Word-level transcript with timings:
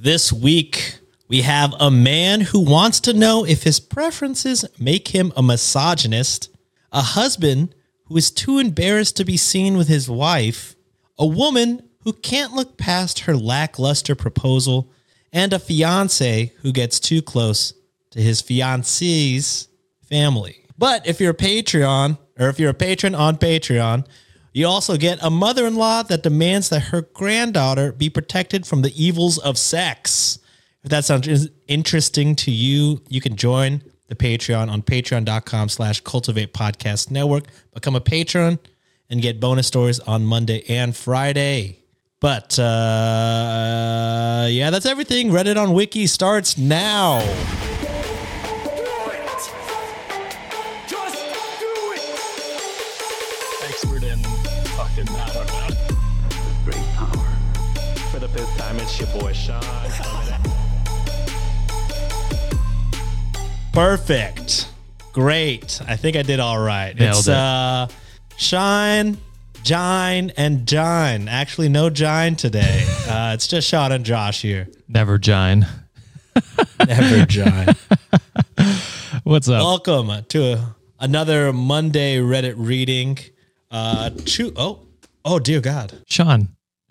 This 0.00 0.32
week, 0.32 1.00
we 1.26 1.42
have 1.42 1.74
a 1.80 1.90
man 1.90 2.40
who 2.40 2.60
wants 2.60 3.00
to 3.00 3.12
know 3.12 3.44
if 3.44 3.64
his 3.64 3.80
preferences 3.80 4.64
make 4.78 5.08
him 5.08 5.32
a 5.36 5.42
misogynist, 5.42 6.50
a 6.92 7.02
husband 7.02 7.74
who 8.04 8.16
is 8.16 8.30
too 8.30 8.60
embarrassed 8.60 9.16
to 9.16 9.24
be 9.24 9.36
seen 9.36 9.76
with 9.76 9.88
his 9.88 10.08
wife, 10.08 10.76
a 11.18 11.26
woman 11.26 11.82
who 12.04 12.12
can't 12.12 12.52
look 12.52 12.78
past 12.78 13.20
her 13.20 13.36
lackluster 13.36 14.14
proposal, 14.14 14.88
and 15.32 15.52
a 15.52 15.58
fiance 15.58 16.52
who 16.62 16.70
gets 16.70 17.00
too 17.00 17.20
close 17.20 17.74
to 18.10 18.20
his 18.20 18.40
fiancee's 18.40 19.66
family. 20.02 20.64
But 20.78 21.08
if 21.08 21.20
you're 21.20 21.32
a 21.32 21.34
Patreon, 21.34 22.18
or 22.38 22.48
if 22.48 22.60
you're 22.60 22.70
a 22.70 22.74
patron 22.74 23.16
on 23.16 23.36
Patreon, 23.36 24.06
you 24.52 24.66
also 24.66 24.96
get 24.96 25.18
a 25.22 25.30
mother 25.30 25.66
in 25.66 25.76
law 25.76 26.02
that 26.04 26.22
demands 26.22 26.68
that 26.70 26.80
her 26.84 27.02
granddaughter 27.02 27.92
be 27.92 28.10
protected 28.10 28.66
from 28.66 28.82
the 28.82 28.92
evils 29.02 29.38
of 29.38 29.58
sex. 29.58 30.38
If 30.82 30.90
that 30.90 31.04
sounds 31.04 31.48
interesting 31.66 32.34
to 32.36 32.50
you, 32.50 33.02
you 33.08 33.20
can 33.20 33.36
join 33.36 33.82
the 34.08 34.14
Patreon 34.14 34.70
on 34.70 34.82
patreon.com 34.82 35.68
slash 35.68 36.02
Cultiv8 36.02 36.48
podcast 36.48 37.10
network. 37.10 37.44
Become 37.74 37.96
a 37.96 38.00
patron 38.00 38.58
and 39.10 39.22
get 39.22 39.40
bonus 39.40 39.66
stories 39.66 40.00
on 40.00 40.24
Monday 40.24 40.64
and 40.68 40.96
Friday. 40.96 41.78
But 42.20 42.58
uh, 42.58 44.46
yeah, 44.48 44.70
that's 44.70 44.86
everything. 44.86 45.30
Reddit 45.30 45.56
on 45.56 45.72
Wiki 45.72 46.06
starts 46.06 46.58
now. 46.58 47.20
It's 59.00 59.14
your 59.14 59.20
boy 59.20 59.32
Sean. 59.32 59.62
Perfect. 63.72 64.68
Great. 65.12 65.80
I 65.86 65.96
think 65.96 66.16
I 66.16 66.22
did 66.22 66.40
all 66.40 66.58
right. 66.58 66.94
Nailed 66.96 67.18
it's 67.18 67.28
it. 67.28 67.34
uh 67.34 67.88
Shine, 68.36 69.18
Jine, 69.62 70.32
and 70.36 70.66
Jine. 70.66 71.26
Actually, 71.28 71.68
no 71.68 71.90
Jine 71.90 72.36
today. 72.36 72.86
uh, 73.08 73.32
it's 73.34 73.48
just 73.48 73.68
Sean 73.68 73.90
and 73.90 74.04
Josh 74.04 74.42
here. 74.42 74.68
Never 74.88 75.18
Jine. 75.18 75.66
Never 76.86 77.26
Jine. 77.26 77.74
What's 79.24 79.48
up? 79.48 79.62
Welcome 79.62 80.24
to 80.28 80.52
a, 80.52 80.76
another 81.00 81.52
Monday 81.52 82.18
Reddit 82.18 82.54
reading. 82.56 83.18
Uh 83.70 84.10
two, 84.24 84.52
oh, 84.56 84.86
oh 85.24 85.38
dear 85.38 85.60
God. 85.60 86.02
Sean. 86.06 86.48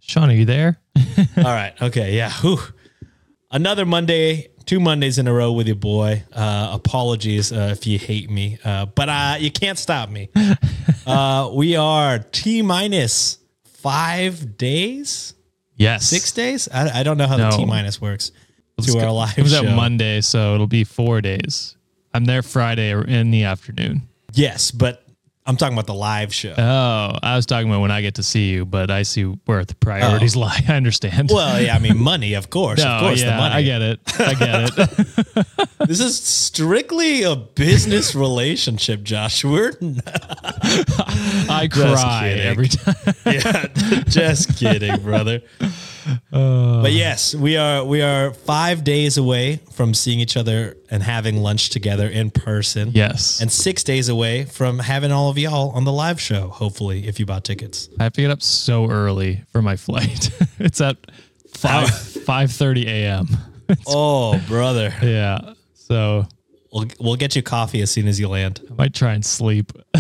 Sean, 0.08 0.30
are 0.30 0.34
you 0.34 0.46
there? 0.46 0.80
All 1.38 1.44
right. 1.44 1.74
Okay. 1.82 2.16
Yeah. 2.16 2.32
Whew. 2.42 2.60
Another 3.52 3.86
Monday, 3.86 4.48
two 4.66 4.80
Mondays 4.80 5.18
in 5.18 5.28
a 5.28 5.34
row 5.34 5.52
with 5.52 5.68
your 5.68 5.76
boy. 5.76 6.24
Uh, 6.34 6.70
apologies 6.74 7.52
uh, 7.52 7.70
if 7.72 7.86
you 7.86 7.98
hate 8.00 8.30
me, 8.30 8.58
uh, 8.64 8.86
but 8.86 9.10
uh, 9.10 9.36
you 9.40 9.52
can't 9.52 9.78
stop 9.78 10.10
me. 10.10 10.30
Uh, 11.06 11.50
we 11.54 11.76
are 11.78 12.20
T 12.20 12.62
minus 12.62 13.38
five 13.64 14.58
days, 14.58 15.34
Yes. 15.78 16.06
six 16.06 16.32
days. 16.34 16.68
I, 16.74 17.00
I 17.00 17.04
don't 17.04 17.18
know 17.18 17.28
how 17.28 17.38
the 17.38 17.50
T 17.50 17.66
minus 17.66 18.02
works 18.02 18.32
Let's 18.78 18.92
to 18.94 19.00
go- 19.00 19.06
our 19.06 19.12
live 19.14 19.38
It 19.38 19.44
was 19.44 19.54
show. 19.54 19.64
at 19.66 19.74
Monday, 19.76 20.20
so 20.20 20.54
it'll 20.56 20.68
be 20.68 20.84
four 20.84 21.22
days. 21.22 21.78
I'm 22.14 22.26
there 22.26 22.42
Friday 22.42 22.92
or 22.94 23.04
in 23.04 23.32
the 23.32 23.44
afternoon. 23.46 24.02
Yes, 24.34 24.72
but 24.72 25.07
I'm 25.48 25.56
talking 25.56 25.74
about 25.74 25.88
the 25.88 25.94
live 25.94 26.34
show. 26.34 26.54
Oh, 26.58 27.18
I 27.24 27.38
was 27.38 27.46
talking 27.46 27.70
about 27.70 27.80
when 27.80 27.90
I 27.90 28.02
get 28.02 28.16
to 28.16 28.24
see 28.24 28.50
you, 28.50 28.66
but 28.66 28.92
I 28.92 29.04
see 29.04 29.24
where 29.24 29.64
the 29.64 29.76
priorities 29.76 30.36
oh. 30.36 30.42
lie. 30.42 30.62
I 30.68 30.76
understand. 30.76 31.32
Oh. 31.32 31.36
well, 31.36 31.62
yeah, 31.62 31.74
I 31.74 31.80
mean 31.80 31.98
money, 31.98 32.34
of 32.34 32.50
course, 32.50 32.84
no, 32.84 32.90
of 32.90 33.02
course, 33.02 33.22
yeah, 33.22 33.32
the 33.32 33.38
money. 33.38 33.56
I 33.56 33.62
get 33.62 33.82
it. 33.82 34.00
I 34.20 34.34
get 34.34 34.72
it. 34.78 35.48
This 35.88 36.02
is 36.02 36.20
strictly 36.22 37.24
a 37.24 37.38
business 37.38 38.14
relationship, 38.14 39.04
Josh. 39.04 39.46
We're 39.46 39.72
I 41.50 41.70
cry 41.72 42.30
every 42.30 42.68
time. 42.68 42.96
yeah, 43.26 43.68
just 44.04 44.58
kidding, 44.58 45.00
brother. 45.02 45.44
But 46.32 46.92
yes, 46.92 47.34
we 47.36 47.58
are 47.58 47.84
we 47.84 48.02
are 48.02 48.34
five 48.34 48.84
days 48.84 49.18
away 49.18 49.58
from 49.74 49.94
seeing 49.94 50.20
each 50.20 50.38
other 50.38 50.76
and 50.90 51.04
having 51.04 51.38
lunch 51.38 51.70
together 51.70 52.08
in 52.08 52.30
person. 52.32 52.92
Yes. 52.94 53.42
And 53.42 53.52
six 53.52 53.84
days 53.84 54.10
away 54.10 54.46
from 54.46 54.80
having 54.80 55.12
all 55.12 55.30
of 55.30 55.38
y'all 55.38 55.72
on 55.72 55.84
the 55.84 55.92
live 55.92 56.20
show, 56.22 56.48
hopefully, 56.50 57.08
if 57.08 57.20
you 57.20 57.26
bought 57.26 57.44
tickets. 57.44 57.90
I 58.00 58.04
have 58.04 58.14
to 58.14 58.22
get 58.22 58.32
up 58.32 58.42
so 58.42 58.90
early 58.90 59.44
for 59.52 59.62
my 59.62 59.76
flight. 59.76 60.30
it's 60.60 60.82
at 60.82 60.98
five 61.54 61.90
five 61.90 62.52
thirty 62.52 62.88
a.m. 62.88 63.28
Oh, 63.86 64.42
brother. 64.48 64.94
yeah. 65.02 65.54
So 65.74 66.26
We'll, 66.72 66.86
we'll 67.00 67.16
get 67.16 67.36
you 67.36 67.42
coffee 67.42 67.82
as 67.82 67.90
soon 67.92 68.08
as 68.08 68.20
you 68.20 68.28
land. 68.28 68.60
I 68.70 68.74
might 68.76 68.94
try 68.94 69.14
and 69.14 69.26
sleep 69.26 69.72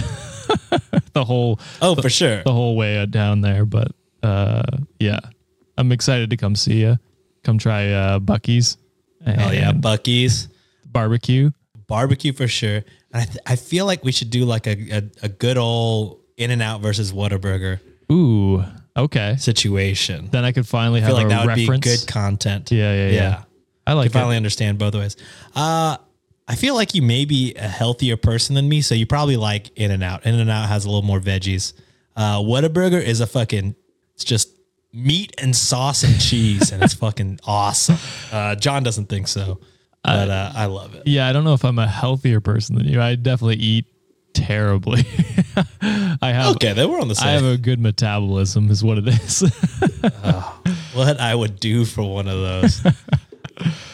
the 1.13 1.23
whole 1.25 1.59
Oh, 1.81 1.95
for 1.95 2.09
sure. 2.09 2.43
the 2.43 2.51
whole 2.51 2.75
way 2.75 3.05
down 3.05 3.41
there. 3.41 3.65
But 3.65 3.91
uh, 4.21 4.63
yeah, 4.99 5.19
I'm 5.77 5.91
excited 5.91 6.29
to 6.31 6.37
come 6.37 6.55
see 6.55 6.81
you. 6.81 6.97
Come 7.43 7.57
try 7.57 7.91
uh, 7.91 8.19
Buc-ee's. 8.19 8.77
Oh, 9.25 9.51
yeah. 9.51 9.71
Buc-ee's. 9.71 10.47
barbecue. 10.85 11.51
Barbecue 11.87 12.33
for 12.33 12.47
sure. 12.47 12.77
And 13.13 13.21
I, 13.21 13.23
th- 13.25 13.37
I 13.45 13.55
feel 13.55 13.85
like 13.85 14.03
we 14.03 14.11
should 14.11 14.29
do 14.29 14.45
like 14.45 14.67
a, 14.67 14.71
a, 14.91 15.03
a 15.23 15.29
good 15.29 15.57
old 15.57 16.19
In 16.37 16.51
and 16.51 16.61
Out 16.61 16.81
versus 16.81 17.13
Whataburger 17.13 17.79
Ooh, 18.11 18.63
okay. 18.95 19.35
situation. 19.37 20.29
Then 20.31 20.43
I 20.43 20.51
could 20.51 20.67
finally 20.67 20.99
I 21.01 21.03
have 21.05 21.09
feel 21.09 21.15
like 21.17 21.25
a 21.27 21.29
that 21.29 21.45
would 21.45 21.57
reference. 21.57 21.85
be 21.85 21.89
good 21.97 22.07
content. 22.07 22.71
Yeah, 22.71 22.93
yeah, 22.93 23.09
yeah. 23.11 23.43
I 23.85 23.91
I 23.91 23.93
like 23.93 24.11
can 24.11 24.17
it. 24.17 24.21
finally 24.21 24.35
understand 24.37 24.77
both 24.77 24.95
ways. 24.95 25.15
Uh, 25.55 25.97
I 26.47 26.55
feel 26.55 26.75
like 26.75 26.93
you 26.95 27.01
may 27.01 27.23
be 27.25 27.53
a 27.55 27.67
healthier 27.67 28.17
person 28.17 28.55
than 28.55 28.67
me, 28.67 28.81
so 28.81 28.95
you 28.95 29.05
probably 29.05 29.37
like 29.37 29.69
In 29.77 29.91
and 29.91 30.03
Out. 30.03 30.25
In 30.25 30.35
and 30.35 30.49
Out 30.49 30.67
has 30.67 30.83
a 30.85 30.89
little 30.89 31.01
more 31.03 31.19
veggies. 31.21 31.73
Uh, 32.15 32.39
Whataburger 32.39 33.01
is 33.01 33.21
a 33.21 33.27
fucking, 33.27 33.75
it's 34.15 34.23
just 34.25 34.49
meat 34.93 35.33
and 35.37 35.55
sauce 35.55 36.03
and 36.03 36.19
cheese, 36.19 36.71
and 36.71 36.83
it's 36.83 36.93
fucking 37.05 37.39
awesome. 37.45 37.97
Uh, 38.31 38.55
John 38.55 38.83
doesn't 38.83 39.07
think 39.07 39.27
so, 39.27 39.59
but 40.03 40.29
uh, 40.29 40.51
I 40.55 40.65
love 40.65 40.95
it. 40.95 41.07
Yeah, 41.07 41.27
I 41.27 41.33
don't 41.33 41.43
know 41.43 41.53
if 41.53 41.65
I'm 41.65 41.79
a 41.79 41.87
healthier 41.87 42.41
person 42.41 42.75
than 42.75 42.87
you. 42.87 43.01
I 43.01 43.15
definitely 43.15 43.57
eat 43.57 43.85
terribly. 44.33 45.01
I 46.21 46.31
have 46.31 46.55
Okay, 46.55 46.73
then 46.73 46.89
we're 46.89 47.01
on 47.01 47.07
the 47.07 47.15
same. 47.15 47.27
I 47.27 47.31
have 47.31 47.45
a 47.45 47.57
good 47.57 47.79
metabolism, 47.79 48.69
is 48.69 48.83
what 48.83 48.97
it 48.97 49.07
is. 49.07 49.41
what 50.93 51.19
I 51.19 51.33
would 51.35 51.59
do 51.59 51.85
for 51.85 52.03
one 52.03 52.27
of 52.27 52.39
those. 52.39 52.81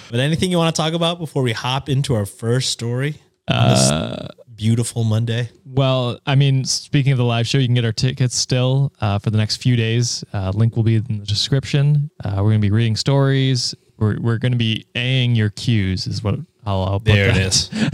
but 0.10 0.20
anything 0.20 0.52
you 0.52 0.58
want 0.58 0.76
to 0.76 0.82
talk 0.82 0.94
about 0.94 1.20
before 1.20 1.44
we 1.44 1.54
hop 1.54 1.90
into 1.90 2.14
our 2.16 2.26
first 2.26 2.72
story? 2.72 3.22
this 3.48 3.92
beautiful 4.64 5.04
Monday. 5.04 5.50
well, 5.66 6.18
I 6.26 6.36
mean, 6.36 6.64
speaking 6.64 7.12
of 7.12 7.18
the 7.18 7.26
live 7.26 7.46
show, 7.46 7.58
you 7.58 7.68
can 7.68 7.76
get 7.76 7.84
our 7.84 7.92
tickets 7.92 8.34
still 8.38 8.94
uh, 9.02 9.20
for 9.20 9.30
the 9.30 9.38
next 9.38 9.58
few 9.58 9.76
days. 9.76 10.24
Uh, 10.32 10.54
link 10.56 10.78
will 10.78 10.84
be 10.84 10.96
in 10.96 11.04
the 11.20 11.26
description. 11.26 12.10
Uh, 12.24 12.36
we're 12.38 12.52
going 12.52 12.62
to 12.62 12.66
be 12.68 12.72
reading 12.72 12.96
stories. 12.96 13.76
We're, 13.98 14.18
we're 14.22 14.38
going 14.38 14.54
to 14.54 14.58
be 14.58 14.86
Aing 14.96 15.36
your 15.36 15.50
cues, 15.50 16.08
is 16.08 16.24
what 16.24 16.36
I'll, 16.66 16.84
I'll 16.84 17.00
put 17.02 17.08
There 17.14 17.30
it 17.30 17.36
is. 17.38 17.70
is. 17.74 17.90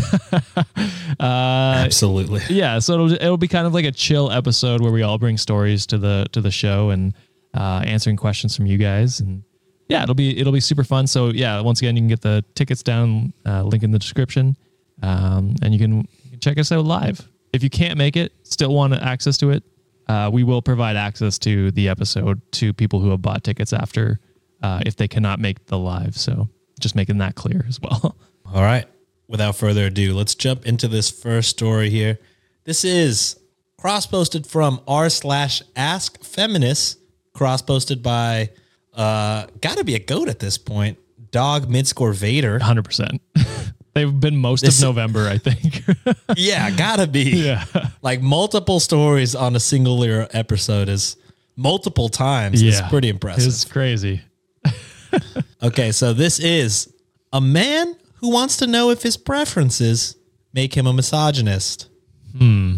Absolutely. 1.20 2.42
yeah 2.50 2.78
so 2.80 2.94
it'll 2.94 3.14
it'll 3.14 3.38
be 3.38 3.48
kind 3.48 3.66
of 3.66 3.74
like 3.74 3.86
a 3.86 3.92
chill 3.92 4.32
episode 4.32 4.80
where 4.82 4.92
we 4.92 5.02
all 5.02 5.18
bring 5.18 5.38
stories 5.38 5.86
to 5.88 5.98
the 5.98 6.28
to 6.34 6.40
the 6.42 6.52
show 6.52 6.92
and 6.92 7.14
uh, 7.56 7.82
answering 7.84 8.16
questions 8.16 8.56
from 8.56 8.68
you 8.68 8.78
guys 8.78 9.20
and 9.20 9.42
yeah 9.88 10.04
it'll 10.04 10.14
be 10.16 10.38
it'll 10.40 10.54
be 10.54 10.60
super 10.60 10.84
fun 10.84 11.08
so 11.08 11.30
yeah 11.30 11.60
once 11.62 11.82
again 11.82 11.96
you 11.96 12.02
can 12.02 12.08
get 12.08 12.22
the 12.22 12.46
tickets 12.54 12.84
down 12.84 13.34
uh, 13.48 13.64
link 13.64 13.82
in 13.84 13.90
the 13.92 14.00
description 14.00 14.56
um, 15.02 15.56
and 15.64 15.74
you 15.74 15.80
can 15.80 16.08
check 16.40 16.58
us 16.58 16.72
out 16.72 16.84
live 16.86 17.28
if 17.54 17.64
you 17.64 17.70
can't 17.70 17.98
make 17.98 18.16
it 18.18 18.34
still 18.44 18.74
want 18.74 18.94
access 18.94 19.38
to 19.38 19.50
it 19.52 19.64
uh, 20.08 20.30
we 20.32 20.44
will 20.44 20.62
provide 20.62 20.96
access 20.96 21.38
to 21.38 21.70
the 21.72 21.88
episode 21.88 22.42
to 22.52 22.74
people 22.74 23.00
who 23.00 23.12
have 23.12 23.22
bought 23.22 23.44
tickets 23.44 23.74
after 23.74 24.20
uh, 24.64 24.82
if 24.86 24.96
they 24.96 25.08
cannot 25.08 25.40
make 25.40 25.66
the 25.68 25.78
live 25.78 26.16
so 26.16 26.50
just 26.80 26.96
making 26.96 27.18
that 27.18 27.36
clear 27.36 27.66
as 27.68 27.80
well 27.82 28.16
All 28.54 28.64
right. 28.64 28.86
Without 29.28 29.56
further 29.56 29.86
ado, 29.86 30.14
let's 30.16 30.34
jump 30.34 30.66
into 30.66 30.88
this 30.88 31.12
first 31.12 31.50
story 31.50 31.90
here. 31.92 32.18
This 32.64 32.84
is 32.84 33.40
cross 33.78 34.08
posted 34.08 34.48
from 34.48 34.82
r 34.88 35.10
slash 35.10 35.62
ask 35.76 36.24
feminists, 36.24 36.98
cross 37.34 37.62
posted 37.62 38.02
by 38.02 38.50
uh 38.94 39.46
gotta 39.62 39.84
be 39.84 39.94
a 39.94 40.00
goat 40.00 40.30
at 40.30 40.40
this 40.40 40.58
point. 40.58 40.98
Dog 41.30 41.68
midscore 41.68 42.16
Vader. 42.16 42.58
100% 42.60 43.20
they've 43.94 44.20
been 44.20 44.38
most 44.38 44.62
This- 44.62 44.80
of 44.82 44.86
november 44.88 45.28
i 45.28 45.38
think 45.38 45.84
Yeah, 46.38 46.70
gotta 46.72 47.08
be. 47.08 47.24
Yeah. 47.46 47.66
Like 48.02 48.22
multiple 48.22 48.80
stories 48.80 49.36
on 49.36 49.56
a 49.56 49.60
singular 49.60 50.28
episode 50.32 50.88
is 50.88 51.18
multiple 51.56 52.08
times. 52.08 52.62
It's 52.62 52.82
pretty 52.90 53.10
impressive. 53.10 53.48
It's 53.48 53.66
crazy. 53.66 54.22
Okay, 55.62 55.92
so 55.92 56.14
this 56.14 56.40
is 56.40 56.94
a 57.34 57.42
man 57.42 57.96
who 58.18 58.30
wants 58.32 58.58
to 58.58 58.68
know 58.68 58.92
if 58.92 59.02
his 59.02 59.18
preferences 59.18 60.16
make 60.54 60.74
him 60.78 60.86
a 60.88 60.94
misogynist. 60.94 61.90
Hmm. 62.38 62.78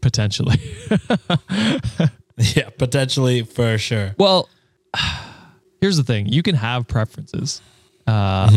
Potentially. 0.00 0.58
Yeah, 2.54 2.70
potentially 2.78 3.42
for 3.42 3.76
sure. 3.78 4.14
Well, 4.18 4.48
here's 5.80 5.96
the 5.98 6.04
thing: 6.04 6.26
you 6.26 6.42
can 6.42 6.54
have 6.54 6.86
preferences, 6.88 7.60
uh, 8.06 8.50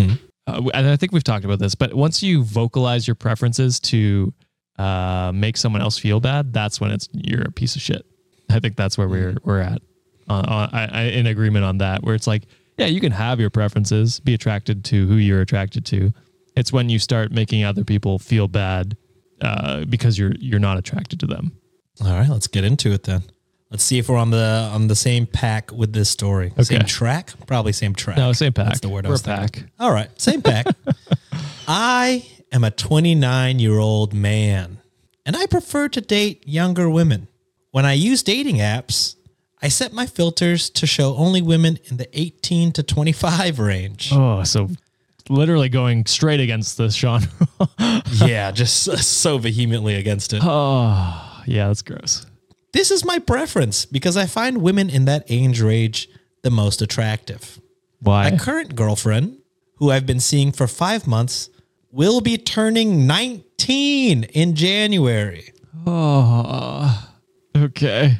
uh, 0.47 0.61
and 0.73 0.87
I 0.87 0.95
think 0.95 1.11
we've 1.11 1.23
talked 1.23 1.45
about 1.45 1.59
this. 1.59 1.75
But 1.75 1.93
once 1.93 2.21
you 2.21 2.43
vocalize 2.43 3.07
your 3.07 3.15
preferences 3.15 3.79
to 3.81 4.33
uh, 4.77 5.31
make 5.33 5.57
someone 5.57 5.81
else 5.81 5.97
feel 5.97 6.19
bad, 6.19 6.53
that's 6.53 6.81
when 6.81 6.91
it's 6.91 7.07
you're 7.13 7.43
a 7.43 7.51
piece 7.51 7.75
of 7.75 7.81
shit. 7.81 8.05
I 8.49 8.59
think 8.59 8.75
that's 8.75 8.97
where 8.97 9.07
we're 9.07 9.35
we're 9.43 9.61
at. 9.61 9.81
Uh, 10.29 10.33
uh, 10.33 10.69
I, 10.71 10.85
I 10.85 11.01
in 11.03 11.27
agreement 11.27 11.65
on 11.65 11.77
that. 11.79 12.03
Where 12.03 12.15
it's 12.15 12.27
like, 12.27 12.43
yeah, 12.77 12.87
you 12.87 12.99
can 12.99 13.11
have 13.11 13.39
your 13.39 13.49
preferences, 13.49 14.19
be 14.19 14.33
attracted 14.33 14.83
to 14.85 15.07
who 15.07 15.15
you're 15.15 15.41
attracted 15.41 15.85
to. 15.87 16.13
It's 16.55 16.71
when 16.71 16.89
you 16.89 16.99
start 16.99 17.31
making 17.31 17.63
other 17.63 17.83
people 17.83 18.19
feel 18.19 18.47
bad 18.47 18.97
uh, 19.41 19.85
because 19.85 20.17
you're 20.17 20.33
you're 20.39 20.59
not 20.59 20.77
attracted 20.77 21.19
to 21.21 21.27
them. 21.27 21.53
All 22.01 22.11
right, 22.11 22.29
let's 22.29 22.47
get 22.47 22.63
into 22.63 22.91
it 22.91 23.03
then. 23.03 23.23
Let's 23.73 23.83
see 23.83 23.97
if 23.97 24.07
we're 24.07 24.17
on 24.17 24.29
the 24.29 24.69
on 24.71 24.85
the 24.85 24.95
same 24.95 25.25
pack 25.25 25.71
with 25.71 25.93
this 25.93 26.07
story. 26.07 26.53
Same 26.61 26.83
track? 26.83 27.31
Probably 27.47 27.73
same 27.73 27.95
track. 27.95 28.17
No, 28.17 28.31
same 28.31 28.53
pack. 28.53 28.67
That's 28.67 28.81
the 28.81 28.89
word 28.89 29.03
I 29.03 29.09
We're 29.09 29.13
was 29.13 29.21
a 29.21 29.35
thinking. 29.35 29.63
pack. 29.63 29.71
All 29.79 29.91
right, 29.91 30.09
same 30.21 30.43
pack. 30.43 30.67
I 31.67 32.23
am 32.51 32.63
a 32.63 32.69
29 32.69 33.57
year 33.57 33.79
old 33.79 34.13
man, 34.13 34.77
and 35.25 35.35
I 35.35 35.47
prefer 35.47 35.89
to 35.89 36.01
date 36.01 36.47
younger 36.47 36.87
women. 36.87 37.27
When 37.71 37.83
I 37.83 37.93
use 37.93 38.21
dating 38.21 38.57
apps, 38.57 39.15
I 39.59 39.69
set 39.69 39.91
my 39.91 40.05
filters 40.05 40.69
to 40.69 40.85
show 40.85 41.15
only 41.15 41.41
women 41.41 41.79
in 41.85 41.97
the 41.97 42.07
18 42.13 42.73
to 42.73 42.83
25 42.83 43.57
range. 43.57 44.11
Oh, 44.13 44.43
so 44.43 44.69
literally 45.29 45.69
going 45.69 46.05
straight 46.05 46.39
against 46.39 46.77
this 46.77 46.93
genre. 46.93 47.27
yeah, 48.23 48.51
just 48.51 48.83
so 48.83 49.39
vehemently 49.39 49.95
against 49.95 50.31
it. 50.33 50.41
oh, 50.43 51.41
yeah, 51.47 51.69
that's 51.69 51.81
gross. 51.81 52.27
This 52.73 52.89
is 52.89 53.05
my 53.05 53.19
preference 53.19 53.85
because 53.85 54.17
I 54.17 54.25
find 54.25 54.57
women 54.57 54.89
in 54.89 55.05
that 55.05 55.25
age 55.29 55.61
range 55.61 56.09
the 56.41 56.49
most 56.49 56.81
attractive. 56.81 57.61
Why? 57.99 58.31
My 58.31 58.37
current 58.37 58.75
girlfriend, 58.75 59.37
who 59.75 59.91
I've 59.91 60.07
been 60.07 60.19
seeing 60.19 60.51
for 60.51 60.67
five 60.67 61.07
months, 61.07 61.49
will 61.91 62.19
be 62.19 62.37
turning 62.37 63.05
19 63.05 64.23
in 64.23 64.55
January. 64.55 65.53
Oh, 65.85 67.09
okay. 67.55 68.17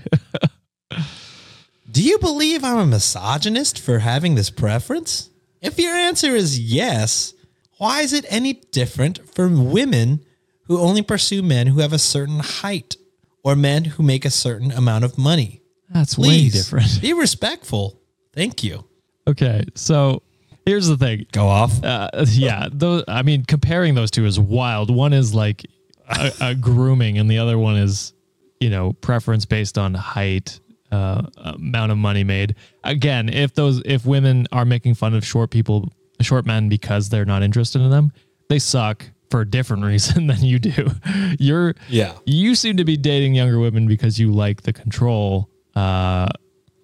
Do 1.91 2.03
you 2.03 2.19
believe 2.19 2.63
I'm 2.63 2.77
a 2.77 2.85
misogynist 2.85 3.79
for 3.79 3.99
having 3.99 4.35
this 4.35 4.51
preference? 4.51 5.31
If 5.61 5.79
your 5.79 5.95
answer 5.95 6.35
is 6.35 6.59
yes, 6.59 7.33
why 7.79 8.01
is 8.01 8.13
it 8.13 8.25
any 8.29 8.53
different 8.53 9.33
for 9.33 9.47
women 9.47 10.23
who 10.65 10.79
only 10.79 11.01
pursue 11.01 11.41
men 11.41 11.67
who 11.67 11.79
have 11.79 11.93
a 11.93 11.99
certain 11.99 12.39
height 12.39 12.95
or 13.43 13.55
men 13.55 13.85
who 13.85 14.03
make 14.03 14.25
a 14.25 14.29
certain 14.29 14.71
amount 14.71 15.03
of 15.03 15.17
money? 15.17 15.61
That's 15.89 16.17
way 16.17 16.49
different. 16.49 17.01
be 17.01 17.13
respectful. 17.13 17.99
Thank 18.33 18.63
you. 18.63 18.85
Okay, 19.27 19.63
so 19.75 20.23
here's 20.65 20.87
the 20.87 20.97
thing. 20.97 21.25
Go 21.31 21.47
off. 21.47 21.83
Uh, 21.83 22.09
yeah, 22.27 22.67
those. 22.71 23.03
I 23.07 23.21
mean, 23.21 23.45
comparing 23.45 23.95
those 23.95 24.11
two 24.11 24.25
is 24.25 24.39
wild. 24.39 24.93
One 24.93 25.13
is 25.13 25.33
like 25.35 25.65
a, 26.09 26.31
a 26.41 26.55
grooming, 26.55 27.17
and 27.17 27.29
the 27.29 27.37
other 27.37 27.57
one 27.57 27.77
is, 27.77 28.13
you 28.59 28.69
know, 28.69 28.93
preference 28.93 29.45
based 29.45 29.77
on 29.77 29.93
height, 29.93 30.59
uh, 30.91 31.23
amount 31.37 31.91
of 31.91 31.97
money 31.97 32.23
made. 32.23 32.55
Again, 32.83 33.29
if 33.29 33.53
those 33.53 33.81
if 33.85 34.05
women 34.05 34.47
are 34.51 34.65
making 34.65 34.95
fun 34.95 35.13
of 35.13 35.25
short 35.25 35.51
people, 35.51 35.91
short 36.21 36.45
men 36.45 36.69
because 36.69 37.09
they're 37.09 37.25
not 37.25 37.43
interested 37.43 37.81
in 37.81 37.89
them, 37.89 38.11
they 38.49 38.59
suck 38.59 39.05
for 39.33 39.41
a 39.41 39.49
different 39.49 39.83
reason 39.83 40.27
than 40.31 40.43
you 40.43 40.59
do. 40.59 40.91
You're 41.39 41.73
Yeah. 41.89 42.13
You 42.23 42.53
seem 42.53 42.77
to 42.77 42.85
be 42.85 42.95
dating 42.95 43.33
younger 43.33 43.57
women 43.57 43.87
because 43.87 44.19
you 44.19 44.31
like 44.31 44.61
the 44.61 44.71
control. 44.71 45.49
Uh, 45.75 46.27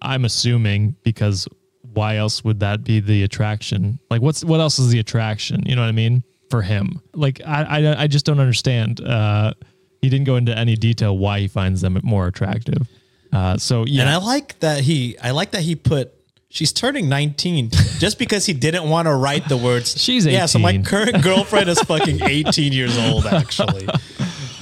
I'm 0.01 0.25
assuming 0.25 0.96
because 1.04 1.48
why 1.94 2.16
else 2.16 2.44
would 2.44 2.60
that 2.62 2.84
be 2.84 3.01
the 3.01 3.22
attraction? 3.22 4.00
Like, 4.10 4.24
what's 4.24 4.44
what 4.44 4.60
else 4.60 4.80
is 4.80 4.90
the 4.90 4.98
attraction? 4.98 5.62
You 5.68 5.75
know 5.75 5.84
what 5.84 5.90
I 5.90 5.92
mean 5.92 6.24
for 6.50 6.63
him? 6.63 7.00
Like, 7.13 7.40
I 7.46 7.86
I, 7.86 8.01
I 8.04 8.07
just 8.07 8.25
don't 8.25 8.40
understand. 8.40 9.00
Uh, 9.00 9.54
he 10.02 10.10
didn't 10.10 10.25
go 10.25 10.36
into 10.36 10.57
any 10.57 10.75
detail 10.75 11.19
why 11.19 11.42
he 11.42 11.48
finds 11.48 11.81
them 11.81 12.00
more 12.02 12.25
attractive. 12.25 12.88
Uh, 13.31 13.60
so 13.60 13.86
yeah, 13.86 14.02
And 14.02 14.10
I 14.10 14.18
like 14.18 14.57
that 14.62 14.80
he 14.80 15.19
I 15.19 15.31
like 15.31 15.52
that 15.52 15.62
he 15.62 15.75
put 15.75 16.16
she's 16.50 16.74
turning 16.74 17.07
19 17.10 17.69
just 18.00 18.18
because 18.19 18.46
he 18.46 18.54
didn't 18.54 18.90
want 18.90 19.07
to 19.07 19.13
write 19.16 19.48
the 19.48 19.57
words. 19.57 20.00
She's 20.01 20.25
18. 20.25 20.38
Yeah, 20.40 20.46
so 20.48 20.60
my 20.60 20.78
current 20.80 21.22
girlfriend 21.24 21.69
is 21.69 21.80
fucking 21.81 22.22
18 22.24 22.74
years 22.74 22.98
old 22.98 23.25
actually. 23.25 23.88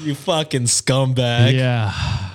You 0.01 0.15
fucking 0.15 0.63
scumbag. 0.63 1.53
Yeah. 1.53 1.91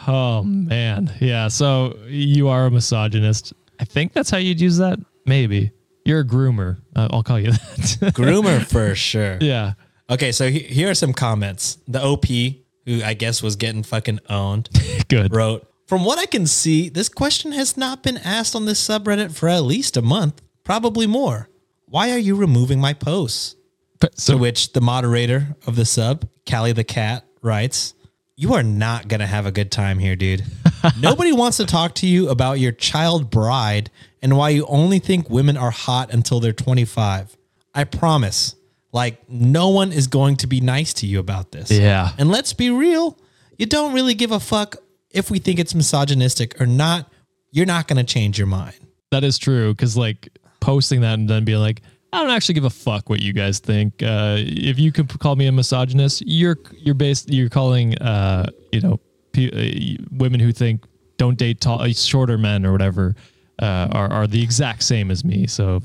Oh 0.09 0.43
man. 0.43 1.13
Yeah. 1.21 1.49
So 1.49 1.97
you 2.07 2.49
are 2.49 2.67
a 2.67 2.71
misogynist. 2.71 3.53
I 3.81 3.85
think 3.85 4.13
that's 4.13 4.31
how 4.31 4.39
you'd 4.39 4.61
use 4.61 4.79
that. 4.79 4.99
Maybe 5.27 5.73
you're 6.05 6.21
a 6.21 6.25
groomer. 6.27 6.79
Uh, 6.97 7.09
I'll 7.11 7.23
call 7.23 7.39
you 7.39 7.53
that. 7.53 7.61
Groomer 8.15 8.65
for 8.67 8.95
sure. 8.95 9.39
yeah. 9.41 9.75
Okay, 10.11 10.33
so 10.33 10.51
he- 10.51 10.59
here 10.61 10.91
are 10.91 10.95
some 10.95 11.13
comments. 11.13 11.79
The 11.89 12.03
OP, 12.03 12.27
who 12.27 13.03
I 13.05 13.15
guess 13.15 13.43
was 13.43 13.57
getting 13.57 13.83
fucking 13.85 14.19
owned, 14.29 14.69
Good. 15.09 15.33
wrote, 15.35 15.67
From 15.93 16.07
what 16.07 16.19
I 16.19 16.25
can 16.25 16.47
see, 16.47 16.89
this 16.89 17.11
question 17.11 17.53
has 17.53 17.77
not 17.77 18.03
been 18.03 18.17
asked 18.17 18.57
on 18.57 18.65
this 18.65 18.81
subreddit 18.81 19.35
for 19.37 19.47
at 19.51 19.63
least 19.63 19.99
a 19.99 20.01
month, 20.01 20.41
probably 20.65 21.07
more. 21.07 21.51
Why 21.85 22.13
are 22.13 22.19
you 22.19 22.35
removing 22.35 22.81
my 22.81 22.95
posts? 22.95 23.57
But- 24.01 24.17
To 24.17 24.39
which 24.39 24.73
the 24.73 24.81
moderator 24.81 25.55
of 25.67 25.77
the 25.77 25.85
sub, 25.85 26.27
Callie 26.49 26.73
the 26.73 26.83
cat, 26.83 27.27
writes, 27.43 27.93
You 28.37 28.55
are 28.55 28.63
not 28.63 29.09
going 29.09 29.21
to 29.21 29.27
have 29.27 29.45
a 29.45 29.53
good 29.53 29.71
time 29.71 29.99
here, 29.99 30.17
dude. 30.17 30.43
Nobody 30.99 31.31
wants 31.31 31.59
to 31.59 31.67
talk 31.67 31.95
to 31.97 32.07
you 32.07 32.31
about 32.31 32.59
your 32.59 32.73
child 32.73 33.31
bride 33.31 33.91
and 34.23 34.35
why 34.39 34.49
you 34.49 34.65
only 34.69 34.99
think 34.99 35.29
women 35.29 35.59
are 35.59 35.71
hot 35.71 36.11
until 36.11 36.41
they're 36.41 36.55
25. 36.55 37.37
I 37.75 37.85
promise. 37.85 38.55
Like, 38.93 39.29
no 39.29 39.69
one 39.69 39.93
is 39.93 40.07
going 40.07 40.37
to 40.37 40.47
be 40.47 40.63
nice 40.63 40.95
to 40.95 41.07
you 41.07 41.19
about 41.19 41.53
this. 41.53 41.71
Yeah. 41.71 42.13
And 42.17 42.31
let's 42.31 42.55
be 42.55 42.71
real, 42.71 43.19
you 43.59 43.67
don't 43.67 43.93
really 43.93 44.15
give 44.15 44.33
a 44.33 44.41
fuck 44.41 44.77
if 45.13 45.31
we 45.31 45.39
think 45.39 45.59
it's 45.59 45.75
misogynistic 45.75 46.61
or 46.61 46.67
not. 46.67 47.11
You're 47.55 47.67
not 47.67 47.87
going 47.87 47.99
to 47.99 48.15
change 48.15 48.39
your 48.39 48.47
mind. 48.47 48.75
that 49.11 49.25
is 49.25 49.37
true. 49.37 49.75
Cause 49.75 49.95
like 49.95 50.31
posting 50.61 51.03
that 51.03 51.19
and 51.19 51.29
then 51.29 51.45
being 51.45 51.59
like, 51.59 51.83
I 52.15 52.21
don't 52.21 52.31
actually 52.31 52.55
give 52.55 52.65
a 52.65 52.71
fuck 52.71 53.11
what 53.11 53.21
you 53.21 53.35
guys 53.35 53.59
think. 53.59 54.03
Uh, 54.03 54.37
if 54.39 54.79
you 54.79 54.91
could 54.91 55.19
call 55.19 55.37
me 55.37 55.47
a 55.47 55.53
misogynist, 55.53 56.23
you're 56.27 56.59
you're 56.79 56.95
based 56.95 57.31
you're 57.31 57.51
calling 57.51 57.97
uh, 57.99 58.51
you 58.73 58.81
know 58.81 59.01
pe- 59.33 59.51
uh, 59.51 60.03
women 60.13 60.41
who 60.41 60.53
think 60.53 60.87
don't 61.19 61.37
date 61.39 61.61
tall, 61.61 61.87
shorter 61.89 62.39
men 62.39 62.65
or 62.65 62.73
whatever 62.73 63.15
uh, 63.61 63.89
are 63.93 64.11
are 64.11 64.27
the 64.27 64.43
exact 64.43 64.83
same 64.83 65.11
as 65.11 65.25
me. 65.25 65.47
So 65.47 65.81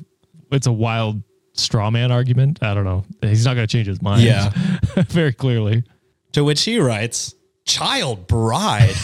it's 0.52 0.68
a 0.68 0.72
wild 0.72 1.22
straw 1.54 1.90
man 1.90 2.12
argument. 2.12 2.60
I 2.62 2.74
don't 2.74 2.86
know. 2.86 3.04
He's 3.22 3.46
not 3.46 3.56
going 3.56 3.68
to 3.68 3.72
change 3.72 3.88
his 3.88 4.02
mind. 4.02 4.24
Yeah. 4.24 4.52
very 5.08 5.34
clearly. 5.34 5.84
To 6.34 6.44
which 6.44 6.64
he 6.64 6.80
writes, 6.80 7.36
Child 7.68 8.28
bride? 8.28 8.96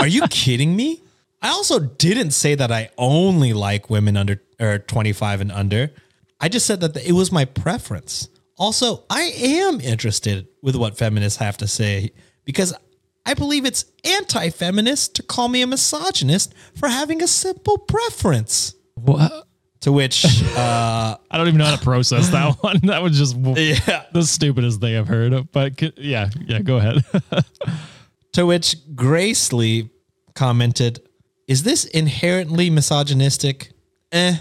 Are 0.00 0.06
you 0.06 0.22
kidding 0.30 0.76
me? 0.76 1.02
I 1.42 1.48
also 1.48 1.80
didn't 1.80 2.32
say 2.32 2.54
that 2.54 2.70
I 2.70 2.90
only 2.98 3.52
like 3.52 3.90
women 3.90 4.16
under 4.16 4.40
or 4.60 4.78
25 4.78 5.40
and 5.40 5.50
under. 5.50 5.90
I 6.38 6.48
just 6.48 6.66
said 6.66 6.80
that 6.80 6.96
it 6.96 7.12
was 7.12 7.32
my 7.32 7.44
preference. 7.46 8.28
Also, 8.58 9.04
I 9.08 9.22
am 9.22 9.80
interested 9.80 10.46
with 10.62 10.76
what 10.76 10.98
feminists 10.98 11.38
have 11.38 11.56
to 11.58 11.66
say 11.66 12.12
because 12.44 12.74
I 13.24 13.34
believe 13.34 13.64
it's 13.64 13.86
anti 14.04 14.50
feminist 14.50 15.14
to 15.16 15.22
call 15.22 15.48
me 15.48 15.62
a 15.62 15.66
misogynist 15.66 16.54
for 16.74 16.88
having 16.88 17.22
a 17.22 17.26
simple 17.26 17.78
preference. 17.78 18.74
What? 18.94 19.46
To 19.82 19.92
which, 19.92 20.26
uh, 20.56 21.16
I 21.30 21.38
don't 21.38 21.48
even 21.48 21.56
know 21.56 21.64
how 21.64 21.76
to 21.76 21.82
process 21.82 22.28
that 22.28 22.56
one. 22.60 22.80
That 22.82 23.02
was 23.02 23.16
just 23.16 23.36
yeah. 23.36 24.04
the 24.12 24.24
stupidest 24.24 24.80
thing 24.80 24.94
I've 24.94 25.08
heard. 25.08 25.50
But 25.52 25.98
yeah, 25.98 26.28
yeah, 26.46 26.60
go 26.60 26.76
ahead. 26.76 27.02
To 28.32 28.46
which 28.46 28.76
Grace 28.94 29.52
Lee 29.52 29.90
commented, 30.34 31.00
Is 31.48 31.62
this 31.64 31.84
inherently 31.84 32.70
misogynistic? 32.70 33.72
Eh. 34.12 34.36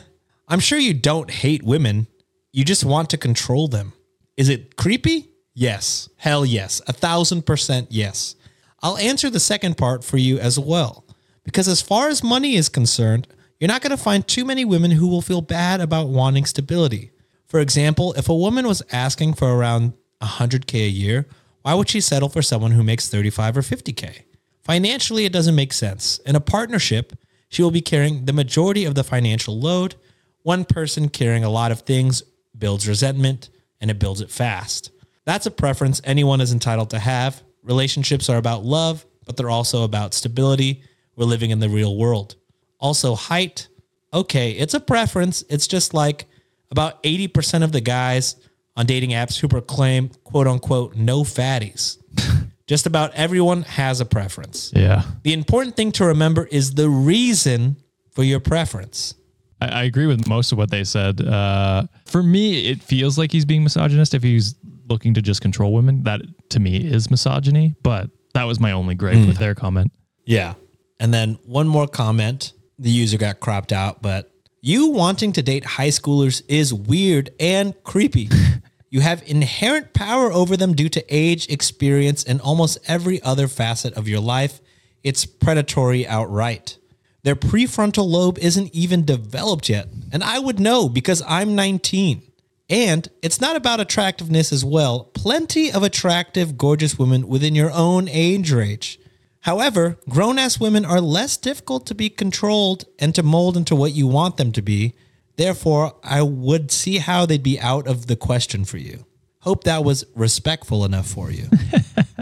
I'm 0.47 0.59
sure 0.59 0.79
you 0.79 0.93
don't 0.93 1.29
hate 1.29 1.63
women. 1.63 2.07
You 2.51 2.63
just 2.63 2.83
want 2.83 3.09
to 3.11 3.17
control 3.17 3.67
them. 3.67 3.93
Is 4.37 4.49
it 4.49 4.75
creepy? 4.75 5.29
Yes. 5.53 6.09
Hell 6.17 6.45
yes. 6.45 6.81
A 6.87 6.93
thousand 6.93 7.45
percent 7.45 7.87
yes. 7.91 8.35
I'll 8.81 8.97
answer 8.97 9.29
the 9.29 9.39
second 9.39 9.77
part 9.77 10.03
for 10.03 10.17
you 10.17 10.39
as 10.39 10.57
well. 10.57 11.05
Because 11.43 11.67
as 11.67 11.81
far 11.81 12.09
as 12.09 12.23
money 12.23 12.55
is 12.55 12.69
concerned, 12.69 13.27
you're 13.59 13.67
not 13.67 13.81
going 13.81 13.95
to 13.95 13.97
find 14.01 14.25
too 14.27 14.45
many 14.45 14.63
women 14.63 14.91
who 14.91 15.07
will 15.07 15.21
feel 15.21 15.41
bad 15.41 15.81
about 15.81 16.07
wanting 16.07 16.45
stability. 16.45 17.11
For 17.47 17.59
example, 17.59 18.13
if 18.13 18.29
a 18.29 18.35
woman 18.35 18.67
was 18.67 18.83
asking 18.91 19.33
for 19.33 19.53
around 19.53 19.93
100K 20.21 20.85
a 20.85 20.89
year, 20.89 21.27
why 21.61 21.73
would 21.73 21.89
she 21.89 22.01
settle 22.01 22.29
for 22.29 22.41
someone 22.41 22.71
who 22.71 22.83
makes 22.83 23.09
35 23.09 23.57
or 23.57 23.61
50K? 23.61 24.23
Financially, 24.63 25.25
it 25.25 25.33
doesn't 25.33 25.55
make 25.55 25.73
sense. 25.73 26.19
In 26.19 26.35
a 26.35 26.41
partnership, 26.41 27.13
she 27.49 27.63
will 27.63 27.71
be 27.71 27.81
carrying 27.81 28.25
the 28.25 28.33
majority 28.33 28.85
of 28.85 28.95
the 28.95 29.03
financial 29.03 29.59
load. 29.59 29.95
One 30.43 30.63
person 30.63 31.09
carrying 31.09 31.43
a 31.43 31.49
lot 31.49 31.71
of 31.71 31.81
things 31.81 32.23
builds 32.57 32.87
resentment 32.87 33.49
and 33.81 33.89
it 33.89 33.99
builds 33.99 34.21
it 34.21 34.29
fast. 34.29 34.91
That's 35.25 35.45
a 35.45 35.51
preference 35.51 36.01
anyone 36.03 36.41
is 36.41 36.53
entitled 36.53 36.91
to 36.91 36.99
have. 36.99 37.41
Relationships 37.63 38.29
are 38.29 38.37
about 38.37 38.63
love, 38.63 39.05
but 39.25 39.37
they're 39.37 39.49
also 39.49 39.83
about 39.83 40.13
stability. 40.13 40.83
We're 41.15 41.25
living 41.25 41.51
in 41.51 41.59
the 41.59 41.69
real 41.69 41.97
world. 41.97 42.35
Also, 42.79 43.15
height. 43.15 43.67
okay, 44.13 44.51
it's 44.51 44.73
a 44.73 44.79
preference. 44.79 45.43
It's 45.49 45.67
just 45.67 45.93
like 45.93 46.25
about 46.71 47.03
80% 47.03 47.63
of 47.63 47.71
the 47.71 47.81
guys 47.81 48.35
on 48.75 48.85
dating 48.85 49.11
apps 49.11 49.39
who 49.39 49.47
proclaim 49.47 50.09
quote 50.23 50.47
unquote 50.47 50.95
no 50.95 51.23
fatties. 51.23 51.97
just 52.67 52.85
about 52.85 53.13
everyone 53.15 53.63
has 53.63 53.99
a 53.99 54.05
preference. 54.05 54.71
Yeah. 54.75 55.03
The 55.23 55.33
important 55.33 55.75
thing 55.75 55.91
to 55.93 56.05
remember 56.05 56.45
is 56.45 56.75
the 56.75 56.87
reason 56.87 57.77
for 58.11 58.23
your 58.23 58.39
preference. 58.39 59.15
I, 59.59 59.67
I 59.67 59.83
agree 59.83 60.05
with 60.05 60.27
most 60.27 60.51
of 60.51 60.57
what 60.57 60.69
they 60.69 60.83
said. 60.83 61.19
Uh, 61.19 61.87
for 62.05 62.21
me, 62.21 62.67
it 62.67 62.83
feels 62.83 63.17
like 63.17 63.31
he's 63.31 63.45
being 63.45 63.63
misogynist 63.63 64.13
if 64.13 64.21
he's 64.21 64.55
looking 64.87 65.13
to 65.15 65.21
just 65.21 65.41
control 65.41 65.73
women. 65.73 66.03
That 66.03 66.21
to 66.49 66.59
me 66.59 66.77
is 66.77 67.09
misogyny, 67.09 67.75
but 67.81 68.09
that 68.33 68.43
was 68.43 68.59
my 68.59 68.71
only 68.71 68.95
gripe 68.95 69.25
with 69.25 69.37
their 69.37 69.55
comment. 69.55 69.91
Yeah. 70.25 70.53
And 70.99 71.13
then 71.13 71.39
one 71.45 71.67
more 71.67 71.87
comment. 71.87 72.53
The 72.77 72.89
user 72.89 73.17
got 73.17 73.39
cropped 73.39 73.73
out, 73.73 74.01
but 74.01 74.31
you 74.61 74.89
wanting 74.89 75.33
to 75.33 75.41
date 75.41 75.65
high 75.65 75.89
schoolers 75.89 76.43
is 76.47 76.73
weird 76.73 77.31
and 77.39 77.73
creepy. 77.83 78.29
you 78.89 79.01
have 79.01 79.23
inherent 79.25 79.93
power 79.93 80.31
over 80.31 80.57
them 80.57 80.73
due 80.73 80.89
to 80.89 81.05
age, 81.09 81.47
experience, 81.49 82.23
and 82.23 82.41
almost 82.41 82.79
every 82.87 83.21
other 83.21 83.47
facet 83.47 83.93
of 83.93 84.07
your 84.07 84.19
life. 84.19 84.61
It's 85.03 85.25
predatory 85.25 86.07
outright. 86.07 86.77
Their 87.23 87.35
prefrontal 87.35 88.07
lobe 88.07 88.39
isn't 88.39 88.73
even 88.73 89.05
developed 89.05 89.69
yet. 89.69 89.87
And 90.11 90.23
I 90.23 90.39
would 90.39 90.59
know 90.59 90.89
because 90.89 91.21
I'm 91.27 91.55
19. 91.55 92.23
And 92.69 93.07
it's 93.21 93.41
not 93.41 93.55
about 93.55 93.79
attractiveness 93.79 94.51
as 94.51 94.63
well. 94.63 95.05
Plenty 95.13 95.71
of 95.71 95.83
attractive, 95.83 96.57
gorgeous 96.57 96.97
women 96.97 97.27
within 97.27 97.55
your 97.55 97.71
own 97.71 98.07
age 98.07 98.51
range. 98.51 98.99
However, 99.41 99.97
grown 100.07 100.37
ass 100.37 100.59
women 100.59 100.85
are 100.85 101.01
less 101.01 101.37
difficult 101.37 101.85
to 101.87 101.95
be 101.95 102.09
controlled 102.09 102.85
and 102.99 103.15
to 103.15 103.23
mold 103.23 103.57
into 103.57 103.75
what 103.75 103.93
you 103.93 104.05
want 104.05 104.37
them 104.37 104.51
to 104.51 104.61
be. 104.61 104.93
Therefore, 105.39 105.95
I 106.03 106.21
would 106.21 106.69
see 106.69 106.97
how 106.97 107.25
they'd 107.25 107.41
be 107.41 107.57
out 107.61 107.87
of 107.87 108.07
the 108.07 108.17
question 108.17 108.65
for 108.65 108.75
you. 108.75 109.05
Hope 109.39 109.63
that 109.63 109.85
was 109.85 110.03
respectful 110.13 110.83
enough 110.83 111.07
for 111.07 111.31
you. 111.31 111.47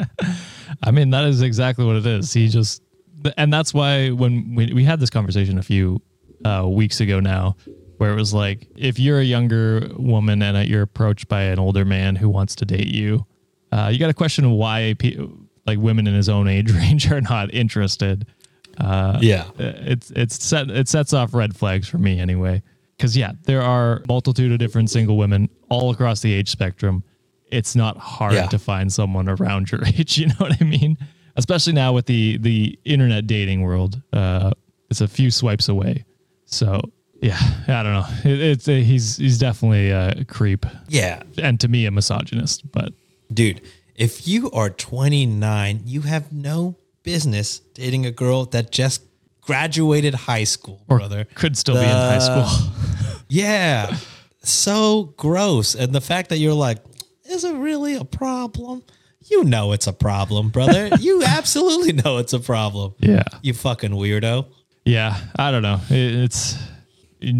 I 0.83 0.91
mean, 0.91 1.09
that 1.09 1.25
is 1.25 1.41
exactly 1.41 1.83
what 1.83 1.95
it 1.95 2.05
is. 2.05 2.31
He 2.31 2.47
just, 2.47 2.83
and 3.35 3.51
that's 3.51 3.73
why 3.73 4.11
when 4.11 4.53
we, 4.53 4.71
we 4.71 4.83
had 4.83 4.99
this 4.99 5.09
conversation 5.09 5.57
a 5.57 5.63
few 5.63 5.99
uh, 6.45 6.67
weeks 6.69 6.99
ago 6.99 7.19
now, 7.19 7.55
where 7.97 8.11
it 8.11 8.15
was 8.15 8.35
like, 8.35 8.67
if 8.75 8.99
you're 8.99 9.17
a 9.17 9.23
younger 9.23 9.89
woman 9.97 10.43
and 10.43 10.69
you're 10.69 10.83
approached 10.83 11.27
by 11.27 11.41
an 11.41 11.57
older 11.57 11.85
man 11.85 12.15
who 12.15 12.29
wants 12.29 12.53
to 12.57 12.65
date 12.65 12.85
you, 12.85 13.25
uh, 13.71 13.89
you 13.91 13.97
got 13.97 14.09
to 14.09 14.13
question 14.13 14.51
why 14.51 14.95
like 15.65 15.79
women 15.79 16.05
in 16.05 16.13
his 16.13 16.29
own 16.29 16.47
age 16.47 16.71
range 16.75 17.11
are 17.11 17.21
not 17.21 17.51
interested. 17.51 18.27
Uh, 18.77 19.17
yeah. 19.23 19.45
it's 19.57 20.11
it's 20.11 20.43
set 20.43 20.69
it 20.69 20.87
sets 20.87 21.13
off 21.13 21.33
red 21.33 21.55
flags 21.55 21.87
for 21.87 21.97
me 21.97 22.19
anyway. 22.19 22.61
Because 22.97 23.15
yeah, 23.15 23.33
there 23.43 23.61
are 23.61 24.01
multitude 24.07 24.51
of 24.51 24.57
different 24.59 24.89
single 24.89 25.17
women 25.17 25.49
all 25.69 25.91
across 25.91 26.21
the 26.21 26.33
age 26.33 26.49
spectrum. 26.49 27.03
It's 27.51 27.75
not 27.75 27.97
hard 27.97 28.33
Yeah. 28.33 28.47
to 28.47 28.57
find 28.59 28.91
someone 28.91 29.29
around 29.29 29.71
your 29.71 29.85
age. 29.85 30.17
You 30.17 30.27
know 30.27 30.35
what 30.39 30.59
I 30.59 30.63
mean? 30.63 30.97
Especially 31.35 31.73
now 31.73 31.93
with 31.93 32.07
the 32.07 32.37
the 32.37 32.77
internet 32.85 33.27
dating 33.27 33.61
world, 33.61 34.01
uh, 34.13 34.51
it's 34.89 35.01
a 35.01 35.07
few 35.07 35.29
swipes 35.29 35.69
away. 35.69 36.05
So 36.45 36.81
yeah, 37.21 37.37
I 37.67 37.83
don't 37.83 37.93
know. 37.93 38.05
It, 38.31 38.41
it's 38.41 38.65
he's 38.65 39.17
he's 39.17 39.37
definitely 39.37 39.91
a 39.91 40.25
creep, 40.25 40.65
Yeah. 40.89 41.21
and 41.37 41.59
to 41.59 41.67
me 41.67 41.85
a 41.85 41.91
misogynist. 41.91 42.71
But 42.71 42.93
Dude, 43.31 43.61
if 43.95 44.27
you 44.27 44.49
are 44.51 44.69
29, 44.71 45.81
you 45.85 46.01
have 46.01 46.31
no 46.31 46.75
business 47.03 47.59
dating 47.75 48.05
a 48.05 48.11
girl 48.11 48.45
that 48.45 48.71
just 48.71 49.03
graduated 49.41 50.13
high 50.13 50.43
school, 50.43 50.81
or 50.89 50.97
brother. 50.97 51.25
could 51.35 51.55
still 51.57 51.75
be 51.75 51.81
in 51.81 51.87
high 51.87 52.19
school. 52.19 52.45
Yeah. 53.29 53.95
So 54.43 55.13
gross. 55.17 55.75
And 55.75 55.93
the 55.93 56.01
fact 56.01 56.29
that 56.29 56.37
you're 56.37 56.53
like, 56.53 56.77
is 57.25 57.43
it 57.43 57.55
really 57.55 57.95
a 57.95 58.05
problem? 58.05 58.83
You 59.29 59.43
know 59.43 59.73
it's 59.73 59.87
a 59.87 59.93
problem, 59.93 60.49
brother. 60.49 60.87
you 60.99 61.23
absolutely 61.23 61.93
know 61.93 62.17
it's 62.17 62.33
a 62.33 62.39
problem. 62.39 62.93
yeah. 62.99 63.23
You 63.41 63.53
fucking 63.53 63.91
weirdo. 63.91 64.47
Yeah, 64.85 65.17
I 65.37 65.51
don't 65.51 65.63
know. 65.63 65.81
It, 65.89 66.15
it's 66.15 66.55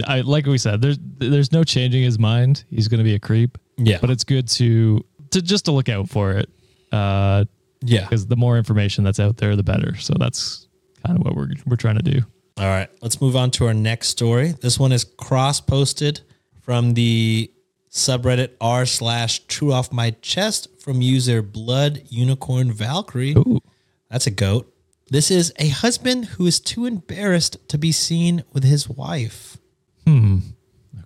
I 0.06 0.20
like 0.22 0.46
we 0.46 0.58
said. 0.58 0.82
There's 0.82 0.98
there's 1.18 1.54
no 1.54 1.64
changing 1.64 2.04
his 2.04 2.20
mind. 2.20 2.66
He's 2.70 2.90
going 2.90 2.98
to 2.98 3.06
be 3.06 3.14
a 3.16 3.20
creep. 3.20 3.58
Yeah. 3.78 4.00
but 4.02 4.10
it's 4.10 4.26
good 4.26 4.50
to 4.50 5.06
to 5.32 5.42
just 5.42 5.66
to 5.66 5.72
look 5.72 5.88
out 5.88 6.10
for 6.10 6.32
it. 6.34 6.50
Uh, 6.92 7.46
Yeah. 7.82 8.02
because 8.02 8.28
the 8.28 8.36
more 8.36 8.58
information 8.58 9.06
that's 9.06 9.20
out 9.20 9.38
there, 9.38 9.56
the 9.56 9.64
better. 9.64 9.96
So 9.96 10.14
that's 10.20 10.68
kind 11.06 11.18
of 11.18 11.24
what 11.26 11.36
we're 11.38 11.52
we're 11.66 11.78
trying 11.78 11.98
to 11.98 12.04
do. 12.04 12.22
All 12.58 12.68
right, 12.68 12.90
let's 13.02 13.22
move 13.22 13.36
on 13.36 13.52
to 13.52 13.68
our 13.68 13.74
next 13.74 14.10
story. 14.10 14.54
This 14.62 14.80
one 14.80 14.92
is 14.92 15.04
cross 15.04 15.62
posted 15.62 16.22
from 16.62 16.94
the 16.96 17.52
subreddit 17.92 18.52
r 18.60 18.86
slash 18.86 19.40
true 19.48 19.72
off 19.72 19.92
my 19.92 20.12
chest 20.22 20.68
from 20.80 21.02
user 21.02 21.42
blood 21.42 22.02
unicorn 22.10 22.72
valkyrie. 22.72 23.34
Ooh. 23.38 23.62
That's 24.10 24.28
a 24.28 24.32
goat. 24.32 24.74
This 25.10 25.32
is 25.32 25.54
a 25.58 25.70
husband 25.70 26.26
who 26.26 26.46
is 26.46 26.60
too 26.60 26.86
embarrassed 26.86 27.58
to 27.70 27.78
be 27.78 27.92
seen 27.92 28.44
with 28.54 28.64
his 28.64 28.90
wife. 28.90 29.58
Hmm 30.06 30.40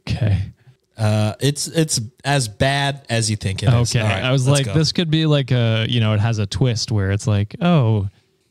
okay. 0.08 0.53
Uh, 0.98 1.34
it's 1.39 1.67
it's 1.67 2.00
as 2.24 2.48
bad 2.48 3.05
as 3.10 3.29
you 3.29 3.36
think 3.36 3.63
it 3.63 3.70
is. 3.70 3.96
Okay. 3.96 4.01
All 4.01 4.08
right, 4.08 4.24
I 4.24 4.31
was 4.31 4.48
like, 4.48 4.65
go. 4.65 4.74
this 4.74 4.91
could 4.91 5.10
be 5.10 5.25
like 5.25 5.51
a 5.51 5.86
you 5.89 6.00
know, 6.00 6.13
it 6.13 6.20
has 6.20 6.38
a 6.38 6.46
twist 6.46 6.91
where 6.91 7.12
it's 7.12 7.25
like, 7.25 7.55
oh, 7.62 8.08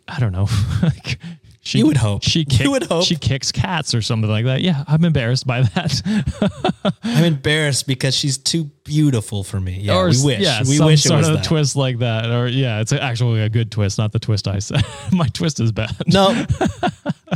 I 0.09 0.19
don't 0.19 0.33
know. 0.33 0.49
like 0.83 1.19
she, 1.63 1.79
You 1.79 1.87
would 1.87 1.97
hope. 1.99 2.23
She 2.23 2.47
You 2.49 2.71
would 2.71 2.85
hope. 2.85 3.05
she 3.05 3.17
kicks 3.17 3.53
cats 3.53 3.95
or 3.95 4.01
something 4.03 4.31
like 4.31 4.47
that. 4.47 4.63
Yeah, 4.63 4.85
I'm 4.89 5.05
embarrassed 5.05 5.47
by 5.47 5.63
that. 5.63 6.93
I'm 7.03 7.25
embarrassed 7.25 7.87
because 7.87 8.15
she's 8.15 8.39
too 8.39 8.65
beautiful 8.85 9.45
for 9.45 9.61
me. 9.61 9.79
Yeah, 9.81 9.97
or 9.97 10.09
we 10.11 10.23
wish. 10.25 10.41
yeah, 10.41 10.61
we 10.61 10.77
some 10.77 10.87
wish 10.87 11.05
it 11.05 11.09
sort 11.09 11.25
of 11.25 11.35
that. 11.35 11.45
twist 11.45 11.77
like 11.77 11.99
that. 11.99 12.31
Or 12.31 12.47
yeah, 12.49 12.81
it's 12.81 12.93
actually 12.93 13.43
a 13.43 13.49
good 13.49 13.71
twist, 13.71 13.99
not 13.99 14.13
the 14.13 14.19
twist 14.19 14.49
I 14.49 14.59
said. 14.59 14.83
My 15.13 15.29
twist 15.29 15.61
is 15.61 15.71
bad. 15.73 15.95
No, 16.07 16.33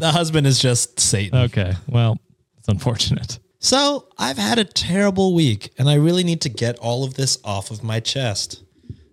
the 0.00 0.10
husband 0.10 0.46
is 0.46 0.58
just 0.58 0.98
Satan. 1.00 1.38
Okay, 1.44 1.74
well, 1.88 2.18
it's 2.58 2.68
unfortunate. 2.68 3.38
So 3.58 4.08
I've 4.18 4.36
had 4.38 4.58
a 4.58 4.64
terrible 4.64 5.34
week 5.34 5.72
and 5.78 5.88
I 5.88 5.94
really 5.94 6.24
need 6.24 6.40
to 6.42 6.48
get 6.50 6.78
all 6.80 7.02
of 7.04 7.14
this 7.14 7.38
off 7.44 7.70
of 7.70 7.82
my 7.82 7.98
chest. 8.00 8.62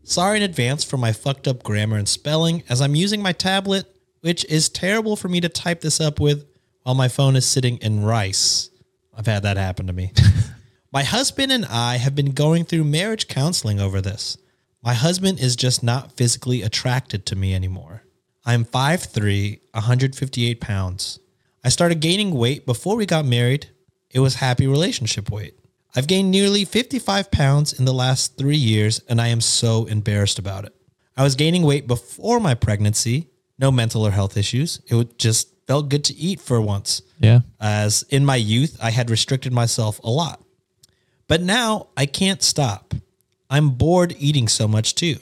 Sorry 0.03 0.35
in 0.37 0.43
advance 0.43 0.83
for 0.83 0.97
my 0.97 1.13
fucked 1.13 1.47
up 1.47 1.63
grammar 1.63 1.95
and 1.97 2.07
spelling 2.09 2.63
as 2.67 2.81
I'm 2.81 2.93
using 2.95 3.21
my 3.21 3.31
tablet, 3.31 3.85
which 4.21 4.45
is 4.45 4.69
terrible 4.69 5.15
for 5.15 5.27
me 5.27 5.41
to 5.41 5.49
type 5.49 5.81
this 5.81 5.99
up 5.99 6.19
with 6.19 6.45
while 6.83 6.95
my 6.95 7.07
phone 7.07 7.35
is 7.35 7.45
sitting 7.45 7.77
in 7.77 8.03
rice. 8.03 8.69
I've 9.15 9.25
had 9.25 9.43
that 9.43 9.57
happen 9.57 9.87
to 9.87 9.93
me. 9.93 10.13
my 10.91 11.03
husband 11.03 11.51
and 11.51 11.65
I 11.65 11.97
have 11.97 12.15
been 12.15 12.31
going 12.31 12.63
through 12.65 12.85
marriage 12.85 13.27
counseling 13.27 13.79
over 13.79 14.01
this. 14.01 14.37
My 14.83 14.93
husband 14.93 15.39
is 15.39 15.55
just 15.55 15.83
not 15.83 16.13
physically 16.13 16.61
attracted 16.61 17.25
to 17.27 17.35
me 17.35 17.53
anymore. 17.53 18.03
I'm 18.45 18.65
5'3, 18.65 19.59
158 19.73 20.59
pounds. 20.59 21.19
I 21.63 21.69
started 21.69 21.99
gaining 21.99 22.31
weight 22.31 22.65
before 22.65 22.95
we 22.95 23.05
got 23.05 23.25
married. 23.25 23.69
It 24.09 24.19
was 24.19 24.35
happy 24.35 24.65
relationship 24.65 25.29
weight. 25.29 25.55
I've 25.95 26.07
gained 26.07 26.31
nearly 26.31 26.65
55 26.65 27.29
pounds 27.31 27.77
in 27.77 27.85
the 27.85 27.93
last 27.93 28.37
three 28.37 28.57
years, 28.57 29.01
and 29.07 29.21
I 29.21 29.27
am 29.27 29.41
so 29.41 29.85
embarrassed 29.85 30.39
about 30.39 30.65
it. 30.65 30.73
I 31.15 31.23
was 31.23 31.35
gaining 31.35 31.63
weight 31.63 31.85
before 31.85 32.39
my 32.39 32.55
pregnancy, 32.55 33.27
no 33.61 33.71
mental 33.71 34.05
or 34.05 34.11
health 34.11 34.35
issues. 34.35 34.81
It 34.87 34.95
would 34.95 35.17
just 35.19 35.47
felt 35.67 35.87
good 35.89 36.03
to 36.05 36.15
eat 36.15 36.41
for 36.41 36.59
once, 36.59 37.01
Yeah. 37.19 37.41
as 37.59 38.03
in 38.09 38.25
my 38.25 38.35
youth, 38.35 38.77
I 38.81 38.89
had 38.91 39.09
restricted 39.09 39.53
myself 39.53 39.99
a 40.03 40.09
lot. 40.09 40.41
But 41.27 41.41
now 41.41 41.87
I 41.95 42.07
can't 42.07 42.41
stop. 42.43 42.93
I'm 43.49 43.69
bored 43.69 44.15
eating 44.19 44.47
so 44.47 44.67
much 44.67 44.95
too. 44.95 45.17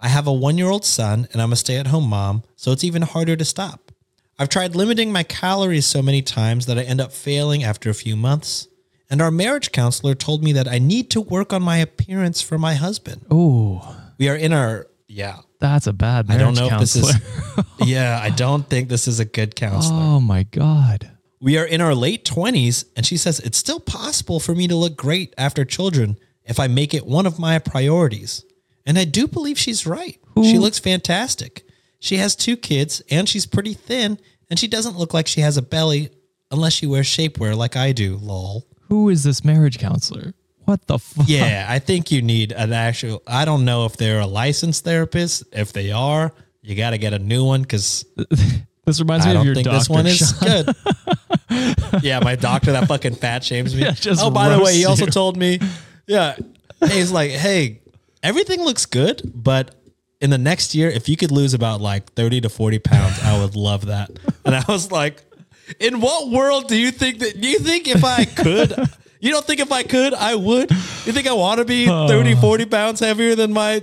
I 0.00 0.08
have 0.08 0.26
a 0.26 0.32
one 0.32 0.58
year 0.58 0.68
old 0.68 0.84
son 0.84 1.28
and 1.32 1.40
I'm 1.40 1.52
a 1.52 1.56
stay 1.56 1.76
at 1.76 1.86
home 1.86 2.08
mom, 2.08 2.42
so 2.56 2.72
it's 2.72 2.84
even 2.84 3.02
harder 3.02 3.36
to 3.36 3.44
stop. 3.44 3.92
I've 4.38 4.48
tried 4.48 4.74
limiting 4.74 5.12
my 5.12 5.22
calories 5.22 5.86
so 5.86 6.02
many 6.02 6.20
times 6.20 6.66
that 6.66 6.76
I 6.78 6.82
end 6.82 7.00
up 7.00 7.12
failing 7.12 7.62
after 7.62 7.88
a 7.88 7.94
few 7.94 8.16
months. 8.16 8.66
And 9.08 9.22
our 9.22 9.30
marriage 9.30 9.70
counselor 9.70 10.14
told 10.14 10.42
me 10.42 10.52
that 10.54 10.66
I 10.66 10.78
need 10.80 11.08
to 11.10 11.20
work 11.20 11.52
on 11.52 11.62
my 11.62 11.76
appearance 11.78 12.42
for 12.42 12.58
my 12.58 12.74
husband. 12.74 13.24
Oh, 13.30 13.96
We 14.18 14.28
are 14.28 14.36
in 14.36 14.52
our, 14.52 14.88
yeah, 15.06 15.38
that's 15.68 15.86
a 15.86 15.92
bad 15.92 16.30
I 16.30 16.36
don't 16.36 16.54
know 16.54 16.66
if 16.66 16.78
this 16.80 16.94
is, 16.96 17.16
yeah, 17.80 18.20
I 18.22 18.30
don't 18.30 18.68
think 18.68 18.88
this 18.88 19.08
is 19.08 19.18
a 19.20 19.24
good 19.24 19.56
counselor. 19.56 19.98
oh 19.98 20.20
my 20.20 20.42
god. 20.44 21.10
We 21.40 21.58
are 21.58 21.64
in 21.66 21.80
our 21.80 21.94
late 21.94 22.24
20s, 22.24 22.84
and 22.96 23.04
she 23.04 23.16
says 23.16 23.38
it's 23.40 23.58
still 23.58 23.80
possible 23.80 24.40
for 24.40 24.54
me 24.54 24.66
to 24.68 24.74
look 24.76 24.96
great 24.96 25.34
after 25.36 25.64
children 25.64 26.16
if 26.44 26.58
I 26.60 26.68
make 26.68 26.94
it 26.94 27.06
one 27.06 27.26
of 27.26 27.38
my 27.38 27.58
priorities. 27.58 28.44
And 28.86 28.98
I 28.98 29.04
do 29.04 29.26
believe 29.26 29.58
she's 29.58 29.86
right. 29.86 30.18
She 30.42 30.58
looks 30.58 30.78
fantastic. 30.78 31.64
She 32.00 32.16
has 32.16 32.34
two 32.34 32.56
kids, 32.56 33.02
and 33.10 33.28
she's 33.28 33.46
pretty 33.46 33.72
thin, 33.74 34.18
and 34.50 34.58
she 34.58 34.66
doesn't 34.68 34.98
look 34.98 35.14
like 35.14 35.26
she 35.26 35.40
has 35.42 35.56
a 35.56 35.62
belly 35.62 36.10
unless 36.50 36.72
she 36.74 36.86
wears 36.86 37.06
shapewear 37.06 37.56
like 37.56 37.76
I 37.76 37.92
do, 37.92 38.16
lol. 38.16 38.66
Who 38.88 39.08
is 39.08 39.22
this 39.22 39.44
marriage 39.44 39.78
counselor? 39.78 40.34
What 40.64 40.86
the 40.86 40.98
fuck? 40.98 41.26
Yeah, 41.28 41.66
I 41.68 41.78
think 41.78 42.10
you 42.10 42.22
need 42.22 42.52
an 42.52 42.72
actual. 42.72 43.22
I 43.26 43.44
don't 43.44 43.64
know 43.64 43.84
if 43.84 43.96
they're 43.96 44.20
a 44.20 44.26
licensed 44.26 44.84
therapist. 44.84 45.44
If 45.52 45.72
they 45.72 45.90
are, 45.92 46.32
you 46.62 46.74
got 46.74 46.90
to 46.90 46.98
get 46.98 47.12
a 47.12 47.18
new 47.18 47.44
one 47.44 47.62
because 47.62 48.04
This 48.84 49.00
reminds 49.00 49.24
me 49.24 49.30
I 49.30 49.34
of 49.34 49.38
don't 49.38 49.46
your 49.46 49.54
think 49.54 49.64
doctor. 49.66 49.78
this 49.78 49.88
one 49.88 50.06
is 50.06 50.18
Sean. 50.18 50.64
good. 51.98 52.02
yeah, 52.02 52.20
my 52.20 52.36
doctor 52.36 52.72
that 52.72 52.86
fucking 52.86 53.14
fat 53.14 53.42
shames 53.42 53.74
me. 53.74 53.80
Yeah, 53.84 53.92
just 53.92 54.22
oh, 54.22 54.30
by 54.30 54.48
the 54.50 54.62
way, 54.62 54.74
he 54.74 54.84
also 54.84 55.06
you. 55.06 55.10
told 55.10 55.36
me, 55.36 55.58
yeah, 56.06 56.36
he's 56.88 57.10
like, 57.10 57.30
hey, 57.30 57.80
everything 58.22 58.62
looks 58.62 58.86
good, 58.86 59.22
but 59.34 59.74
in 60.20 60.30
the 60.30 60.38
next 60.38 60.74
year, 60.74 60.88
if 60.88 61.08
you 61.08 61.16
could 61.16 61.30
lose 61.30 61.54
about 61.54 61.80
like 61.80 62.12
30 62.12 62.42
to 62.42 62.48
40 62.48 62.78
pounds, 62.78 63.18
I 63.22 63.40
would 63.40 63.56
love 63.56 63.86
that. 63.86 64.10
And 64.44 64.54
I 64.54 64.62
was 64.68 64.92
like, 64.92 65.22
in 65.80 66.00
what 66.00 66.30
world 66.30 66.68
do 66.68 66.76
you 66.76 66.90
think 66.90 67.18
that, 67.20 67.40
do 67.40 67.48
you 67.48 67.58
think 67.58 67.88
if 67.88 68.04
I 68.04 68.24
could, 68.26 68.74
you 69.24 69.30
don't 69.32 69.44
think 69.44 69.60
if 69.60 69.72
I 69.72 69.82
could, 69.82 70.14
I 70.14 70.34
would? 70.34 70.70
You 70.70 71.12
think 71.12 71.26
I 71.26 71.32
want 71.32 71.58
to 71.58 71.64
be 71.64 71.86
30, 72.08 72.34
40 72.36 72.66
pounds 72.66 73.00
heavier 73.00 73.34
than 73.34 73.52
my 73.52 73.82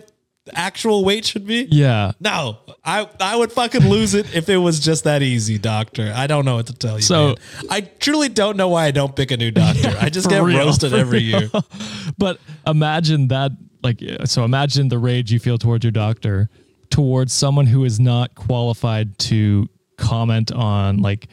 actual 0.54 1.04
weight 1.06 1.24
should 1.26 1.46
be? 1.46 1.68
Yeah. 1.70 2.14
No, 2.20 2.58
I 2.84 3.08
I 3.20 3.36
would 3.36 3.52
fucking 3.52 3.88
lose 3.88 4.14
it 4.16 4.34
if 4.36 4.50
it 4.50 4.58
was 4.58 4.80
just 4.80 5.04
that 5.04 5.22
easy, 5.22 5.58
doctor. 5.58 6.12
I 6.16 6.28
don't 6.28 6.46
know 6.46 6.56
what 6.56 6.68
to 6.68 6.74
tell 6.74 6.96
you. 6.96 7.02
So- 7.02 7.28
man. 7.28 7.36
I 7.70 7.82
truly 7.82 8.30
don't 8.30 8.58
know 8.58 8.70
why 8.70 8.86
I 8.86 8.92
don't 8.92 9.16
pick 9.16 9.32
a 9.32 9.38
new 9.38 9.52
doctor. 9.52 9.96
I 10.02 10.10
just 10.10 10.30
get 10.30 10.42
real, 10.42 10.58
roasted 10.60 10.94
every 10.94 11.20
year. 11.20 11.50
But 12.18 12.40
imagine 12.68 13.30
that, 13.30 13.52
like, 13.84 14.00
so 14.26 14.44
imagine 14.44 14.90
the 14.90 15.00
rage 15.00 15.32
you 15.32 15.40
feel 15.40 15.58
towards 15.58 15.84
your 15.84 15.92
doctor, 15.92 16.50
towards 16.90 17.34
someone 17.34 17.66
who 17.66 17.84
is 17.86 18.00
not 18.00 18.36
qualified 18.36 19.18
to 19.20 19.68
comment 19.98 20.52
on 20.52 20.98
like, 21.02 21.28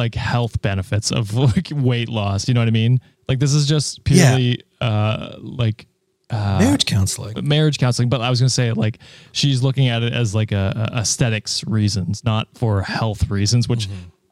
like 0.00 0.14
health 0.14 0.60
benefits 0.62 1.12
of 1.12 1.34
like 1.54 1.68
weight 1.72 2.08
loss. 2.08 2.48
You 2.48 2.54
know 2.54 2.60
what 2.62 2.68
I 2.68 2.72
mean? 2.72 3.00
Like, 3.28 3.38
this 3.38 3.54
is 3.54 3.66
just 3.68 4.02
purely, 4.04 4.62
uh, 4.80 5.36
like 5.38 5.86
Marriage 6.32 6.86
counseling. 6.86 7.36
marriage 7.46 7.78
counseling. 7.78 8.08
But 8.08 8.20
I 8.22 8.30
was 8.30 8.40
gonna 8.40 8.48
say, 8.50 8.72
like, 8.72 8.98
she's 9.32 9.62
looking 9.62 9.88
at 9.88 10.02
it 10.02 10.12
as 10.12 10.34
like 10.34 10.52
a, 10.52 10.90
a 10.92 10.98
aesthetics 11.00 11.64
reasons, 11.66 12.24
not 12.24 12.46
for 12.56 12.82
health 12.82 13.28
reasons. 13.30 13.68
Which 13.68 13.88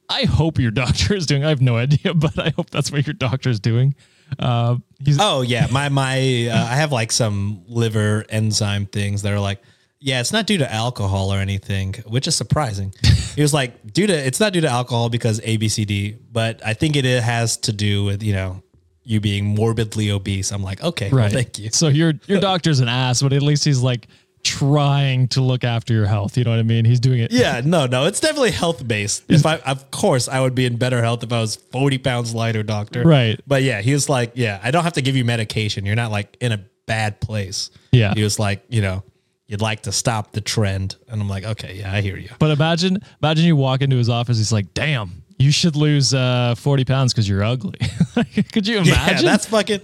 I 0.09 0.25
hope 0.25 0.59
your 0.59 0.71
doctor 0.85 1.15
is 1.15 1.27
doing. 1.27 1.45
I 1.45 1.49
have 1.51 1.61
no 1.61 1.77
idea, 1.77 2.15
but 2.15 2.39
I 2.39 2.51
hope 2.57 2.71
that's 2.71 2.91
what 2.91 3.07
your 3.07 3.15
doctor 3.15 3.51
is 3.51 3.61
doing. 3.61 3.95
Uh, 4.39 4.77
he's 5.05 5.19
Oh 5.21 5.43
yeah, 5.43 5.67
my 5.73 5.89
my 5.89 6.49
uh, 6.53 6.67
I 6.73 6.77
have 6.77 6.93
like 6.93 7.13
some 7.13 7.63
liver 7.67 8.25
enzyme 8.29 8.87
things 8.87 9.23
that 9.23 9.33
are 9.33 9.41
like, 9.41 9.61
yeah, 10.01 10.21
it's 10.21 10.33
not 10.33 10.47
due 10.47 10.59
to 10.59 10.73
alcohol 10.73 11.33
or 11.33 11.39
anything, 11.39 11.95
which 12.07 12.27
is 12.29 12.37
surprising. 12.37 12.93
he 13.35 13.43
was 13.43 13.53
like, 13.53 13.93
due 13.93 14.07
to 14.07 14.13
it's 14.15 14.41
not 14.41 14.53
due 14.53 14.61
to 14.61 14.69
alcohol 14.69 15.09
because 15.09 15.41
ABCD, 15.41 16.19
but 16.31 16.65
I 16.65 16.75
think 16.75 16.97
it 16.97 17.05
has 17.05 17.57
to 17.59 17.73
do 17.73 18.05
with 18.05 18.23
you 18.23 18.33
know 18.33 18.63
you 19.05 19.21
being 19.21 19.45
morbidly 19.47 20.11
obese. 20.11 20.53
I'm 20.53 20.63
like, 20.63 20.83
okay, 20.83 21.09
well, 21.11 21.21
Right. 21.23 21.33
thank 21.33 21.59
you. 21.59 21.71
So 21.71 21.89
your 21.89 22.13
your 22.27 22.41
doctor's 22.41 22.81
an 22.81 22.89
ass, 22.89 23.23
but 23.23 23.33
at 23.33 23.43
least 23.43 23.65
he's 23.65 23.81
like 23.81 24.07
trying 24.45 25.29
to 25.29 25.41
look 25.41 25.65
after 25.65 25.93
your 25.93 26.07
health. 26.07 26.37
You 26.39 26.45
know 26.45 26.51
what 26.51 26.59
I 26.61 26.63
mean? 26.63 26.85
He's 26.85 27.01
doing 27.01 27.21
it. 27.21 27.33
Yeah, 27.33 27.61
no, 27.65 27.87
no, 27.87 28.07
it's 28.07 28.21
definitely 28.21 28.53
health 28.53 28.87
based. 28.87 29.25
If 29.29 29.45
I, 29.45 29.57
of 29.59 29.91
course, 29.91 30.29
I 30.29 30.41
would 30.41 30.55
be 30.55 30.65
in 30.65 30.77
better 30.77 31.03
health 31.03 31.23
if 31.23 31.33
I 31.33 31.41
was 31.41 31.57
forty 31.57 31.99
pounds 31.99 32.35
lighter, 32.35 32.63
doctor. 32.63 33.03
Right. 33.03 33.41
But 33.47 33.63
yeah, 33.63 33.81
he 33.81 33.93
was 33.93 34.09
like, 34.09 34.33
yeah, 34.35 34.61
I 34.63 34.71
don't 34.71 34.85
have 34.85 34.95
to 34.95 35.03
give 35.03 35.17
you 35.17 35.25
medication. 35.25 35.85
You're 35.85 35.97
not 35.97 36.11
like 36.11 36.37
in 36.41 36.53
a 36.53 36.65
bad 36.87 37.21
place. 37.21 37.71
Yeah. 37.93 38.15
He 38.15 38.23
was 38.23 38.39
like, 38.39 38.63
you 38.69 38.81
know, 38.81 39.03
you'd 39.49 39.61
like 39.61 39.83
to 39.83 39.93
stop 39.93 40.31
the 40.33 40.41
trend, 40.41 40.95
and 41.09 41.21
I'm 41.21 41.29
like, 41.29 41.43
okay, 41.45 41.75
yeah, 41.81 41.93
I 41.93 42.01
hear 42.01 42.17
you. 42.17 42.29
But 42.39 42.51
imagine 42.53 42.99
imagine 43.23 43.45
you 43.47 43.57
walk 43.57 43.83
into 43.83 43.97
his 43.97 44.09
office. 44.09 44.39
He's 44.39 44.53
like, 44.53 44.73
"Damn, 44.75 45.23
you 45.39 45.51
should 45.51 45.75
lose 45.75 46.15
uh, 46.15 46.55
forty 46.57 46.85
pounds 46.85 47.13
because 47.13 47.29
you're 47.29 47.43
ugly." 47.43 47.79
Could 48.53 48.67
you 48.69 48.79
imagine? 48.79 49.25
Yeah, 49.25 49.31
that's 49.33 49.47
fucking. 49.47 49.81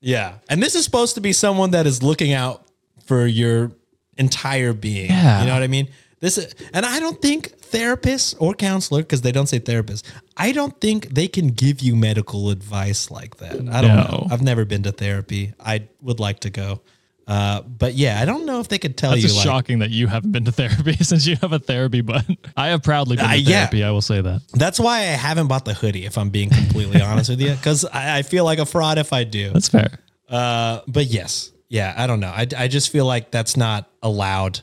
yeah, 0.00 0.34
and 0.48 0.62
this 0.62 0.74
is 0.74 0.84
supposed 0.84 1.14
to 1.16 1.20
be 1.20 1.32
someone 1.32 1.70
that 1.72 1.86
is 1.86 2.02
looking 2.02 2.32
out 2.32 2.66
for 3.06 3.26
your 3.26 3.72
entire 4.16 4.72
being. 4.72 5.10
Yeah. 5.10 5.40
you 5.40 5.46
know 5.48 5.54
what 5.54 5.62
I 5.62 5.66
mean. 5.68 5.88
This 6.20 6.38
is, 6.38 6.54
and 6.72 6.86
I 6.86 7.00
don't 7.00 7.20
think 7.20 7.48
therapists 7.60 8.34
or 8.38 8.54
counselor 8.54 9.02
because 9.02 9.20
they 9.20 9.32
don't 9.32 9.46
say 9.48 9.58
therapist. 9.58 10.06
I 10.38 10.52
don't 10.52 10.80
think 10.80 11.08
they 11.08 11.28
can 11.28 11.48
give 11.48 11.80
you 11.80 11.94
medical 11.96 12.48
advice 12.48 13.10
like 13.10 13.36
that. 13.38 13.52
I 13.52 13.80
don't 13.82 13.88
No. 13.96 14.02
know. 14.04 14.26
I've 14.30 14.40
never 14.40 14.64
been 14.64 14.84
to 14.84 14.92
therapy. 14.92 15.52
I 15.60 15.88
would 16.00 16.20
like 16.20 16.40
to 16.40 16.50
go. 16.50 16.80
Uh, 17.26 17.62
but 17.62 17.94
yeah, 17.94 18.20
I 18.20 18.24
don't 18.26 18.44
know 18.44 18.60
if 18.60 18.68
they 18.68 18.78
could 18.78 18.96
tell 18.98 19.10
That's 19.12 19.22
you 19.22 19.28
just 19.28 19.38
like, 19.38 19.44
shocking 19.46 19.78
that 19.78 19.90
you 19.90 20.06
haven't 20.06 20.32
been 20.32 20.44
to 20.44 20.52
therapy 20.60 20.94
since 20.96 21.26
you 21.26 21.36
have 21.40 21.52
a 21.52 21.58
therapy 21.58 22.02
button. 22.02 22.36
I 22.56 22.68
have 22.68 22.82
proudly 22.82 23.16
been 23.16 23.24
Uh, 23.24 23.30
to 23.32 23.38
yeah. 23.38 23.60
therapy. 23.60 23.82
I 23.82 23.90
will 23.92 24.02
say 24.02 24.20
that. 24.20 24.42
That's 24.52 24.78
why 24.78 24.98
I 24.98 25.16
haven't 25.16 25.46
bought 25.46 25.64
the 25.64 25.72
hoodie. 25.74 26.04
If 26.04 26.18
I'm 26.18 26.28
being 26.30 26.50
completely 26.50 27.00
honest 27.08 27.30
with 27.30 27.40
you, 27.40 27.52
because 27.54 27.84
I, 27.86 28.18
I 28.18 28.22
feel 28.22 28.44
like 28.44 28.58
a 28.58 28.66
fraud 28.66 28.98
if 28.98 29.12
I 29.12 29.24
do. 29.24 29.50
That's 29.50 29.68
fair. 29.68 29.98
Uh, 30.28 30.80
but 30.86 31.06
yes, 31.06 31.50
yeah, 31.68 31.94
I 31.96 32.06
don't 32.06 32.20
know. 32.20 32.28
I, 32.30 32.46
I 32.56 32.68
just 32.68 32.90
feel 32.90 33.06
like 33.06 33.30
that's 33.30 33.56
not 33.56 33.88
allowed 34.02 34.60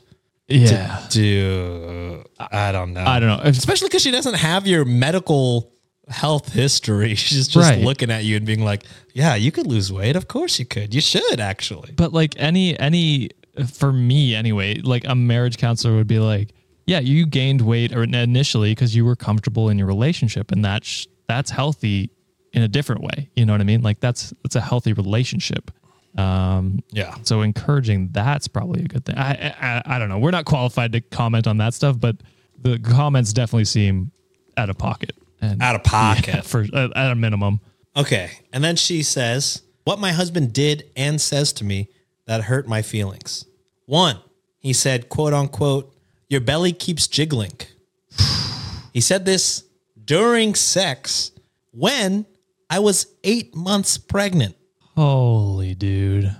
Yeah. 0.48 1.04
to. 1.10 2.24
I 2.38 2.72
don't 2.72 2.92
know. 2.92 3.04
I 3.04 3.18
don't 3.20 3.28
know. 3.28 3.42
Especially 3.44 3.88
because 3.88 4.02
she 4.02 4.10
doesn't 4.10 4.34
have 4.34 4.66
your 4.66 4.84
medical 4.84 5.72
health 6.12 6.52
history. 6.52 7.14
She's 7.16 7.48
just 7.48 7.56
Right. 7.70 7.82
looking 7.84 8.10
at 8.10 8.24
you 8.24 8.36
and 8.36 8.46
being 8.46 8.64
like, 8.64 8.84
"Yeah, 9.14 9.34
you 9.34 9.50
could 9.50 9.66
lose 9.66 9.92
weight. 9.92 10.14
Of 10.16 10.28
course 10.28 10.58
you 10.58 10.64
could. 10.66 10.94
You 10.94 11.00
should 11.00 11.40
actually." 11.40 11.92
But 11.96 12.12
like 12.12 12.34
any 12.38 12.78
any 12.78 13.30
for 13.72 13.92
me 13.92 14.34
anyway, 14.34 14.76
like 14.76 15.04
a 15.06 15.14
marriage 15.14 15.58
counselor 15.58 15.94
would 15.96 16.06
be 16.06 16.18
like, 16.18 16.52
yeah, 16.86 17.00
you 17.00 17.26
gained 17.26 17.60
weight 17.60 17.92
or 17.94 18.02
initially 18.04 18.70
because 18.72 18.94
you 18.96 19.04
were 19.04 19.16
comfortable 19.16 19.68
in 19.68 19.78
your 19.78 19.86
relationship, 19.86 20.50
and 20.52 20.64
that's 20.64 21.06
that's 21.28 21.50
healthy 21.50 22.10
in 22.52 22.62
a 22.62 22.68
different 22.68 23.02
way. 23.02 23.30
You 23.36 23.46
know 23.46 23.52
what 23.54 23.60
I 23.60 23.64
mean? 23.64 23.82
Like 23.82 24.00
that's 24.00 24.32
that's 24.42 24.56
a 24.56 24.60
healthy 24.60 24.92
relationship. 24.92 25.70
Um, 26.18 26.80
Yeah. 26.92 27.14
so 27.22 27.40
encouraging 27.40 28.10
that's 28.12 28.46
probably 28.46 28.82
a 28.84 28.88
good 28.88 29.04
thing. 29.06 29.16
I, 29.16 29.54
I 29.60 29.82
I 29.96 29.98
don't 29.98 30.08
know. 30.10 30.18
We're 30.18 30.30
not 30.30 30.44
qualified 30.44 30.92
to 30.92 31.00
comment 31.00 31.46
on 31.46 31.56
that 31.58 31.72
stuff, 31.74 31.98
but 31.98 32.16
the 32.60 32.78
comments 32.78 33.32
definitely 33.32 33.64
seem 33.64 34.12
out 34.58 34.68
of 34.68 34.76
pocket 34.76 35.16
and 35.42 35.60
Out 35.60 35.74
of 35.74 35.84
pocket. 35.84 36.26
Yeah, 36.28 36.40
for 36.40 36.62
at 36.62 36.96
at 36.96 37.12
a 37.12 37.14
minimum. 37.14 37.60
Okay. 37.94 38.30
And 38.52 38.64
then 38.64 38.76
she 38.76 39.02
says, 39.02 39.62
What 39.84 39.98
my 39.98 40.12
husband 40.12 40.54
did 40.54 40.84
and 40.96 41.20
says 41.20 41.52
to 41.54 41.64
me 41.64 41.88
that 42.26 42.44
hurt 42.44 42.66
my 42.66 42.80
feelings. 42.80 43.44
One, 43.84 44.18
he 44.58 44.72
said, 44.72 45.08
quote 45.10 45.34
unquote, 45.34 45.94
your 46.28 46.40
belly 46.40 46.72
keeps 46.72 47.06
jiggling. 47.08 47.52
he 48.94 49.00
said 49.00 49.26
this 49.26 49.64
during 50.02 50.54
sex 50.54 51.32
when 51.72 52.24
I 52.70 52.78
was 52.78 53.06
eight 53.24 53.54
months 53.54 53.98
pregnant. 53.98 54.56
Holy 54.94 55.74
dude. 55.74 56.34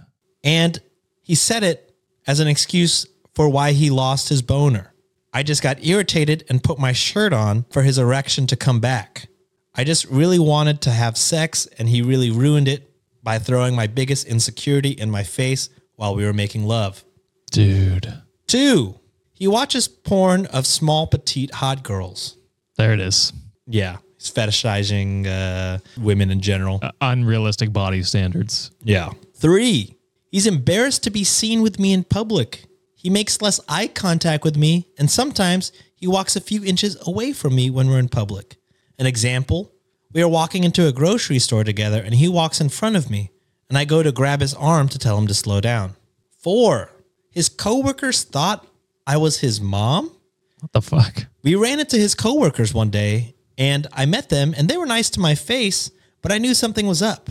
And 0.45 0.81
he 1.23 1.35
said 1.35 1.62
it 1.62 1.95
as 2.27 2.41
an 2.41 2.49
excuse 2.49 3.07
for 3.35 3.49
why 3.49 3.73
he 3.73 3.91
lost 3.91 4.29
his 4.29 4.41
boner. 4.43 4.92
I 5.33 5.42
just 5.42 5.62
got 5.62 5.85
irritated 5.85 6.45
and 6.49 6.62
put 6.62 6.79
my 6.79 6.92
shirt 6.92 7.33
on 7.33 7.64
for 7.71 7.83
his 7.83 7.99
erection 7.99 8.47
to 8.49 8.57
come 8.57 8.81
back. 8.81 9.29
I 9.75 9.85
just 9.85 10.05
really 10.07 10.38
wanted 10.38 10.83
to 10.83 10.90
have 10.90 11.16
sex, 11.16 11.66
and 11.79 11.88
he 11.88 12.03
really 12.03 12.31
ruined 12.31 12.68
it 12.68 12.90
by 13.23 13.38
throwing 13.38 13.75
my 13.75 13.87
biggest 13.87 14.27
insecurity 14.27 14.90
in 14.90 15.11
my 15.11 15.23
face 15.23 15.71
while 15.97 16.14
we 16.14 16.25
were 16.27 16.35
making 16.35 16.64
love. 16.64 17.03
Dude. 17.51 18.12
Two, 18.47 18.99
he 19.33 19.49
watches 19.49 19.88
porn 19.88 20.45
of 20.47 20.66
small, 20.66 21.07
petite, 21.07 21.55
hot 21.55 21.83
girls. 21.83 22.37
There 22.77 22.92
it 22.92 23.01
is. 23.01 23.33
Yeah, 23.66 23.99
he's 24.18 24.31
fetishizing 24.31 25.27
uh, 25.27 25.79
women 25.99 26.31
in 26.31 26.40
general. 26.40 26.81
Uh, 26.83 26.90
unrealistic 27.01 27.73
body 27.73 28.03
standards. 28.03 28.71
Yeah. 28.83 29.12
Three, 29.35 29.97
he's 30.31 30.47
embarrassed 30.47 31.03
to 31.05 31.11
be 31.11 31.25
seen 31.25 31.62
with 31.62 31.79
me 31.79 31.95
in 31.95 32.05
public. 32.05 32.64
He 33.03 33.11
makes 33.11 33.43
less 33.43 33.59
eye 33.69 33.88
contact 33.88 34.45
with 34.45 34.57
me, 34.57 34.87
and 34.97 35.11
sometimes 35.11 35.73
he 35.97 36.07
walks 36.07 36.37
a 36.37 36.41
few 36.41 36.65
inches 36.65 36.97
away 37.05 37.33
from 37.33 37.57
me 37.57 37.69
when 37.69 37.88
we're 37.88 37.99
in 37.99 38.09
public. 38.09 38.59
An 38.97 39.07
example 39.07 39.73
we 40.12 40.23
are 40.23 40.29
walking 40.29 40.62
into 40.62 40.87
a 40.87 40.93
grocery 40.93 41.41
store 41.41 41.65
together, 41.65 42.01
and 42.01 42.15
he 42.15 42.29
walks 42.29 42.61
in 42.61 42.69
front 42.69 42.95
of 42.95 43.11
me, 43.11 43.33
and 43.69 43.77
I 43.77 43.85
go 43.85 44.05
to 44.05 44.12
grab 44.12 44.41
his 44.41 44.55
arm 44.55 44.88
to 44.88 45.01
tell 45.01 45.19
him 45.19 45.27
to 45.27 45.35
slow 45.35 45.61
down. 45.61 45.97
Four, 46.38 46.93
his 47.29 47.49
coworkers 47.49 48.23
thought 48.23 48.69
I 49.05 49.17
was 49.17 49.41
his 49.41 49.61
mom. 49.61 50.15
What 50.61 50.73
the 50.73 50.81
fuck? 50.81 51.27
We 51.43 51.57
ran 51.57 51.81
into 51.81 51.97
his 51.97 52.15
coworkers 52.15 52.73
one 52.73 52.91
day 52.91 53.35
and 53.59 53.88
I 53.93 54.07
met 54.07 54.29
them 54.29 54.55
and 54.57 54.69
they 54.69 54.77
were 54.77 54.87
nice 54.87 55.11
to 55.11 55.21
my 55.21 55.35
face, 55.35 55.91
but 56.21 56.31
I 56.31 56.38
knew 56.38 56.55
something 56.55 56.87
was 56.87 57.03
up. 57.03 57.31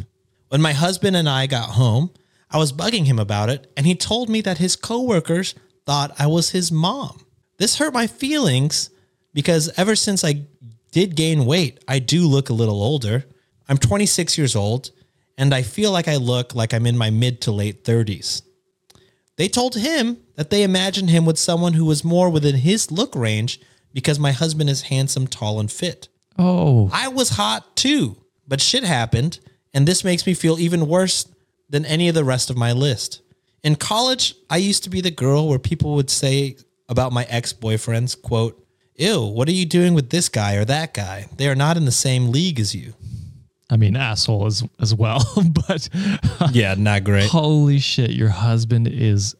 When 0.49 0.61
my 0.61 0.73
husband 0.73 1.15
and 1.15 1.29
I 1.29 1.47
got 1.47 1.69
home, 1.69 2.11
I 2.51 2.57
was 2.57 2.73
bugging 2.73 3.05
him 3.05 3.19
about 3.19 3.49
it 3.49 3.71
and 3.77 3.85
he 3.85 3.95
told 3.95 4.29
me 4.29 4.41
that 4.41 4.57
his 4.57 4.75
coworkers 4.75 5.55
thought 5.85 6.15
I 6.19 6.27
was 6.27 6.51
his 6.51 6.71
mom. 6.71 7.25
This 7.57 7.77
hurt 7.77 7.93
my 7.93 8.07
feelings 8.07 8.89
because 9.33 9.71
ever 9.77 9.95
since 9.95 10.23
I 10.23 10.45
did 10.91 11.15
gain 11.15 11.45
weight, 11.45 11.83
I 11.87 11.99
do 11.99 12.27
look 12.27 12.49
a 12.49 12.53
little 12.53 12.81
older. 12.81 13.25
I'm 13.69 13.77
26 13.77 14.37
years 14.37 14.55
old 14.55 14.91
and 15.37 15.53
I 15.53 15.61
feel 15.61 15.91
like 15.91 16.07
I 16.07 16.17
look 16.17 16.53
like 16.53 16.73
I'm 16.73 16.85
in 16.85 16.97
my 16.97 17.09
mid 17.09 17.41
to 17.41 17.51
late 17.51 17.83
30s. 17.83 18.41
They 19.37 19.47
told 19.47 19.75
him 19.75 20.17
that 20.35 20.49
they 20.49 20.63
imagined 20.63 21.09
him 21.09 21.25
with 21.25 21.39
someone 21.39 21.73
who 21.73 21.85
was 21.85 22.03
more 22.03 22.29
within 22.29 22.55
his 22.57 22.91
look 22.91 23.15
range 23.15 23.59
because 23.93 24.19
my 24.19 24.31
husband 24.31 24.69
is 24.69 24.83
handsome, 24.83 25.27
tall, 25.27 25.59
and 25.59 25.71
fit. 25.71 26.09
Oh, 26.37 26.89
I 26.93 27.07
was 27.07 27.29
hot 27.29 27.75
too, 27.75 28.17
but 28.47 28.61
shit 28.61 28.83
happened, 28.83 29.39
and 29.73 29.87
this 29.87 30.03
makes 30.03 30.25
me 30.25 30.33
feel 30.33 30.59
even 30.59 30.87
worse 30.87 31.25
than 31.71 31.85
any 31.85 32.07
of 32.07 32.13
the 32.15 32.23
rest 32.23 32.49
of 32.51 32.57
my 32.57 32.71
list. 32.71 33.21
In 33.63 33.75
college, 33.75 34.35
I 34.49 34.57
used 34.57 34.83
to 34.83 34.89
be 34.89 35.01
the 35.01 35.09
girl 35.11 35.47
where 35.49 35.57
people 35.59 35.95
would 35.95 36.09
say 36.11 36.57
about 36.89 37.11
my 37.11 37.23
ex-boyfriends, 37.29 38.21
quote, 38.21 38.63
ew, 38.95 39.21
what 39.25 39.47
are 39.47 39.53
you 39.53 39.65
doing 39.65 39.93
with 39.95 40.09
this 40.11 40.29
guy 40.29 40.55
or 40.55 40.65
that 40.65 40.93
guy? 40.93 41.27
They 41.37 41.47
are 41.47 41.55
not 41.55 41.77
in 41.77 41.85
the 41.85 41.91
same 41.91 42.31
league 42.31 42.59
as 42.59 42.75
you. 42.75 42.93
I 43.69 43.77
mean, 43.77 43.95
asshole 43.95 44.45
as 44.47 44.63
as 44.79 44.93
well. 44.93 45.23
but 45.67 45.87
Yeah, 46.51 46.75
not 46.77 47.03
great. 47.05 47.29
holy 47.29 47.79
shit, 47.79 48.11
your 48.11 48.29
husband 48.29 48.87
is 48.87 49.33